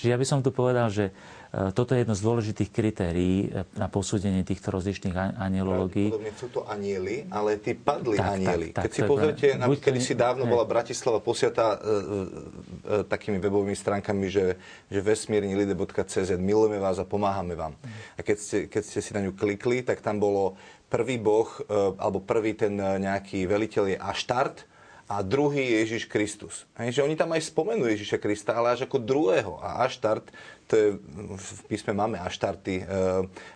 Čiže 0.00 0.16
ja 0.16 0.16
by 0.16 0.24
som 0.24 0.40
tu 0.40 0.48
povedal, 0.48 0.88
že 0.88 1.12
e, 1.52 1.76
toto 1.76 1.92
je 1.92 2.00
jedno 2.00 2.16
z 2.16 2.24
dôležitých 2.24 2.70
kritérií 2.72 3.52
e, 3.52 3.68
na 3.76 3.84
posúdenie 3.92 4.40
týchto 4.48 4.72
rozličných 4.72 5.36
anielológií. 5.36 6.08
Podobne 6.08 6.32
sú 6.32 6.48
to 6.48 6.64
anieli, 6.64 7.28
ale 7.28 7.60
tí 7.60 7.76
padli 7.76 8.16
tak, 8.16 8.40
anieli. 8.40 8.66
Tak, 8.72 8.76
tak, 8.80 8.84
Keď 8.88 8.92
si 8.96 9.02
pozrite, 9.04 9.46
buď, 9.60 9.78
kedy 9.84 10.00
si 10.00 10.16
dávno 10.16 10.48
bola 10.48 10.64
Bratislava 10.64 11.20
posiatá 11.20 11.76
e, 11.76 11.78
e, 11.78 11.84
e, 11.84 13.04
takými 13.04 13.36
webovými 13.44 13.76
stránkami, 13.76 14.32
že, 14.32 14.56
že 14.88 15.00
vesmírnilide.cz, 15.04 16.32
milujeme 16.40 16.80
vás 16.80 16.96
a 16.96 17.04
pomáhame 17.04 17.52
vám. 17.52 17.76
A 18.16 18.24
keď 18.24 18.36
ste, 18.40 18.58
keď 18.64 18.82
ste 18.86 19.00
si 19.04 19.12
na 19.12 19.20
ňu 19.20 19.36
klikli, 19.36 19.84
tak 19.84 20.00
tam 20.00 20.16
bolo 20.16 20.56
prvý 20.88 21.20
boh, 21.20 21.44
e, 21.60 21.92
alebo 22.00 22.24
prvý 22.24 22.56
ten 22.56 22.72
nejaký 22.72 23.44
veliteľ 23.44 23.84
je 23.92 23.98
Aštart, 24.00 24.69
a 25.10 25.26
druhý 25.26 25.58
je 25.58 25.76
Ježiš 25.82 26.04
Kristus. 26.06 26.70
Hej, 26.78 27.02
že 27.02 27.02
oni 27.02 27.18
tam 27.18 27.34
aj 27.34 27.50
spomenú 27.50 27.82
Ježiša 27.90 28.22
Krista, 28.22 28.54
ale 28.54 28.78
až 28.78 28.86
ako 28.86 29.02
druhého. 29.02 29.58
A 29.58 29.82
Aštart, 29.82 30.30
to 30.70 30.78
je, 30.78 30.88
v 31.34 31.60
písme 31.66 31.90
máme 31.90 32.14
Aštarty 32.22 32.78
e, 32.78 32.84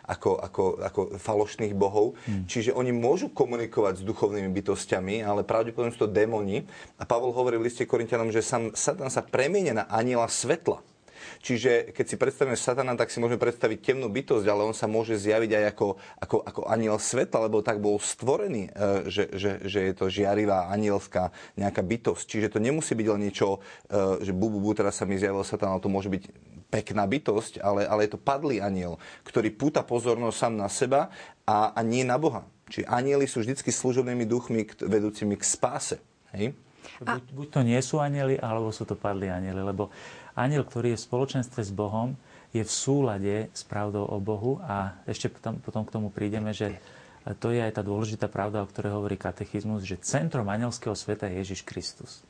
ako, 0.02 0.42
ako, 0.42 0.64
ako 0.82 1.00
falošných 1.14 1.70
bohov. 1.78 2.18
Hmm. 2.26 2.42
Čiže 2.50 2.74
oni 2.74 2.90
môžu 2.90 3.30
komunikovať 3.30 4.02
s 4.02 4.07
duchovnými 4.07 4.50
bytostiami, 4.50 5.22
ale 5.22 5.46
pravdepodobne 5.46 5.94
sú 5.94 6.11
to 6.11 6.11
démoni. 6.11 6.66
A 6.98 7.07
Pavol 7.07 7.30
hovorí 7.30 7.55
v 7.55 7.70
liste 7.70 7.86
Korintianom, 7.86 8.34
že 8.34 8.42
sam, 8.42 8.74
Satan 8.74 9.07
sa 9.07 9.22
premienia 9.22 9.78
na 9.78 9.86
aniela 9.86 10.26
svetla. 10.26 10.82
Čiže 11.45 11.92
keď 11.92 12.07
si 12.09 12.16
predstavíme 12.16 12.57
satana, 12.57 12.97
tak 12.97 13.12
si 13.12 13.20
môžeme 13.20 13.36
predstaviť 13.36 13.92
temnú 13.92 14.09
bytosť, 14.09 14.49
ale 14.49 14.64
on 14.64 14.72
sa 14.72 14.88
môže 14.88 15.20
zjaviť 15.20 15.51
aj 15.61 15.64
ako, 15.76 15.88
ako, 16.24 16.36
ako 16.40 16.61
aniel 16.72 16.97
svetla, 16.97 17.53
lebo 17.53 17.61
tak 17.61 17.84
bol 17.84 18.01
stvorený, 18.01 18.72
e, 18.72 19.12
že, 19.12 19.28
že, 19.36 19.61
že 19.61 19.80
je 19.84 19.92
to 19.92 20.09
žiarivá 20.09 20.72
anielská 20.72 21.36
nejaká 21.61 21.84
bytosť. 21.84 22.24
Čiže 22.24 22.49
to 22.57 22.64
nemusí 22.64 22.97
byť 22.97 23.07
len 23.12 23.28
niečo, 23.28 23.61
e, 23.92 24.24
že 24.24 24.32
bu, 24.32 24.49
bu, 24.49 24.57
bu 24.64 24.72
teraz 24.72 24.97
sa 24.97 25.05
mi 25.05 25.20
zjavil 25.20 25.45
satan, 25.45 25.76
ale 25.76 25.84
to 25.84 25.92
môže 25.92 26.09
byť 26.09 26.32
pekná 26.72 27.05
bytosť, 27.05 27.61
ale, 27.61 27.84
ale 27.84 28.09
je 28.09 28.16
to 28.16 28.24
padlý 28.24 28.64
aniel, 28.64 28.97
ktorý 29.28 29.53
púta 29.53 29.84
pozornosť 29.84 30.36
sám 30.40 30.55
na 30.57 30.68
seba 30.72 31.12
a, 31.45 31.76
a 31.76 31.80
nie 31.84 32.09
na 32.09 32.16
Boha. 32.16 32.49
Čiže 32.72 32.88
anieli 32.88 33.28
sú 33.28 33.45
vždy 33.45 33.61
služobnými 33.61 34.24
duchmi 34.24 34.64
vedúcimi 34.80 35.36
k 35.36 35.45
spáse. 35.45 36.01
Hej? 36.32 36.57
Buď, 37.05 37.22
buď 37.36 37.49
to 37.53 37.61
nie 37.64 37.80
sú 37.80 38.01
anieli, 38.01 38.40
alebo 38.40 38.72
sú 38.72 38.88
to 38.88 38.97
padlí 38.97 39.28
anieli, 39.28 39.61
lebo 39.61 39.92
aniel, 40.35 40.66
ktorý 40.66 40.95
je 40.95 41.01
v 41.01 41.07
spoločenstve 41.07 41.61
s 41.64 41.72
Bohom, 41.74 42.18
je 42.55 42.62
v 42.62 42.70
súlade 42.70 43.35
s 43.51 43.66
pravdou 43.66 44.07
o 44.07 44.22
Bohu 44.22 44.62
a 44.62 44.95
ešte 45.11 45.26
potom, 45.26 45.59
potom 45.59 45.82
k 45.82 45.95
tomu 45.95 46.09
prídeme, 46.14 46.55
že 46.55 46.78
to 47.43 47.51
je 47.51 47.59
aj 47.59 47.80
tá 47.80 47.82
dôležitá 47.82 48.30
pravda, 48.30 48.62
o 48.62 48.70
ktorej 48.70 48.95
hovorí 48.95 49.16
katechizmus, 49.18 49.82
že 49.82 49.99
centrom 49.99 50.47
anielského 50.47 50.95
sveta 50.95 51.26
je 51.26 51.41
Ježiš 51.41 51.66
Kristus. 51.66 52.22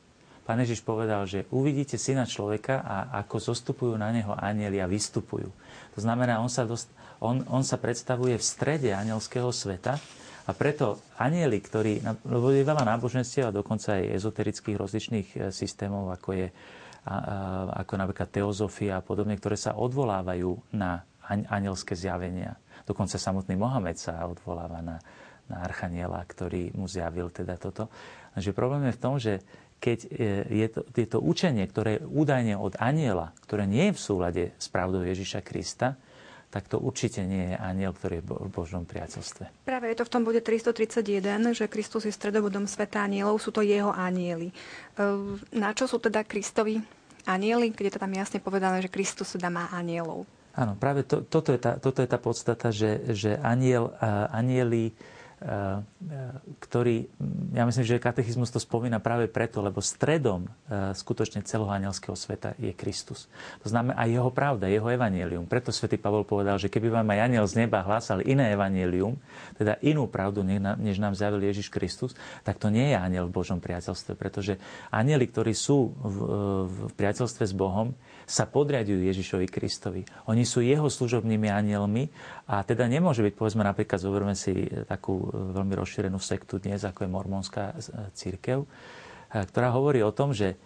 Pán 0.45 0.61
Ježiš 0.61 0.85
povedal, 0.85 1.25
že 1.25 1.49
uvidíte 1.49 1.97
syna 1.97 2.29
človeka 2.29 2.85
a 2.85 3.17
ako 3.25 3.53
zostupujú 3.53 3.97
na 3.97 4.13
neho 4.13 4.31
anieli 4.37 4.77
a 4.77 4.85
vystupujú. 4.85 5.49
To 5.97 5.99
znamená, 5.99 6.37
on 6.37 6.53
sa, 6.53 6.69
dost, 6.69 6.85
on, 7.17 7.41
on 7.49 7.65
sa 7.65 7.81
predstavuje 7.81 8.37
v 8.37 8.45
strede 8.45 8.93
anielského 8.93 9.49
sveta 9.49 9.97
a 10.45 10.51
preto 10.53 11.01
anieli, 11.17 11.57
ktorí, 11.57 12.05
lebo 12.29 12.53
je 12.53 12.61
veľa 12.61 12.85
náboženstiev 12.85 13.49
a 13.49 13.57
dokonca 13.57 13.97
aj 13.97 14.21
ezoterických 14.21 14.77
rozličných 14.77 15.27
e, 15.33 15.37
systémov, 15.49 16.13
ako 16.13 16.29
je 16.37 16.47
ako 17.85 17.93
napríklad 18.01 18.29
teozofia 18.33 18.97
a 18.97 19.05
podobne, 19.05 19.37
ktoré 19.37 19.53
sa 19.53 19.77
odvolávajú 19.77 20.73
na 20.73 21.05
anielské 21.29 21.93
zjavenia. 21.93 22.57
Dokonca 22.85 23.17
samotný 23.17 23.57
Mohamed 23.57 23.97
sa 23.97 24.25
odvoláva 24.25 24.81
na, 24.81 24.97
na 25.49 25.61
archaniela, 25.61 26.21
ktorý 26.25 26.73
mu 26.73 26.89
zjavil 26.89 27.29
teda 27.29 27.57
toto. 27.57 27.89
Takže 28.33 28.53
problém 28.53 28.89
je 28.89 28.97
v 28.97 29.01
tom, 29.01 29.15
že 29.17 29.33
keď 29.77 29.99
e, 30.05 30.09
je 30.65 30.67
to, 30.69 30.81
je 30.93 31.07
to 31.09 31.19
učenie, 31.21 31.65
ktoré 31.69 32.01
je 32.01 32.05
údajne 32.09 32.57
od 32.57 32.73
aniela, 32.81 33.37
ktoré 33.45 33.69
nie 33.69 33.91
je 33.91 33.97
v 33.97 34.01
súlade 34.01 34.43
s 34.57 34.67
pravdou 34.69 35.05
Ježiša 35.05 35.45
Krista, 35.45 35.97
tak 36.55 36.71
to 36.71 36.79
určite 36.79 37.19
nie 37.27 37.51
je 37.51 37.55
aniel, 37.59 37.91
ktorý 37.91 38.23
je 38.23 38.25
v 38.31 38.47
Božom 38.47 38.87
priateľstve. 38.87 39.67
Práve 39.67 39.91
je 39.91 39.97
to 39.99 40.07
v 40.07 40.11
tom 40.15 40.23
bode 40.23 40.39
331, 40.39 41.51
že 41.51 41.67
Kristus 41.67 42.07
je 42.07 42.15
stredobodom 42.15 42.63
sveta 42.63 43.03
anielov, 43.03 43.43
sú 43.43 43.51
to 43.51 43.59
jeho 43.59 43.91
anieli. 43.91 44.55
Ehm, 44.95 45.35
na 45.51 45.75
čo 45.75 45.83
sú 45.83 45.99
teda 45.99 46.23
Kristovi 46.23 46.79
anieli, 47.25 47.73
je 47.73 47.91
to 47.91 48.01
tam 48.01 48.13
jasne 48.13 48.39
povedané, 48.39 48.81
že 48.81 48.93
Kristus 48.93 49.33
teda 49.35 49.49
má 49.49 49.69
anielov? 49.73 50.25
Áno, 50.55 50.79
práve 50.79 51.03
to, 51.03 51.19
toto, 51.27 51.51
je 51.51 51.59
tá, 51.59 51.75
toto 51.75 51.99
je 51.99 52.07
tá 52.07 52.15
podstata, 52.15 52.71
že, 52.71 53.03
že 53.11 53.35
aniel, 53.43 53.91
anieli 54.31 54.95
ktorý, 56.57 57.05
ja 57.53 57.69
myslím, 57.69 57.85
že 57.85 58.01
katechizmus 58.01 58.49
to 58.49 58.57
spomína 58.57 58.97
práve 58.97 59.29
preto, 59.29 59.61
lebo 59.61 59.77
stredom 59.77 60.49
eh, 60.49 60.89
skutočne 60.97 61.45
celého 61.45 61.69
anielského 61.69 62.17
sveta 62.17 62.57
je 62.57 62.73
Kristus. 62.73 63.29
To 63.61 63.69
znamená 63.69 63.93
aj 64.01 64.09
jeho 64.09 64.31
pravda, 64.33 64.65
jeho 64.65 64.89
evanelium. 64.89 65.45
Preto 65.45 65.69
svätý 65.69 66.01
Pavol 66.01 66.25
povedal, 66.25 66.57
že 66.57 66.65
keby 66.65 66.89
vám 66.89 67.13
aj 67.13 67.19
aniel 67.29 67.45
z 67.45 67.61
neba 67.61 67.85
hlásal 67.85 68.25
iné 68.25 68.57
evanelium, 68.57 69.21
teda 69.53 69.77
inú 69.85 70.09
pravdu, 70.09 70.41
než 70.81 70.97
nám 70.97 71.13
zjavil 71.13 71.45
Ježiš 71.45 71.69
Kristus, 71.69 72.17
tak 72.41 72.57
to 72.57 72.73
nie 72.73 72.89
je 72.89 72.97
aniel 72.97 73.29
v 73.29 73.37
Božom 73.37 73.61
priateľstve, 73.61 74.17
pretože 74.17 74.57
anieli, 74.89 75.29
ktorí 75.29 75.53
sú 75.53 75.93
v, 75.93 76.17
v 76.65 76.77
priateľstve 76.97 77.43
s 77.45 77.53
Bohom, 77.53 77.93
sa 78.25 78.49
podriadujú 78.49 79.05
Ježišovi 79.05 79.45
Kristovi. 79.45 80.01
Oni 80.25 80.43
sú 80.43 80.65
jeho 80.65 80.89
služobnými 80.89 81.45
anielmi 81.49 82.09
a 82.49 82.65
teda 82.65 82.89
nemôže 82.89 83.21
byť, 83.21 83.33
povedzme 83.37 83.61
napríklad, 83.61 84.01
zoberme 84.01 84.33
si 84.33 84.65
takú 84.89 85.29
e, 85.29 85.53
veľmi 85.53 85.73
rozšírenú 85.77 86.17
sektu 86.17 86.57
dnes, 86.57 86.81
ako 86.81 87.05
je 87.05 87.09
mormonská 87.13 87.63
e, 87.71 87.73
církev, 88.17 88.65
e, 88.65 88.67
ktorá 89.45 89.69
hovorí 89.71 90.01
o 90.01 90.13
tom, 90.13 90.33
že 90.33 90.57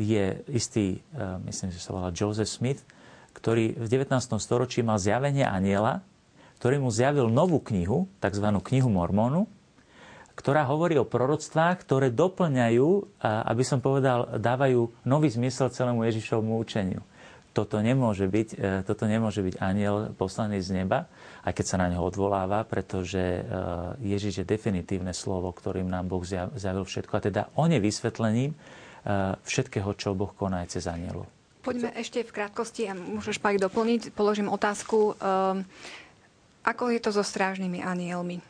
je 0.00 0.40
istý, 0.48 1.04
myslím, 1.44 1.68
že 1.68 1.84
sa 1.84 1.92
volá 1.92 2.08
Joseph 2.16 2.48
Smith, 2.48 2.80
ktorý 3.36 3.76
v 3.76 3.84
19. 3.84 4.08
storočí 4.40 4.80
mal 4.80 4.96
zjavenie 4.96 5.44
aniela, 5.44 6.00
ktorý 6.56 6.80
mu 6.80 6.88
zjavil 6.88 7.28
novú 7.28 7.60
knihu, 7.60 8.08
tzv. 8.24 8.46
knihu 8.48 8.88
Mormonu, 8.88 9.52
ktorá 10.32 10.64
hovorí 10.64 10.96
o 10.96 11.08
proroctvách, 11.08 11.84
ktoré 11.84 12.08
doplňajú, 12.08 13.20
aby 13.22 13.62
som 13.62 13.84
povedal, 13.84 14.40
dávajú 14.40 14.88
nový 15.04 15.28
zmysel 15.28 15.68
celému 15.68 16.08
Ježišovmu 16.08 16.56
učeniu. 16.56 17.04
Toto 17.52 17.84
nemôže 17.84 18.24
byť, 18.24 18.48
e, 18.56 18.80
toto 18.80 19.04
nemôže 19.04 19.44
byť 19.44 19.60
aniel 19.60 20.16
poslaný 20.16 20.64
z 20.64 20.72
neba, 20.72 21.04
aj 21.44 21.52
keď 21.52 21.64
sa 21.68 21.76
na 21.76 21.92
neho 21.92 22.00
odvoláva, 22.00 22.64
pretože 22.64 23.20
e, 23.20 23.40
Ježiš 24.00 24.42
je 24.42 24.44
definitívne 24.48 25.12
slovo, 25.12 25.52
ktorým 25.52 25.84
nám 25.84 26.08
Boh 26.08 26.24
zjavil 26.24 26.88
všetko. 26.88 27.12
A 27.12 27.20
teda 27.20 27.42
on 27.52 27.68
je 27.68 27.76
vysvetlením 27.76 28.56
e, 28.56 28.58
všetkého, 29.36 29.92
čo 30.00 30.16
Boh 30.16 30.32
koná 30.32 30.64
aj 30.64 30.80
cez 30.80 30.88
anielov. 30.88 31.28
Poďme 31.60 31.92
ešte 31.92 32.24
v 32.24 32.32
krátkosti, 32.32 32.88
a 32.88 32.96
môžeš 32.96 33.38
Pák 33.38 33.60
doplniť, 33.60 34.16
položím 34.16 34.50
otázku. 34.50 35.14
Ako 36.62 36.84
je 36.90 36.98
to 36.98 37.14
so 37.14 37.22
strážnymi 37.22 37.78
anielmi? 37.78 38.42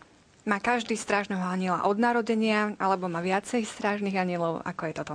Má 0.43 0.59
každý 0.59 0.99
strážneho 0.99 1.43
aniela 1.43 1.86
od 1.86 1.95
narodenia, 2.03 2.74
alebo 2.82 3.07
má 3.07 3.22
viacej 3.22 3.62
strážnych 3.62 4.18
anielov? 4.18 4.59
Ako 4.66 4.90
je 4.90 4.95
toto? 4.99 5.14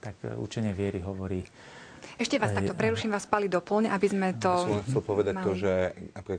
Tak 0.00 0.16
e, 0.24 0.32
učenie 0.40 0.72
viery 0.72 1.04
hovorí... 1.04 1.44
Ešte 2.14 2.38
vás 2.38 2.54
takto 2.54 2.72
preruším, 2.78 3.10
vás 3.12 3.26
Pali 3.26 3.50
doplň, 3.50 3.90
aby 3.90 4.06
sme 4.06 4.28
to... 4.40 4.48
Ja 4.48 4.80
som 4.80 4.86
chcel 4.86 5.02
povedať 5.04 5.34
mali. 5.34 5.44
to, 5.44 5.50
že 5.58 5.72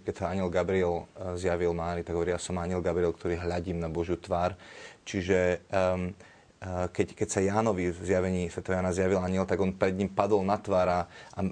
keď 0.02 0.14
sa 0.18 0.26
aniel 0.34 0.50
Gabriel 0.50 1.06
e, 1.14 1.38
zjavil 1.38 1.78
Mári, 1.78 2.02
tak 2.02 2.18
hovorí, 2.18 2.34
ja 2.34 2.42
som 2.42 2.58
aniel 2.58 2.82
Gabriel, 2.82 3.14
ktorý 3.14 3.38
hľadím 3.38 3.78
na 3.78 3.90
Božiu 3.92 4.18
tvár. 4.18 4.58
Čiže 5.06 5.62
um, 5.70 6.10
keď, 6.66 7.14
keď 7.14 7.28
sa 7.30 7.46
Jánovi 7.46 7.94
v 7.94 8.02
zjavení 8.02 8.50
Sv. 8.50 8.66
Jana 8.66 8.90
zjavil 8.90 9.22
aniel, 9.22 9.46
tak 9.46 9.62
on 9.62 9.78
pred 9.78 9.94
ním 9.94 10.10
padol 10.10 10.42
na 10.42 10.58
tvár 10.58 10.88
a, 10.90 11.02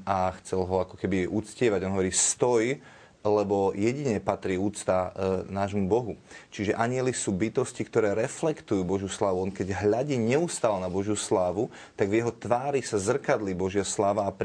a 0.09 0.33
chcel 0.41 0.65
ho 0.65 0.75
ako 0.81 0.97
keby 0.97 1.29
uctievať. 1.29 1.85
On 1.85 1.93
hovorí, 1.93 2.09
stoj, 2.09 2.81
lebo 3.23 3.71
jedine 3.71 4.19
patrí 4.19 4.59
úcta 4.59 5.09
e, 5.15 5.47
nášmu 5.47 5.87
Bohu. 5.87 6.19
Čiže 6.51 6.75
anieli 6.75 7.15
sú 7.15 7.31
bytosti, 7.31 7.87
ktoré 7.87 8.11
reflektujú 8.11 8.83
Božiu 8.83 9.07
slávu. 9.07 9.47
On 9.47 9.51
keď 9.51 9.79
hľadí 9.79 10.19
neustále 10.19 10.83
na 10.83 10.91
Božiu 10.91 11.15
slávu, 11.15 11.71
tak 11.95 12.11
v 12.11 12.19
jeho 12.19 12.35
tvári 12.35 12.83
sa 12.83 12.99
zrkadlí 12.99 13.55
Božia 13.55 13.87
sláva 13.87 14.27
a 14.27 14.35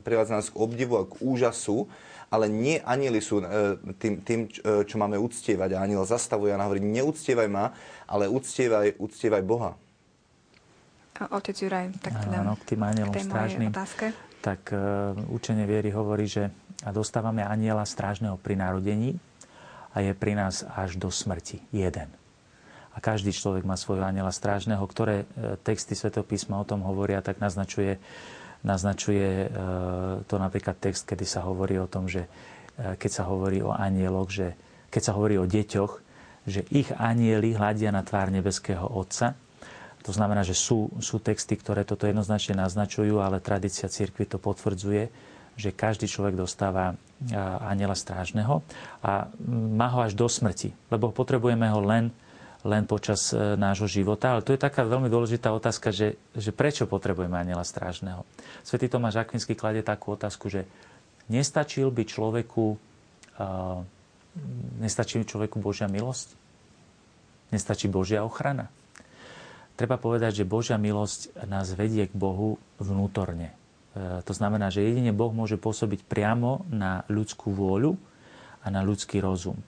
privádza 0.00 0.36
nás 0.36 0.52
k 0.52 0.60
obdivu 0.60 1.00
a 1.00 1.08
k 1.08 1.16
úžasu, 1.24 1.88
ale 2.28 2.52
nie 2.52 2.76
anieli 2.84 3.24
sú 3.24 3.40
e, 3.40 3.44
tým, 3.96 4.14
tým 4.20 4.40
e, 4.44 4.84
čo 4.84 5.00
máme 5.00 5.16
uctievať. 5.16 5.72
A 5.72 5.82
aniel 5.88 6.04
zastavuje 6.04 6.52
a 6.52 6.60
hovorí, 6.60 6.84
neúctievaj 6.84 7.48
ma, 7.48 7.72
ale 8.04 8.28
uctievaj, 8.28 9.00
uctievaj 9.00 9.40
Boha. 9.40 9.72
Otec 11.18 11.56
Juraj, 11.58 11.90
tak 11.98 12.14
teda 12.14 12.46
Áno, 12.46 12.54
k 12.54 12.62
tým 12.62 12.80
anielom 12.86 13.10
strážnym. 13.10 13.74
Tak 14.38 14.70
uh, 14.70 15.18
učenie 15.34 15.66
viery 15.66 15.90
hovorí, 15.90 16.30
že 16.30 16.54
a 16.86 16.94
dostávame 16.94 17.42
aniela 17.42 17.82
strážneho 17.82 18.38
pri 18.38 18.54
narodení 18.54 19.18
a 19.94 20.04
je 20.04 20.14
pri 20.14 20.38
nás 20.38 20.62
až 20.62 20.94
do 20.94 21.10
smrti. 21.10 21.64
Jeden. 21.74 22.06
A 22.94 23.02
každý 23.02 23.30
človek 23.30 23.62
má 23.62 23.78
svojho 23.78 24.02
aniela 24.02 24.34
strážneho, 24.34 24.82
ktoré 24.82 25.22
e, 25.22 25.54
texty 25.62 25.94
Svetého 25.94 26.26
písma 26.26 26.58
o 26.58 26.66
tom 26.66 26.82
hovoria, 26.82 27.22
tak 27.22 27.38
naznačuje, 27.38 27.98
naznačuje 28.66 29.46
e, 29.46 29.48
to 30.26 30.34
napríklad 30.34 30.74
text, 30.82 31.06
kedy 31.06 31.22
sa 31.22 31.46
hovorí 31.46 31.78
o 31.78 31.86
tom, 31.86 32.10
že 32.10 32.26
e, 32.74 32.98
keď 32.98 33.10
sa 33.10 33.22
hovorí 33.30 33.62
o 33.62 33.70
anieloch, 33.70 34.30
že 34.34 34.58
keď 34.90 35.02
sa 35.02 35.12
hovorí 35.14 35.38
o 35.38 35.46
deťoch, 35.46 35.92
že 36.48 36.66
ich 36.74 36.90
anieli 36.96 37.54
hľadia 37.54 37.92
na 37.94 38.02
tvár 38.02 38.34
nebeského 38.34 38.82
Otca. 38.82 39.36
To 40.02 40.10
znamená, 40.10 40.42
že 40.42 40.56
sú, 40.56 40.88
sú 40.98 41.20
texty, 41.20 41.54
ktoré 41.54 41.84
toto 41.84 42.08
jednoznačne 42.08 42.56
naznačujú, 42.56 43.20
ale 43.20 43.44
tradícia 43.44 43.86
cirkvi 43.86 44.24
to 44.24 44.40
potvrdzuje, 44.40 45.12
že 45.58 45.74
každý 45.74 46.06
človek 46.06 46.38
dostáva 46.38 46.94
aniela 47.66 47.98
strážneho 47.98 48.62
a 49.02 49.26
má 49.50 49.90
ho 49.90 50.06
až 50.06 50.14
do 50.14 50.30
smrti, 50.30 50.70
lebo 50.86 51.10
potrebujeme 51.10 51.66
ho 51.66 51.82
len, 51.82 52.14
len 52.62 52.86
počas 52.86 53.34
e, 53.34 53.58
nášho 53.58 53.90
života. 53.90 54.38
Ale 54.38 54.46
to 54.46 54.54
je 54.54 54.60
taká 54.62 54.86
veľmi 54.86 55.10
dôležitá 55.10 55.50
otázka, 55.50 55.90
že, 55.90 56.14
že 56.38 56.54
prečo 56.54 56.86
potrebujeme 56.86 57.34
aniela 57.34 57.66
strážneho. 57.66 58.22
Svetý 58.62 58.86
Tomáš 58.86 59.18
Akvinsky 59.18 59.58
kladie 59.58 59.82
takú 59.82 60.14
otázku, 60.14 60.46
že 60.46 60.62
nestačil 61.26 61.90
by 61.90 62.02
človeku, 62.06 62.78
uh, 63.42 63.82
nestačí 64.78 65.18
človeku 65.26 65.58
Božia 65.58 65.90
milosť? 65.90 66.38
Nestačí 67.50 67.90
Božia 67.90 68.22
ochrana? 68.22 68.70
Treba 69.74 69.98
povedať, 69.98 70.42
že 70.42 70.44
Božia 70.46 70.78
milosť 70.78 71.46
nás 71.50 71.70
vedie 71.74 72.06
k 72.06 72.14
Bohu 72.14 72.58
vnútorne. 72.78 73.54
E, 73.98 74.22
to 74.22 74.30
znamená, 74.30 74.70
že 74.70 74.86
jedine 74.86 75.10
Boh 75.10 75.34
môže 75.34 75.58
pôsobiť 75.58 76.06
priamo 76.06 76.62
na 76.70 77.02
ľudskú 77.10 77.50
vôľu 77.50 77.98
a 78.62 78.70
na 78.70 78.86
ľudský 78.86 79.18
rozum. 79.18 79.58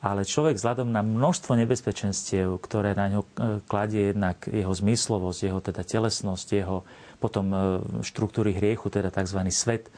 ale 0.00 0.22
človek 0.22 0.54
vzhľadom 0.60 0.92
na 0.92 1.02
množstvo 1.02 1.56
nebezpečenstiev, 1.56 2.62
ktoré 2.62 2.96
na 2.96 3.10
ňo 3.12 3.22
e, 3.24 3.28
kladie 3.68 4.14
jednak 4.14 4.48
jeho 4.48 4.72
zmyslovosť, 4.72 5.40
jeho 5.44 5.60
teda 5.60 5.82
telesnosť, 5.84 6.46
jeho 6.56 6.86
potom 7.20 7.46
e, 7.52 7.56
štruktúry 8.00 8.56
hriechu, 8.56 8.88
teda 8.88 9.12
tzv. 9.12 9.40
svet, 9.52 9.92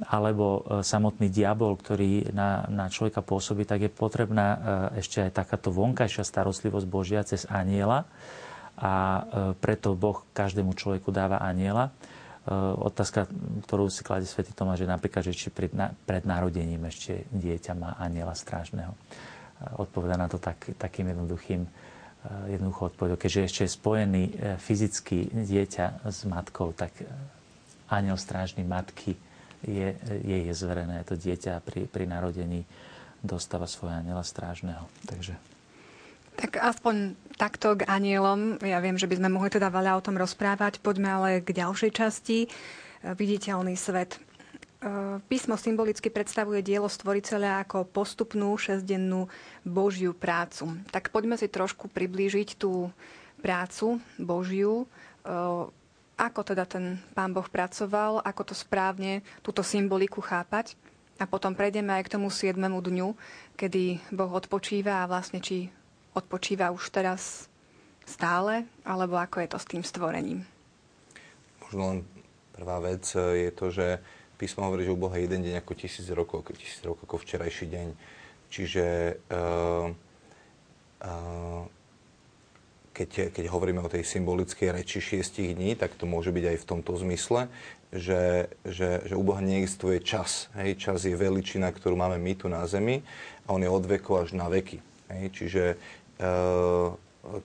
alebo 0.00 0.64
samotný 0.80 1.28
diabol, 1.28 1.76
ktorý 1.76 2.32
na, 2.32 2.64
na 2.72 2.88
človeka 2.88 3.20
pôsobí, 3.20 3.68
tak 3.68 3.84
je 3.84 3.92
potrebná 3.92 4.48
ešte 4.96 5.20
aj 5.20 5.44
takáto 5.44 5.68
vonkajšia 5.68 6.24
starostlivosť 6.24 6.86
Božia 6.88 7.20
cez 7.20 7.44
aniela. 7.44 8.08
A 8.80 9.20
preto 9.60 9.92
Boh 9.92 10.24
každému 10.32 10.72
človeku 10.72 11.12
dáva 11.12 11.44
aniela. 11.44 11.92
Otázka, 12.80 13.28
ktorú 13.68 13.92
si 13.92 14.00
kladie 14.00 14.24
svätý 14.24 14.56
Tomáš, 14.56 14.82
je 14.82 14.88
napríklad, 14.88 15.22
že 15.28 15.36
či 15.36 15.52
pred, 15.52 15.68
pred 16.08 16.24
narodením 16.24 16.88
ešte 16.88 17.28
dieťa 17.36 17.72
má 17.76 18.00
aniela 18.00 18.32
strážneho 18.32 18.96
odpoveda 19.76 20.16
na 20.16 20.28
to 20.28 20.40
tak, 20.40 20.56
takým 20.78 21.12
jednoduchým 21.12 21.60
eh, 21.64 22.52
jednoduchou 22.56 22.88
odpovedou. 22.92 23.16
Keďže 23.20 23.40
ešte 23.44 23.60
je 23.64 23.76
spojený 23.76 24.22
eh, 24.24 24.32
fyzicky 24.56 25.28
dieťa 25.30 26.08
s 26.08 26.24
matkou, 26.24 26.72
tak 26.72 26.92
eh, 27.04 27.06
aniel 27.92 28.16
strážny 28.16 28.64
matky 28.64 29.16
je, 29.60 29.92
jej 30.24 30.42
je 30.48 30.54
zverené 30.56 31.04
to 31.04 31.20
dieťa 31.20 31.60
pri, 31.60 31.84
pri 31.84 32.08
narodení 32.08 32.64
dostáva 33.20 33.68
svoje 33.68 34.00
aniela 34.00 34.24
strážneho. 34.24 34.88
Takže... 35.04 35.36
Tak 36.36 36.60
aspoň 36.60 37.16
takto 37.40 37.80
k 37.80 37.88
anielom. 37.88 38.60
Ja 38.60 38.78
viem, 38.84 39.00
že 39.00 39.08
by 39.08 39.18
sme 39.18 39.32
mohli 39.32 39.48
teda 39.48 39.72
veľa 39.72 39.96
o 39.96 40.04
tom 40.04 40.20
rozprávať. 40.20 40.84
Poďme 40.84 41.08
ale 41.08 41.30
k 41.40 41.56
ďalšej 41.56 41.90
časti. 41.96 42.38
Viditeľný 43.00 43.74
svet. 43.80 44.20
Eh, 44.80 45.20
písmo 45.28 45.60
symbolicky 45.60 46.08
predstavuje 46.08 46.64
dielo 46.64 46.88
stvoriteľa 46.88 47.68
ako 47.68 47.84
postupnú 47.84 48.56
šesťdennú 48.56 49.28
Božiu 49.60 50.16
prácu. 50.16 50.72
Tak 50.88 51.12
poďme 51.12 51.36
si 51.36 51.52
trošku 51.52 51.92
priblížiť 51.92 52.56
tú 52.56 52.88
prácu 53.44 54.00
Božiu. 54.16 54.88
Eh, 55.28 55.68
ako 56.16 56.40
teda 56.40 56.64
ten 56.64 56.96
pán 57.12 57.36
Boh 57.36 57.44
pracoval, 57.44 58.24
ako 58.24 58.52
to 58.52 58.54
správne, 58.56 59.20
túto 59.44 59.60
symboliku 59.60 60.24
chápať. 60.24 60.80
A 61.20 61.28
potom 61.28 61.52
prejdeme 61.52 61.92
aj 62.00 62.08
k 62.08 62.12
tomu 62.16 62.32
7. 62.32 62.80
dňu, 62.80 63.12
kedy 63.60 64.00
Boh 64.16 64.32
odpočíva 64.32 65.04
a 65.04 65.08
vlastne 65.12 65.44
či 65.44 65.68
odpočíva 66.14 66.74
už 66.74 66.90
teraz 66.90 67.46
stále, 68.06 68.66
alebo 68.82 69.18
ako 69.18 69.42
je 69.42 69.48
to 69.48 69.58
s 69.58 69.66
tým 69.70 69.82
stvorením. 69.86 70.42
Možno 71.62 71.82
len 71.86 71.98
prvá 72.56 72.82
vec 72.82 73.06
eh, 73.14 73.48
je 73.48 73.50
to, 73.54 73.66
že 73.70 73.86
písmo 74.40 74.64
hovorí, 74.66 74.88
že 74.88 74.94
u 74.94 74.98
Boha 74.98 75.20
je 75.20 75.28
jeden 75.28 75.44
deň 75.44 75.60
ako 75.60 75.72
tisíc 75.76 76.08
rokov, 76.08 76.42
ako 76.42 76.52
tisíc 76.56 76.80
rokov 76.80 77.04
ako 77.04 77.20
včerajší 77.20 77.66
deň. 77.68 77.88
Čiže 78.50 78.86
uh, 79.30 79.92
uh, 81.04 81.62
keď, 82.90 83.36
keď 83.36 83.44
hovoríme 83.52 83.84
o 83.84 83.92
tej 83.92 84.02
symbolickej 84.02 84.74
reči 84.74 84.98
šiestich 84.98 85.54
dní, 85.54 85.76
tak 85.78 85.94
to 85.94 86.08
môže 86.08 86.32
byť 86.34 86.44
aj 86.52 86.56
v 86.56 86.68
tomto 86.68 86.92
zmysle, 86.98 87.46
že, 87.92 88.50
že, 88.66 89.06
že 89.06 89.14
u 89.14 89.22
Boha 89.22 89.44
neexistuje 89.44 90.02
čas. 90.02 90.50
Hej? 90.58 90.80
Čas 90.80 91.06
je 91.06 91.14
veličina, 91.14 91.70
ktorú 91.70 91.94
máme 91.94 92.18
my 92.18 92.32
tu 92.34 92.50
na 92.50 92.66
Zemi 92.66 93.04
a 93.46 93.54
on 93.54 93.62
je 93.62 93.70
od 93.70 93.84
veku 93.86 94.18
až 94.18 94.34
na 94.34 94.50
veky. 94.50 94.82
Hej? 95.12 95.24
Čiže 95.36 95.62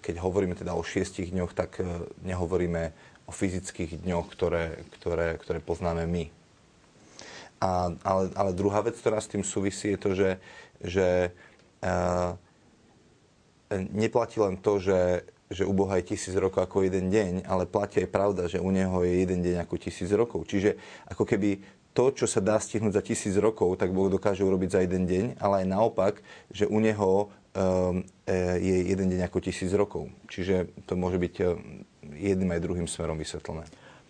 keď 0.01 0.15
hovoríme 0.19 0.55
teda 0.55 0.75
o 0.75 0.83
šiestich 0.83 1.31
dňoch, 1.31 1.55
tak 1.55 1.79
nehovoríme 2.23 2.91
o 3.25 3.31
fyzických 3.33 4.05
dňoch, 4.05 4.27
ktoré, 4.29 4.85
ktoré, 4.99 5.39
ktoré 5.41 5.59
poznáme 5.63 6.05
my. 6.05 6.25
A, 7.63 7.89
ale, 8.03 8.23
ale 8.35 8.51
druhá 8.53 8.83
vec, 8.85 8.99
ktorá 8.99 9.17
s 9.17 9.31
tým 9.31 9.41
súvisí, 9.41 9.95
je 9.95 9.99
to, 9.99 10.11
že, 10.13 10.31
že 10.83 11.07
uh, 11.81 12.37
neplatí 13.73 14.37
len 14.37 14.59
to, 14.61 14.77
že, 14.77 15.25
že 15.49 15.65
u 15.65 15.73
Boha 15.73 15.97
je 15.97 16.13
tisíc 16.13 16.35
rokov 16.37 16.61
ako 16.61 16.85
jeden 16.85 17.09
deň, 17.09 17.49
ale 17.49 17.65
platí 17.65 18.03
aj 18.05 18.13
pravda, 18.13 18.43
že 18.45 18.61
u 18.61 18.69
Neho 18.69 19.01
je 19.01 19.13
jeden 19.25 19.41
deň 19.41 19.65
ako 19.65 19.75
tisíc 19.81 20.09
rokov. 20.13 20.45
Čiže 20.45 20.77
ako 21.09 21.25
keby 21.25 21.63
to, 21.95 22.11
čo 22.11 22.27
sa 22.27 22.43
dá 22.43 22.59
stihnúť 22.59 22.99
za 22.99 23.01
tisíc 23.01 23.33
rokov, 23.39 23.79
tak 23.79 23.95
Boh 23.95 24.11
dokáže 24.11 24.43
urobiť 24.43 24.69
za 24.69 24.79
jeden 24.83 25.07
deň, 25.07 25.25
ale 25.39 25.63
aj 25.63 25.67
naopak, 25.71 26.13
že 26.51 26.67
u 26.67 26.77
Neho 26.77 27.31
je 28.27 28.75
jeden 28.91 29.07
deň 29.15 29.31
ako 29.31 29.39
tisíc 29.39 29.71
rokov. 29.71 30.11
Čiže 30.27 30.85
to 30.85 30.99
môže 30.99 31.15
byť 31.15 31.33
jedným 32.03 32.51
aj 32.51 32.63
druhým 32.63 32.87
smerom 32.87 33.15
vysvetlené. 33.15 33.63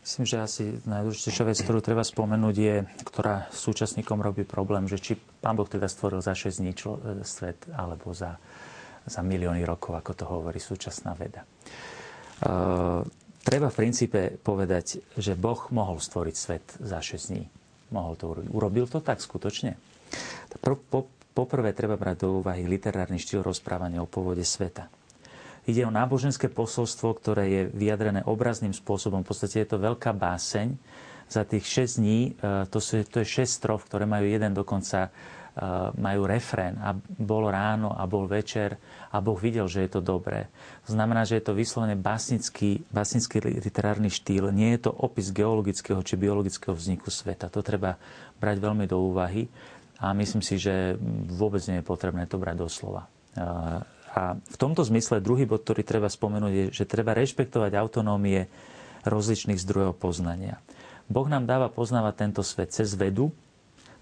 Myslím, 0.06 0.30
že 0.30 0.38
asi 0.38 0.64
najdôležitejšia 0.86 1.50
vec, 1.50 1.58
ktorú 1.66 1.82
treba 1.82 2.06
spomenúť, 2.06 2.56
je, 2.62 2.76
ktorá 3.10 3.50
súčasníkom 3.50 4.22
robí 4.22 4.46
problém, 4.46 4.86
že 4.86 5.02
či 5.02 5.18
Pán 5.18 5.58
Boh 5.58 5.66
teda 5.66 5.90
stvoril 5.90 6.22
za 6.22 6.38
6 6.38 6.62
dní 6.62 6.78
e, 6.78 7.26
svet, 7.26 7.66
alebo 7.74 8.14
za, 8.14 8.38
za 9.10 9.26
milióny 9.26 9.66
rokov, 9.66 9.98
ako 9.98 10.12
to 10.14 10.26
hovorí 10.30 10.62
súčasná 10.62 11.18
veda. 11.18 11.42
E, 11.42 11.48
treba 13.42 13.74
v 13.74 13.78
princípe 13.82 14.38
povedať, 14.38 15.02
že 15.18 15.34
Boh 15.34 15.74
mohol 15.74 15.98
stvoriť 15.98 16.36
svet 16.38 16.78
za 16.78 17.02
6 17.02 17.34
dní. 17.34 17.50
Mohol 17.90 18.14
to 18.14 18.26
urobiť. 18.30 18.50
Urobil 18.54 18.86
to 18.86 19.02
tak 19.02 19.18
skutočne? 19.18 19.74
Poprvé 21.36 21.76
treba 21.76 22.00
brať 22.00 22.24
do 22.24 22.40
úvahy 22.40 22.64
literárny 22.64 23.20
štýl 23.20 23.44
rozprávania 23.44 24.00
o 24.00 24.08
pôvode 24.08 24.48
sveta. 24.48 24.88
Ide 25.68 25.84
o 25.84 25.92
náboženské 25.92 26.48
posolstvo, 26.48 27.12
ktoré 27.20 27.44
je 27.52 27.62
vyjadrené 27.76 28.24
obrazným 28.24 28.72
spôsobom. 28.72 29.26
V 29.26 29.36
podstate 29.36 29.60
je 29.60 29.68
to 29.68 29.84
veľká 29.84 30.16
báseň. 30.16 30.80
Za 31.28 31.44
tých 31.44 31.68
6 31.92 32.00
dní, 32.00 32.20
e, 32.38 32.70
to, 32.72 32.80
sú, 32.80 33.04
to 33.04 33.20
je 33.20 33.28
6 33.28 33.50
strof, 33.50 33.84
ktoré 33.84 34.08
majú 34.08 34.30
jeden 34.30 34.54
dokonca 34.54 35.10
e, 35.10 35.60
majú 35.98 36.30
refrén 36.30 36.78
a 36.80 36.94
bol 37.18 37.50
ráno 37.50 37.98
a 37.98 38.06
bol 38.06 38.30
večer 38.30 38.78
a 39.10 39.18
Boh 39.20 39.36
videl, 39.36 39.66
že 39.66 39.90
je 39.90 39.98
to 39.98 40.06
dobré. 40.06 40.48
To 40.86 40.94
znamená, 40.94 41.26
že 41.26 41.42
je 41.42 41.50
to 41.50 41.58
vyslovene 41.58 41.98
básnický, 41.98 42.86
básnický 42.94 43.42
literárny 43.42 44.08
štýl. 44.14 44.54
Nie 44.54 44.78
je 44.78 44.88
to 44.88 44.94
opis 44.94 45.34
geologického 45.34 46.00
či 46.06 46.14
biologického 46.14 46.78
vzniku 46.78 47.10
sveta. 47.10 47.50
To 47.50 47.66
treba 47.66 47.98
brať 48.38 48.62
veľmi 48.62 48.86
do 48.86 49.02
úvahy 49.02 49.50
a 50.00 50.12
myslím 50.12 50.44
si, 50.44 50.60
že 50.60 51.00
vôbec 51.32 51.64
nie 51.72 51.80
je 51.80 51.88
potrebné 51.88 52.28
to 52.28 52.36
brať 52.36 52.68
doslova. 52.68 53.08
A 54.16 54.40
v 54.40 54.58
tomto 54.60 54.84
zmysle 54.84 55.20
druhý 55.20 55.44
bod, 55.44 55.68
ktorý 55.68 55.84
treba 55.84 56.08
spomenúť, 56.08 56.54
je, 56.56 56.66
že 56.72 56.88
treba 56.88 57.12
rešpektovať 57.12 57.76
autonómie 57.76 58.48
rozličných 59.04 59.60
zdrojov 59.60 60.00
poznania. 60.00 60.64
Boh 61.06 61.28
nám 61.28 61.46
dáva 61.46 61.68
poznávať 61.70 62.14
tento 62.16 62.42
svet 62.42 62.72
cez 62.74 62.96
vedu, 62.96 63.30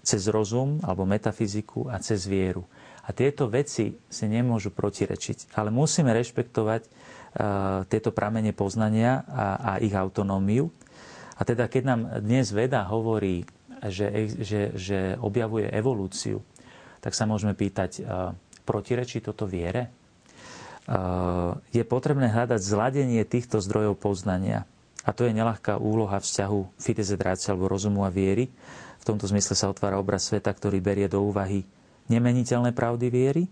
cez 0.06 0.24
rozum 0.30 0.80
alebo 0.86 1.04
metafyziku 1.04 1.90
a 1.90 2.00
cez 2.00 2.24
vieru. 2.24 2.64
A 3.04 3.12
tieto 3.12 3.52
veci 3.52 3.92
si 4.08 4.24
nemôžu 4.24 4.72
protirečiť. 4.72 5.52
Ale 5.60 5.68
musíme 5.68 6.08
rešpektovať 6.16 6.82
uh, 6.84 6.90
tieto 7.84 8.16
pramene 8.16 8.56
poznania 8.56 9.20
a, 9.28 9.46
a 9.60 9.72
ich 9.84 9.92
autonómiu. 9.92 10.72
A 11.36 11.42
teda 11.44 11.68
keď 11.68 11.82
nám 11.84 12.00
dnes 12.24 12.48
veda 12.48 12.86
hovorí, 12.88 13.44
že, 13.88 14.06
že, 14.40 14.60
že 14.76 14.98
objavuje 15.20 15.68
evolúciu, 15.68 16.40
tak 17.00 17.12
sa 17.12 17.28
môžeme 17.28 17.52
pýtať, 17.52 17.90
uh, 18.00 18.32
protirečí 18.64 19.20
toto 19.20 19.44
viere? 19.44 19.92
je 21.72 21.82
potrebné 21.84 22.28
hľadať 22.28 22.60
zladenie 22.60 23.24
týchto 23.24 23.60
zdrojov 23.60 23.96
poznania. 23.96 24.68
A 25.04 25.12
to 25.12 25.28
je 25.28 25.36
nelahká 25.36 25.76
úloha 25.76 26.16
vzťahu 26.16 26.80
fitezedrácie 26.80 27.52
alebo 27.52 27.68
rozumu 27.68 28.04
a 28.04 28.12
viery. 28.12 28.48
V 29.00 29.04
tomto 29.04 29.28
zmysle 29.28 29.52
sa 29.56 29.68
otvára 29.68 30.00
obraz 30.00 30.28
sveta, 30.28 30.48
ktorý 30.52 30.80
berie 30.80 31.08
do 31.08 31.20
úvahy 31.24 31.64
nemeniteľné 32.08 32.72
pravdy 32.72 33.06
viery, 33.12 33.44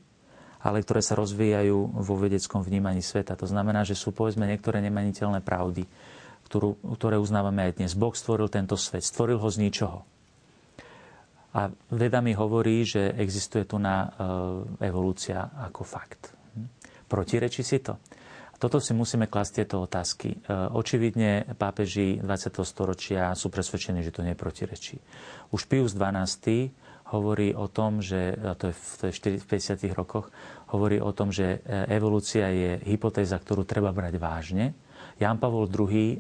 ale 0.65 0.81
ktoré 0.81 1.05
sa 1.05 1.17
rozvíjajú 1.17 2.01
vo 2.01 2.15
vedeckom 2.17 2.65
vnímaní 2.65 3.05
sveta. 3.05 3.37
To 3.37 3.49
znamená, 3.49 3.85
že 3.85 3.97
sú 3.97 4.13
povedzme 4.13 4.49
niektoré 4.49 4.81
nemeniteľné 4.85 5.45
pravdy, 5.45 5.85
ktorú, 6.49 6.81
ktoré 6.97 7.17
uznávame 7.21 7.69
aj 7.69 7.81
dnes. 7.81 7.93
Boh 7.97 8.13
stvoril 8.13 8.49
tento 8.49 8.77
svet, 8.81 9.05
stvoril 9.05 9.41
ho 9.41 9.49
z 9.49 9.61
ničoho. 9.61 10.05
A 11.53 11.69
veda 11.93 12.25
mi 12.25 12.33
hovorí, 12.33 12.81
že 12.81 13.13
existuje 13.13 13.69
tu 13.69 13.77
na 13.77 14.09
evolúcia 14.81 15.53
ako 15.69 15.85
fakt. 15.85 16.33
Protirečí 17.05 17.61
si 17.61 17.85
to? 17.85 18.01
Toto 18.63 18.79
si 18.79 18.95
musíme 18.95 19.27
klasť 19.27 19.51
tieto 19.59 19.83
otázky. 19.83 20.39
E, 20.39 20.55
očividne 20.55 21.51
pápeži 21.59 22.23
20. 22.23 22.63
storočia 22.63 23.35
sú 23.35 23.51
presvedčení, 23.51 24.07
že 24.07 24.15
to 24.15 24.23
neprotirečí. 24.23 25.03
Už 25.51 25.67
Pius 25.67 25.99
XII 25.99 26.71
hovorí 27.11 27.59
o 27.59 27.67
tom, 27.67 27.99
že, 27.99 28.39
to 28.63 28.71
je 28.71 28.75
v 29.19 29.47
50. 29.51 29.83
rokoch, 29.99 30.31
hovorí 30.71 31.03
o 31.03 31.11
tom, 31.11 31.35
že 31.35 31.59
e, 31.59 31.91
evolúcia 31.91 32.55
je 32.55 32.79
hypotéza, 32.87 33.35
ktorú 33.35 33.67
treba 33.67 33.91
brať 33.91 34.15
vážne. 34.23 34.79
Jan 35.17 35.39
Pavol 35.41 35.69
II, 35.69 35.89
e, 35.89 36.15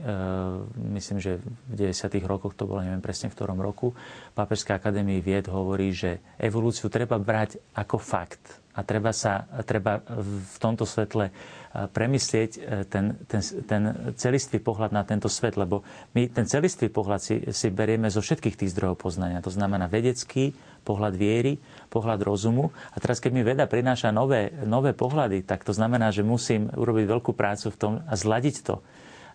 myslím, 0.96 1.18
že 1.20 1.42
v 1.68 1.90
90. 1.92 2.22
rokoch, 2.24 2.56
to 2.56 2.64
bolo 2.64 2.80
neviem 2.80 3.04
presne 3.04 3.28
v 3.28 3.36
ktorom 3.36 3.58
roku, 3.58 3.92
Pápežská 4.32 4.80
akadémii 4.80 5.20
vied 5.20 5.50
hovorí, 5.52 5.92
že 5.92 6.24
evolúciu 6.40 6.88
treba 6.88 7.20
brať 7.20 7.60
ako 7.76 7.96
fakt 8.00 8.61
A 8.72 8.80
treba, 8.82 9.12
sa, 9.12 9.44
treba 9.68 10.00
v 10.08 10.56
tomto 10.56 10.88
svetle 10.88 11.28
premyslieť 11.72 12.50
e, 12.56 12.60
ten, 12.84 13.16
ten, 13.24 13.40
ten 13.64 13.82
celistvý 14.12 14.60
pohľad 14.60 14.92
na 14.92 15.08
tento 15.08 15.28
svet, 15.32 15.56
lebo 15.56 15.80
my 16.12 16.28
ten 16.28 16.44
celistvý 16.44 16.92
pohľad 16.92 17.20
si, 17.20 17.34
si 17.48 17.72
berieme 17.72 18.12
zo 18.12 18.20
všetkých 18.20 18.60
tých 18.60 18.72
zdrojov 18.76 19.00
poznania. 19.00 19.40
To 19.40 19.48
znamená 19.48 19.88
vedecký, 19.88 20.52
pohľad 20.84 21.14
viery, 21.16 21.56
pohľad 21.88 22.20
rozumu. 22.26 22.74
A 22.92 23.00
teraz, 23.00 23.22
keď 23.22 23.32
mi 23.32 23.42
veda 23.46 23.64
prináša 23.64 24.12
nové, 24.12 24.52
nové 24.66 24.92
pohľady, 24.92 25.46
tak 25.46 25.64
to 25.64 25.72
znamená, 25.72 26.12
že 26.12 26.26
musím 26.26 26.68
urobiť 26.74 27.04
veľkú 27.08 27.32
prácu 27.32 27.72
v 27.72 27.78
tom 27.78 27.92
a 28.04 28.14
zladiť 28.18 28.56
to. 28.66 28.82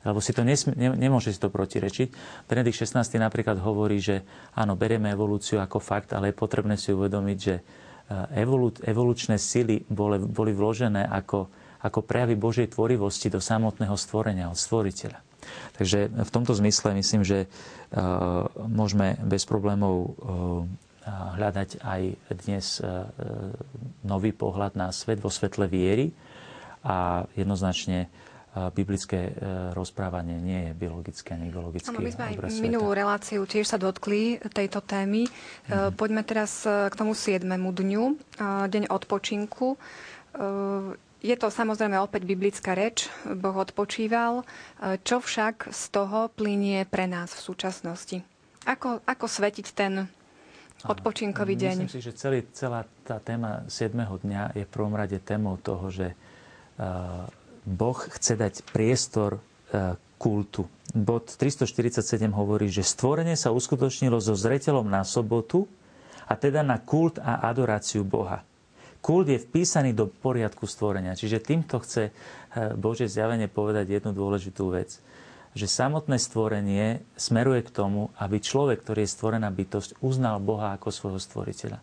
Lebo 0.05 0.21
si 0.21 0.31
to 0.31 0.45
nesm- 0.45 0.77
ne, 0.77 0.93
nemôže 0.93 1.33
si 1.33 1.39
to 1.41 1.49
protirečiť. 1.49 2.13
Benedikt 2.45 2.77
16. 2.77 3.17
napríklad 3.17 3.57
hovorí, 3.57 3.97
že 3.97 4.21
áno, 4.53 4.77
berieme 4.77 5.09
evolúciu 5.09 5.57
ako 5.57 5.81
fakt, 5.81 6.13
ale 6.13 6.29
je 6.31 6.37
potrebné 6.37 6.77
si 6.77 6.93
uvedomiť, 6.93 7.37
že 7.41 7.55
e, 7.57 7.61
evolu- 8.31 8.79
evolučné 8.83 9.35
sily 9.35 9.83
boli, 9.87 10.19
boli 10.19 10.51
vložené 10.55 11.07
ako 11.07 11.47
ako 11.77 12.01
prejavy 12.01 12.35
Božej 12.35 12.73
tvorivosti 12.73 13.29
do 13.29 13.37
samotného 13.37 13.93
stvorenia, 13.93 14.49
od 14.49 14.57
stvoriteľa. 14.57 15.19
Takže 15.77 16.09
v 16.09 16.33
tomto 16.33 16.57
zmysle 16.57 16.97
myslím, 16.97 17.21
že 17.21 17.45
môžeme 18.57 19.15
bez 19.23 19.45
problémov 19.45 20.17
hľadať 21.07 21.79
aj 21.79 22.01
dnes 22.43 22.81
nový 24.03 24.35
pohľad 24.35 24.75
na 24.75 24.91
svet 24.91 25.21
vo 25.23 25.31
svetle 25.31 25.69
viery 25.69 26.11
a 26.83 27.23
jednoznačne 27.37 28.11
biblické 28.73 29.35
rozprávanie 29.73 30.37
nie 30.39 30.59
je 30.69 30.71
biologické 30.73 31.35
ani 31.35 31.51
biologické. 31.51 31.91
Áno, 31.91 32.01
my 32.01 32.11
sme 32.11 32.23
aj 32.31 32.35
minulú 32.63 32.95
reláciu 32.95 33.43
tiež 33.43 33.67
sa 33.67 33.77
dotkli 33.77 34.39
tejto 34.53 34.81
témy. 34.81 35.27
Mm-hmm. 35.27 35.93
Poďme 35.93 36.21
teraz 36.23 36.65
k 36.65 36.93
tomu 36.95 37.13
7. 37.13 37.43
dňu, 37.49 38.03
deň 38.67 38.83
odpočinku. 38.89 39.77
Je 41.17 41.33
to 41.33 41.49
samozrejme 41.49 41.97
opäť 41.97 42.29
biblická 42.29 42.77
reč, 42.77 43.09
Boh 43.25 43.57
odpočíval. 43.57 44.45
Čo 45.01 45.17
však 45.17 45.73
z 45.73 45.81
toho 45.89 46.29
plinie 46.29 46.85
pre 46.85 47.09
nás 47.09 47.33
v 47.33 47.41
súčasnosti? 47.41 48.21
Ako, 48.69 49.01
ako 49.01 49.25
svetiť 49.25 49.67
ten 49.73 50.05
odpočinkový 50.85 51.57
deň? 51.57 51.75
Myslím 51.89 51.95
si, 51.97 52.05
že 52.05 52.13
celý, 52.13 52.45
celá 52.53 52.85
tá 53.01 53.17
téma 53.17 53.65
7. 53.65 53.97
dňa 53.97 54.53
je 54.53 54.63
v 54.63 54.69
prvom 54.69 54.93
rade 54.93 55.17
témou 55.25 55.57
toho, 55.57 55.89
že 55.89 56.13
Boh 57.67 57.99
chce 57.99 58.39
dať 58.39 58.63
priestor 58.71 59.43
kultu. 60.17 60.65
Bod 60.95 61.29
347 61.35 62.31
hovorí, 62.33 62.71
že 62.71 62.81
stvorenie 62.81 63.37
sa 63.37 63.53
uskutočnilo 63.53 64.17
so 64.17 64.33
zreteľom 64.33 64.87
na 64.87 65.05
sobotu 65.05 65.69
a 66.25 66.33
teda 66.33 66.65
na 66.65 66.81
kult 66.81 67.21
a 67.21 67.43
adoráciu 67.45 68.01
Boha. 68.07 68.41
Kult 68.99 69.29
je 69.29 69.39
vpísaný 69.39 69.93
do 69.93 70.09
poriadku 70.09 70.65
stvorenia. 70.65 71.15
Čiže 71.15 71.43
týmto 71.43 71.79
chce 71.79 72.09
eh, 72.09 72.11
Bože 72.73 73.05
zjavenie 73.05 73.47
povedať 73.47 74.01
jednu 74.01 74.11
dôležitú 74.11 74.73
vec. 74.73 74.99
Že 75.53 75.67
samotné 75.69 76.17
stvorenie 76.19 77.01
smeruje 77.15 77.65
k 77.65 77.73
tomu, 77.73 78.13
aby 78.19 78.41
človek, 78.41 78.83
ktorý 78.83 79.05
je 79.05 79.15
stvorená 79.15 79.49
bytosť, 79.49 80.01
uznal 80.01 80.41
Boha 80.43 80.75
ako 80.75 80.91
svojho 80.91 81.21
stvoriteľa. 81.21 81.79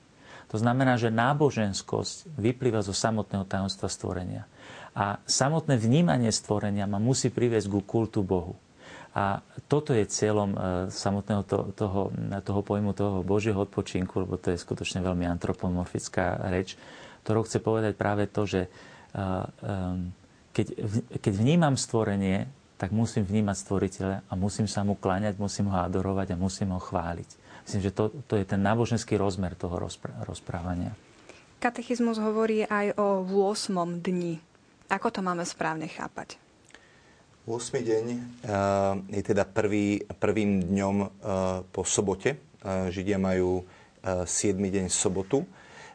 To 0.53 0.57
znamená, 0.61 0.95
že 1.01 1.11
náboženskosť 1.11 2.39
vyplýva 2.39 2.85
zo 2.85 2.95
samotného 2.95 3.43
tajomstva 3.49 3.91
stvorenia. 3.91 4.47
A 4.95 5.19
samotné 5.27 5.75
vnímanie 5.75 6.31
stvorenia 6.31 6.87
ma 6.87 7.03
musí 7.03 7.31
priviesť 7.31 7.67
ku 7.67 7.83
kultu 7.83 8.23
Bohu. 8.23 8.55
A 9.15 9.43
toto 9.71 9.95
je 9.95 10.07
cieľom 10.07 10.51
eh, 10.55 10.59
samotného 10.91 11.43
to, 11.47 11.59
toho, 11.75 12.11
toho 12.43 12.61
pojmu 12.63 12.95
toho 12.95 13.23
Božieho 13.27 13.59
odpočinku, 13.63 14.27
lebo 14.27 14.39
to 14.39 14.55
je 14.55 14.59
skutočne 14.59 15.03
veľmi 15.03 15.27
antropomorfická 15.27 16.51
reč, 16.51 16.75
ktorou 17.27 17.47
chce 17.47 17.59
povedať 17.63 17.95
práve 17.97 18.29
to, 18.29 18.45
že 18.45 18.63
keď, 20.55 20.67
keď 21.23 21.33
vnímam 21.35 21.79
stvorenie, 21.79 22.51
tak 22.75 22.91
musím 22.91 23.23
vnímať 23.23 23.57
stvoriteľa 23.63 24.17
a 24.27 24.33
musím 24.35 24.67
sa 24.67 24.83
mu 24.83 24.99
kláňať, 24.99 25.39
musím 25.39 25.71
ho 25.71 25.79
adorovať 25.87 26.35
a 26.35 26.41
musím 26.41 26.75
ho 26.75 26.81
chváliť. 26.83 27.31
Myslím, 27.65 27.81
že 27.81 27.95
to, 27.95 28.13
to 28.29 28.35
je 28.37 28.45
ten 28.45 28.61
náboženský 28.61 29.17
rozmer 29.17 29.57
toho 29.57 29.79
rozprávania. 30.27 30.93
Katechizmus 31.63 32.21
hovorí 32.21 32.67
aj 32.69 32.93
o 33.01 33.25
8. 33.25 34.05
dni. 34.05 34.37
Ako 34.93 35.09
to 35.09 35.25
máme 35.25 35.43
správne 35.49 35.89
chápať? 35.89 36.37
8. 37.45 37.77
deň 37.77 38.05
je 39.13 39.23
teda 39.25 39.45
prvý, 39.45 40.01
prvým 40.17 40.65
dňom 40.65 40.97
po 41.73 41.85
sobote. 41.85 42.41
Židia 42.65 43.21
majú 43.21 43.69
7. 44.05 44.57
deň 44.57 44.89
sobotu. 44.89 45.45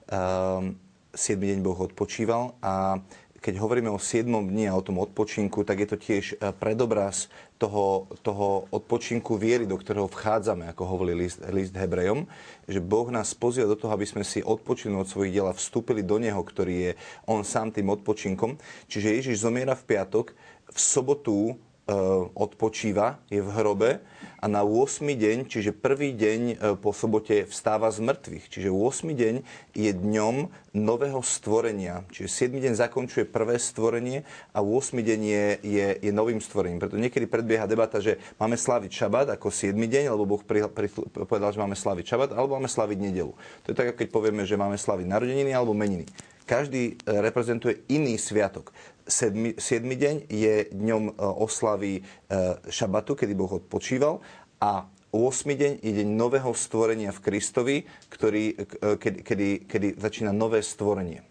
7 0.10 0.70
deň 1.18 1.60
Boh 1.66 1.78
odpočíval 1.78 2.54
a 2.62 3.02
keď 3.40 3.56
hovoríme 3.66 3.90
o 3.90 3.98
7 3.98 4.30
dni 4.30 4.70
a 4.70 4.78
o 4.78 4.86
tom 4.86 5.02
odpočinku, 5.02 5.66
tak 5.66 5.82
je 5.82 5.88
to 5.90 5.98
tiež 5.98 6.26
predobraz 6.62 7.34
toho, 7.60 8.08
toho 8.24 8.72
odpočinku 8.72 9.36
viery, 9.36 9.68
do 9.68 9.76
ktorého 9.76 10.08
vchádzame, 10.08 10.72
ako 10.72 10.84
hovorí 10.88 11.12
list, 11.12 11.44
list 11.52 11.76
Hebrejom, 11.76 12.24
že 12.66 12.80
Boh 12.80 13.12
nás 13.12 13.36
pozýva 13.36 13.68
do 13.68 13.76
toho, 13.76 13.92
aby 13.92 14.08
sme 14.08 14.24
si 14.24 14.40
odpočinuli 14.40 15.04
od 15.04 15.12
svojich 15.12 15.36
diel 15.36 15.52
a 15.52 15.54
vstúpili 15.54 16.00
do 16.00 16.16
Neho, 16.18 16.40
ktorý 16.40 16.76
je 16.90 16.92
On 17.28 17.44
sám 17.44 17.76
tým 17.76 17.92
odpočinkom. 17.92 18.56
Čiže 18.88 19.20
Ježiš 19.20 19.44
zomiera 19.44 19.76
v 19.76 19.86
piatok, 19.92 20.32
v 20.72 20.80
sobotu 20.80 21.60
odpočíva, 22.36 23.18
je 23.34 23.42
v 23.42 23.50
hrobe 23.50 23.90
a 24.40 24.48
na 24.48 24.64
8. 24.64 25.04
deň, 25.04 25.52
čiže 25.52 25.76
prvý 25.76 26.16
deň 26.16 26.40
e, 26.40 26.56
po 26.80 26.96
sobote 26.96 27.44
vstáva 27.44 27.92
z 27.92 28.00
mŕtvych. 28.08 28.46
Čiže 28.48 28.70
8. 28.72 29.12
deň 29.12 29.36
je 29.76 29.92
dňom 29.92 30.36
nového 30.80 31.20
stvorenia. 31.20 32.08
Čiže 32.08 32.48
7. 32.48 32.64
deň 32.64 32.74
zakončuje 32.80 33.28
prvé 33.28 33.60
stvorenie 33.60 34.24
a 34.56 34.64
8. 34.64 34.96
deň 34.96 35.20
je, 35.20 35.46
je, 35.60 35.88
je 36.00 36.12
novým 36.16 36.40
stvorením. 36.40 36.80
Preto 36.80 36.96
niekedy 36.96 37.28
predbieha 37.28 37.68
debata, 37.68 38.00
že 38.00 38.16
máme 38.40 38.56
slaviť 38.56 38.92
šabat 38.96 39.28
ako 39.36 39.52
7. 39.52 39.76
deň, 39.76 40.08
lebo 40.08 40.24
Boh 40.24 40.44
pri, 40.44 40.72
pri, 40.72 40.88
povedal, 41.28 41.52
že 41.52 41.60
máme 41.60 41.76
slaviť 41.76 42.06
šabat, 42.08 42.30
alebo 42.32 42.56
máme 42.56 42.72
slaviť 42.72 42.96
nedelu. 42.96 43.36
To 43.68 43.68
je 43.72 43.76
tak, 43.76 43.92
keď 44.00 44.08
povieme, 44.08 44.48
že 44.48 44.56
máme 44.56 44.80
slaviť 44.80 45.04
narodeniny 45.04 45.52
alebo 45.52 45.76
meniny. 45.76 46.08
Každý 46.50 46.98
e, 46.98 47.22
reprezentuje 47.22 47.86
iný 47.94 48.18
sviatok. 48.18 48.74
7. 49.06 49.54
deň 49.86 50.16
je 50.34 50.66
dňom 50.74 51.04
e, 51.06 51.22
oslavy 51.22 51.94
e, 51.98 52.02
šabatu, 52.74 53.14
kedy 53.14 53.38
Boh 53.38 53.62
odpočíval 53.62 54.18
a 54.58 54.90
8. 55.14 55.46
deň 55.46 55.72
je 55.86 55.92
deň 55.94 56.10
nového 56.10 56.50
stvorenia 56.58 57.14
v 57.14 57.22
Kristovi, 57.22 57.78
ktorý, 58.10 58.58
kedy, 58.98 59.20
kedy, 59.26 59.50
kedy 59.66 59.88
začína 59.98 60.34
nové 60.34 60.62
stvorenie. 60.62 61.22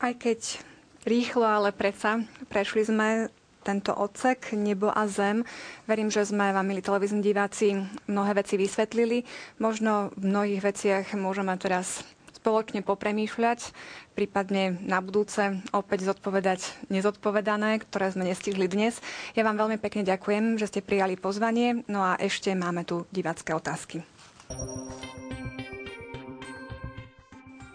Aj 0.00 0.12
keď 0.16 0.60
rýchlo, 1.04 1.44
ale 1.44 1.76
predsa 1.76 2.24
prešli 2.48 2.88
sme 2.88 3.28
tento 3.64 3.92
odsek, 3.92 4.52
nebo 4.56 4.88
a 4.88 5.04
zem. 5.08 5.44
Verím, 5.84 6.08
že 6.08 6.24
sme 6.24 6.56
vám, 6.56 6.66
milí 6.66 6.80
televízni 6.80 7.20
diváci, 7.20 7.78
mnohé 8.08 8.32
veci 8.32 8.56
vysvetlili. 8.56 9.28
Možno 9.60 10.10
v 10.16 10.24
mnohých 10.28 10.60
veciach 10.60 11.06
môžeme 11.12 11.52
teraz 11.60 12.00
spoločne 12.42 12.82
popremýšľať, 12.82 13.70
prípadne 14.18 14.74
na 14.82 14.98
budúce 14.98 15.62
opäť 15.70 16.10
zodpovedať 16.10 16.90
nezodpovedané, 16.90 17.78
ktoré 17.86 18.10
sme 18.10 18.26
nestihli 18.26 18.66
dnes. 18.66 18.98
Ja 19.38 19.46
vám 19.46 19.62
veľmi 19.62 19.78
pekne 19.78 20.02
ďakujem, 20.02 20.58
že 20.58 20.66
ste 20.66 20.82
prijali 20.82 21.14
pozvanie. 21.14 21.86
No 21.86 22.02
a 22.02 22.18
ešte 22.18 22.50
máme 22.58 22.82
tu 22.82 23.06
divácké 23.14 23.54
otázky. 23.54 24.02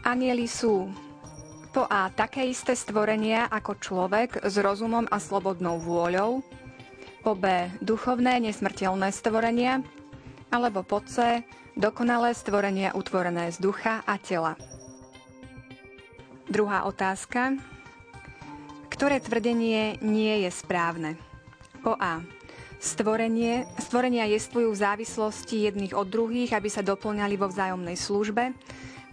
Anieli 0.04 0.52
sú 0.52 0.92
po 1.72 1.88
A 1.88 2.12
také 2.12 2.52
isté 2.52 2.76
stvorenia 2.76 3.48
ako 3.48 3.80
človek 3.80 4.44
s 4.44 4.60
rozumom 4.60 5.08
a 5.08 5.16
slobodnou 5.16 5.80
vôľou, 5.80 6.44
po 7.24 7.40
B 7.40 7.72
duchovné 7.80 8.44
nesmrteľné 8.44 9.16
stvorenia, 9.16 9.80
alebo 10.52 10.84
po 10.84 11.00
C 11.08 11.40
Dokonalé 11.78 12.34
stvorenia 12.34 12.98
utvorené 12.98 13.54
z 13.54 13.62
ducha 13.62 14.02
a 14.02 14.18
tela. 14.18 14.58
Druhá 16.50 16.90
otázka. 16.90 17.54
Ktoré 18.90 19.22
tvrdenie 19.22 20.02
nie 20.02 20.42
je 20.42 20.50
správne? 20.50 21.22
Po 21.86 21.94
A. 22.02 22.26
Stvorenie, 22.82 23.70
stvorenia 23.78 24.26
jestvujú 24.26 24.74
v 24.74 24.82
závislosti 24.82 25.70
jedných 25.70 25.94
od 25.94 26.10
druhých, 26.10 26.58
aby 26.58 26.66
sa 26.66 26.82
doplňali 26.82 27.38
vo 27.38 27.46
vzájomnej 27.46 27.94
službe. 27.94 28.58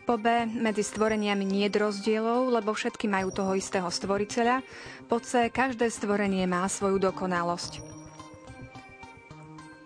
Po 0.08 0.16
B. 0.16 0.48
Medzi 0.48 0.88
stvoreniami 0.88 1.44
nie 1.44 1.68
je 1.68 1.76
rozdielov, 1.76 2.48
lebo 2.48 2.72
všetky 2.72 3.04
majú 3.12 3.28
toho 3.28 3.52
istého 3.60 3.92
stvoriteľa. 3.92 4.64
Po 5.12 5.20
C. 5.20 5.52
Každé 5.52 5.92
stvorenie 5.92 6.48
má 6.48 6.64
svoju 6.72 6.96
dokonalosť. 6.96 7.93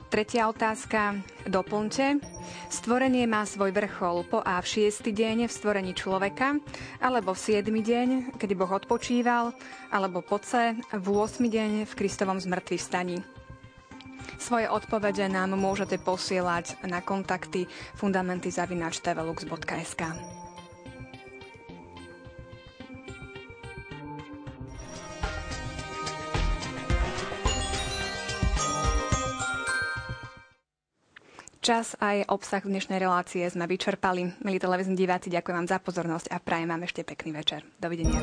Tretia 0.08 0.48
otázka. 0.48 1.20
Doplňte. 1.44 2.24
Stvorenie 2.72 3.28
má 3.28 3.44
svoj 3.44 3.76
vrchol 3.76 4.24
po 4.24 4.40
A 4.40 4.56
v 4.64 4.64
šiestý 4.64 5.12
deň 5.12 5.44
v 5.44 5.52
stvorení 5.52 5.92
človeka, 5.92 6.56
alebo 6.96 7.36
v 7.36 7.42
siedmy 7.44 7.84
deň, 7.84 8.40
kedy 8.40 8.56
Boh 8.56 8.72
odpočíval, 8.72 9.52
alebo 9.92 10.24
po 10.24 10.40
C 10.40 10.72
v 10.96 11.06
8. 11.12 11.44
deň 11.44 11.84
v 11.84 11.92
Kristovom 11.92 12.40
zmrtvý 12.40 12.80
vstaní. 12.80 13.20
Svoje 14.40 14.72
odpovede 14.72 15.28
nám 15.28 15.52
môžete 15.60 16.00
posielať 16.00 16.80
na 16.88 17.04
kontakty 17.04 17.68
fundamentyzavinačtvelux.sk. 18.00 20.37
Čas 31.58 31.98
aj 31.98 32.30
obsah 32.30 32.62
dnešnej 32.62 33.02
relácie 33.02 33.42
sme 33.50 33.66
vyčerpali. 33.66 34.30
Milí 34.46 34.62
televízni 34.62 34.94
diváci, 34.94 35.26
ďakujem 35.26 35.58
vám 35.58 35.68
za 35.68 35.82
pozornosť 35.82 36.30
a 36.30 36.38
prajem 36.38 36.70
vám 36.70 36.86
ešte 36.86 37.02
pekný 37.02 37.34
večer. 37.34 37.66
Dovidenia. 37.82 38.22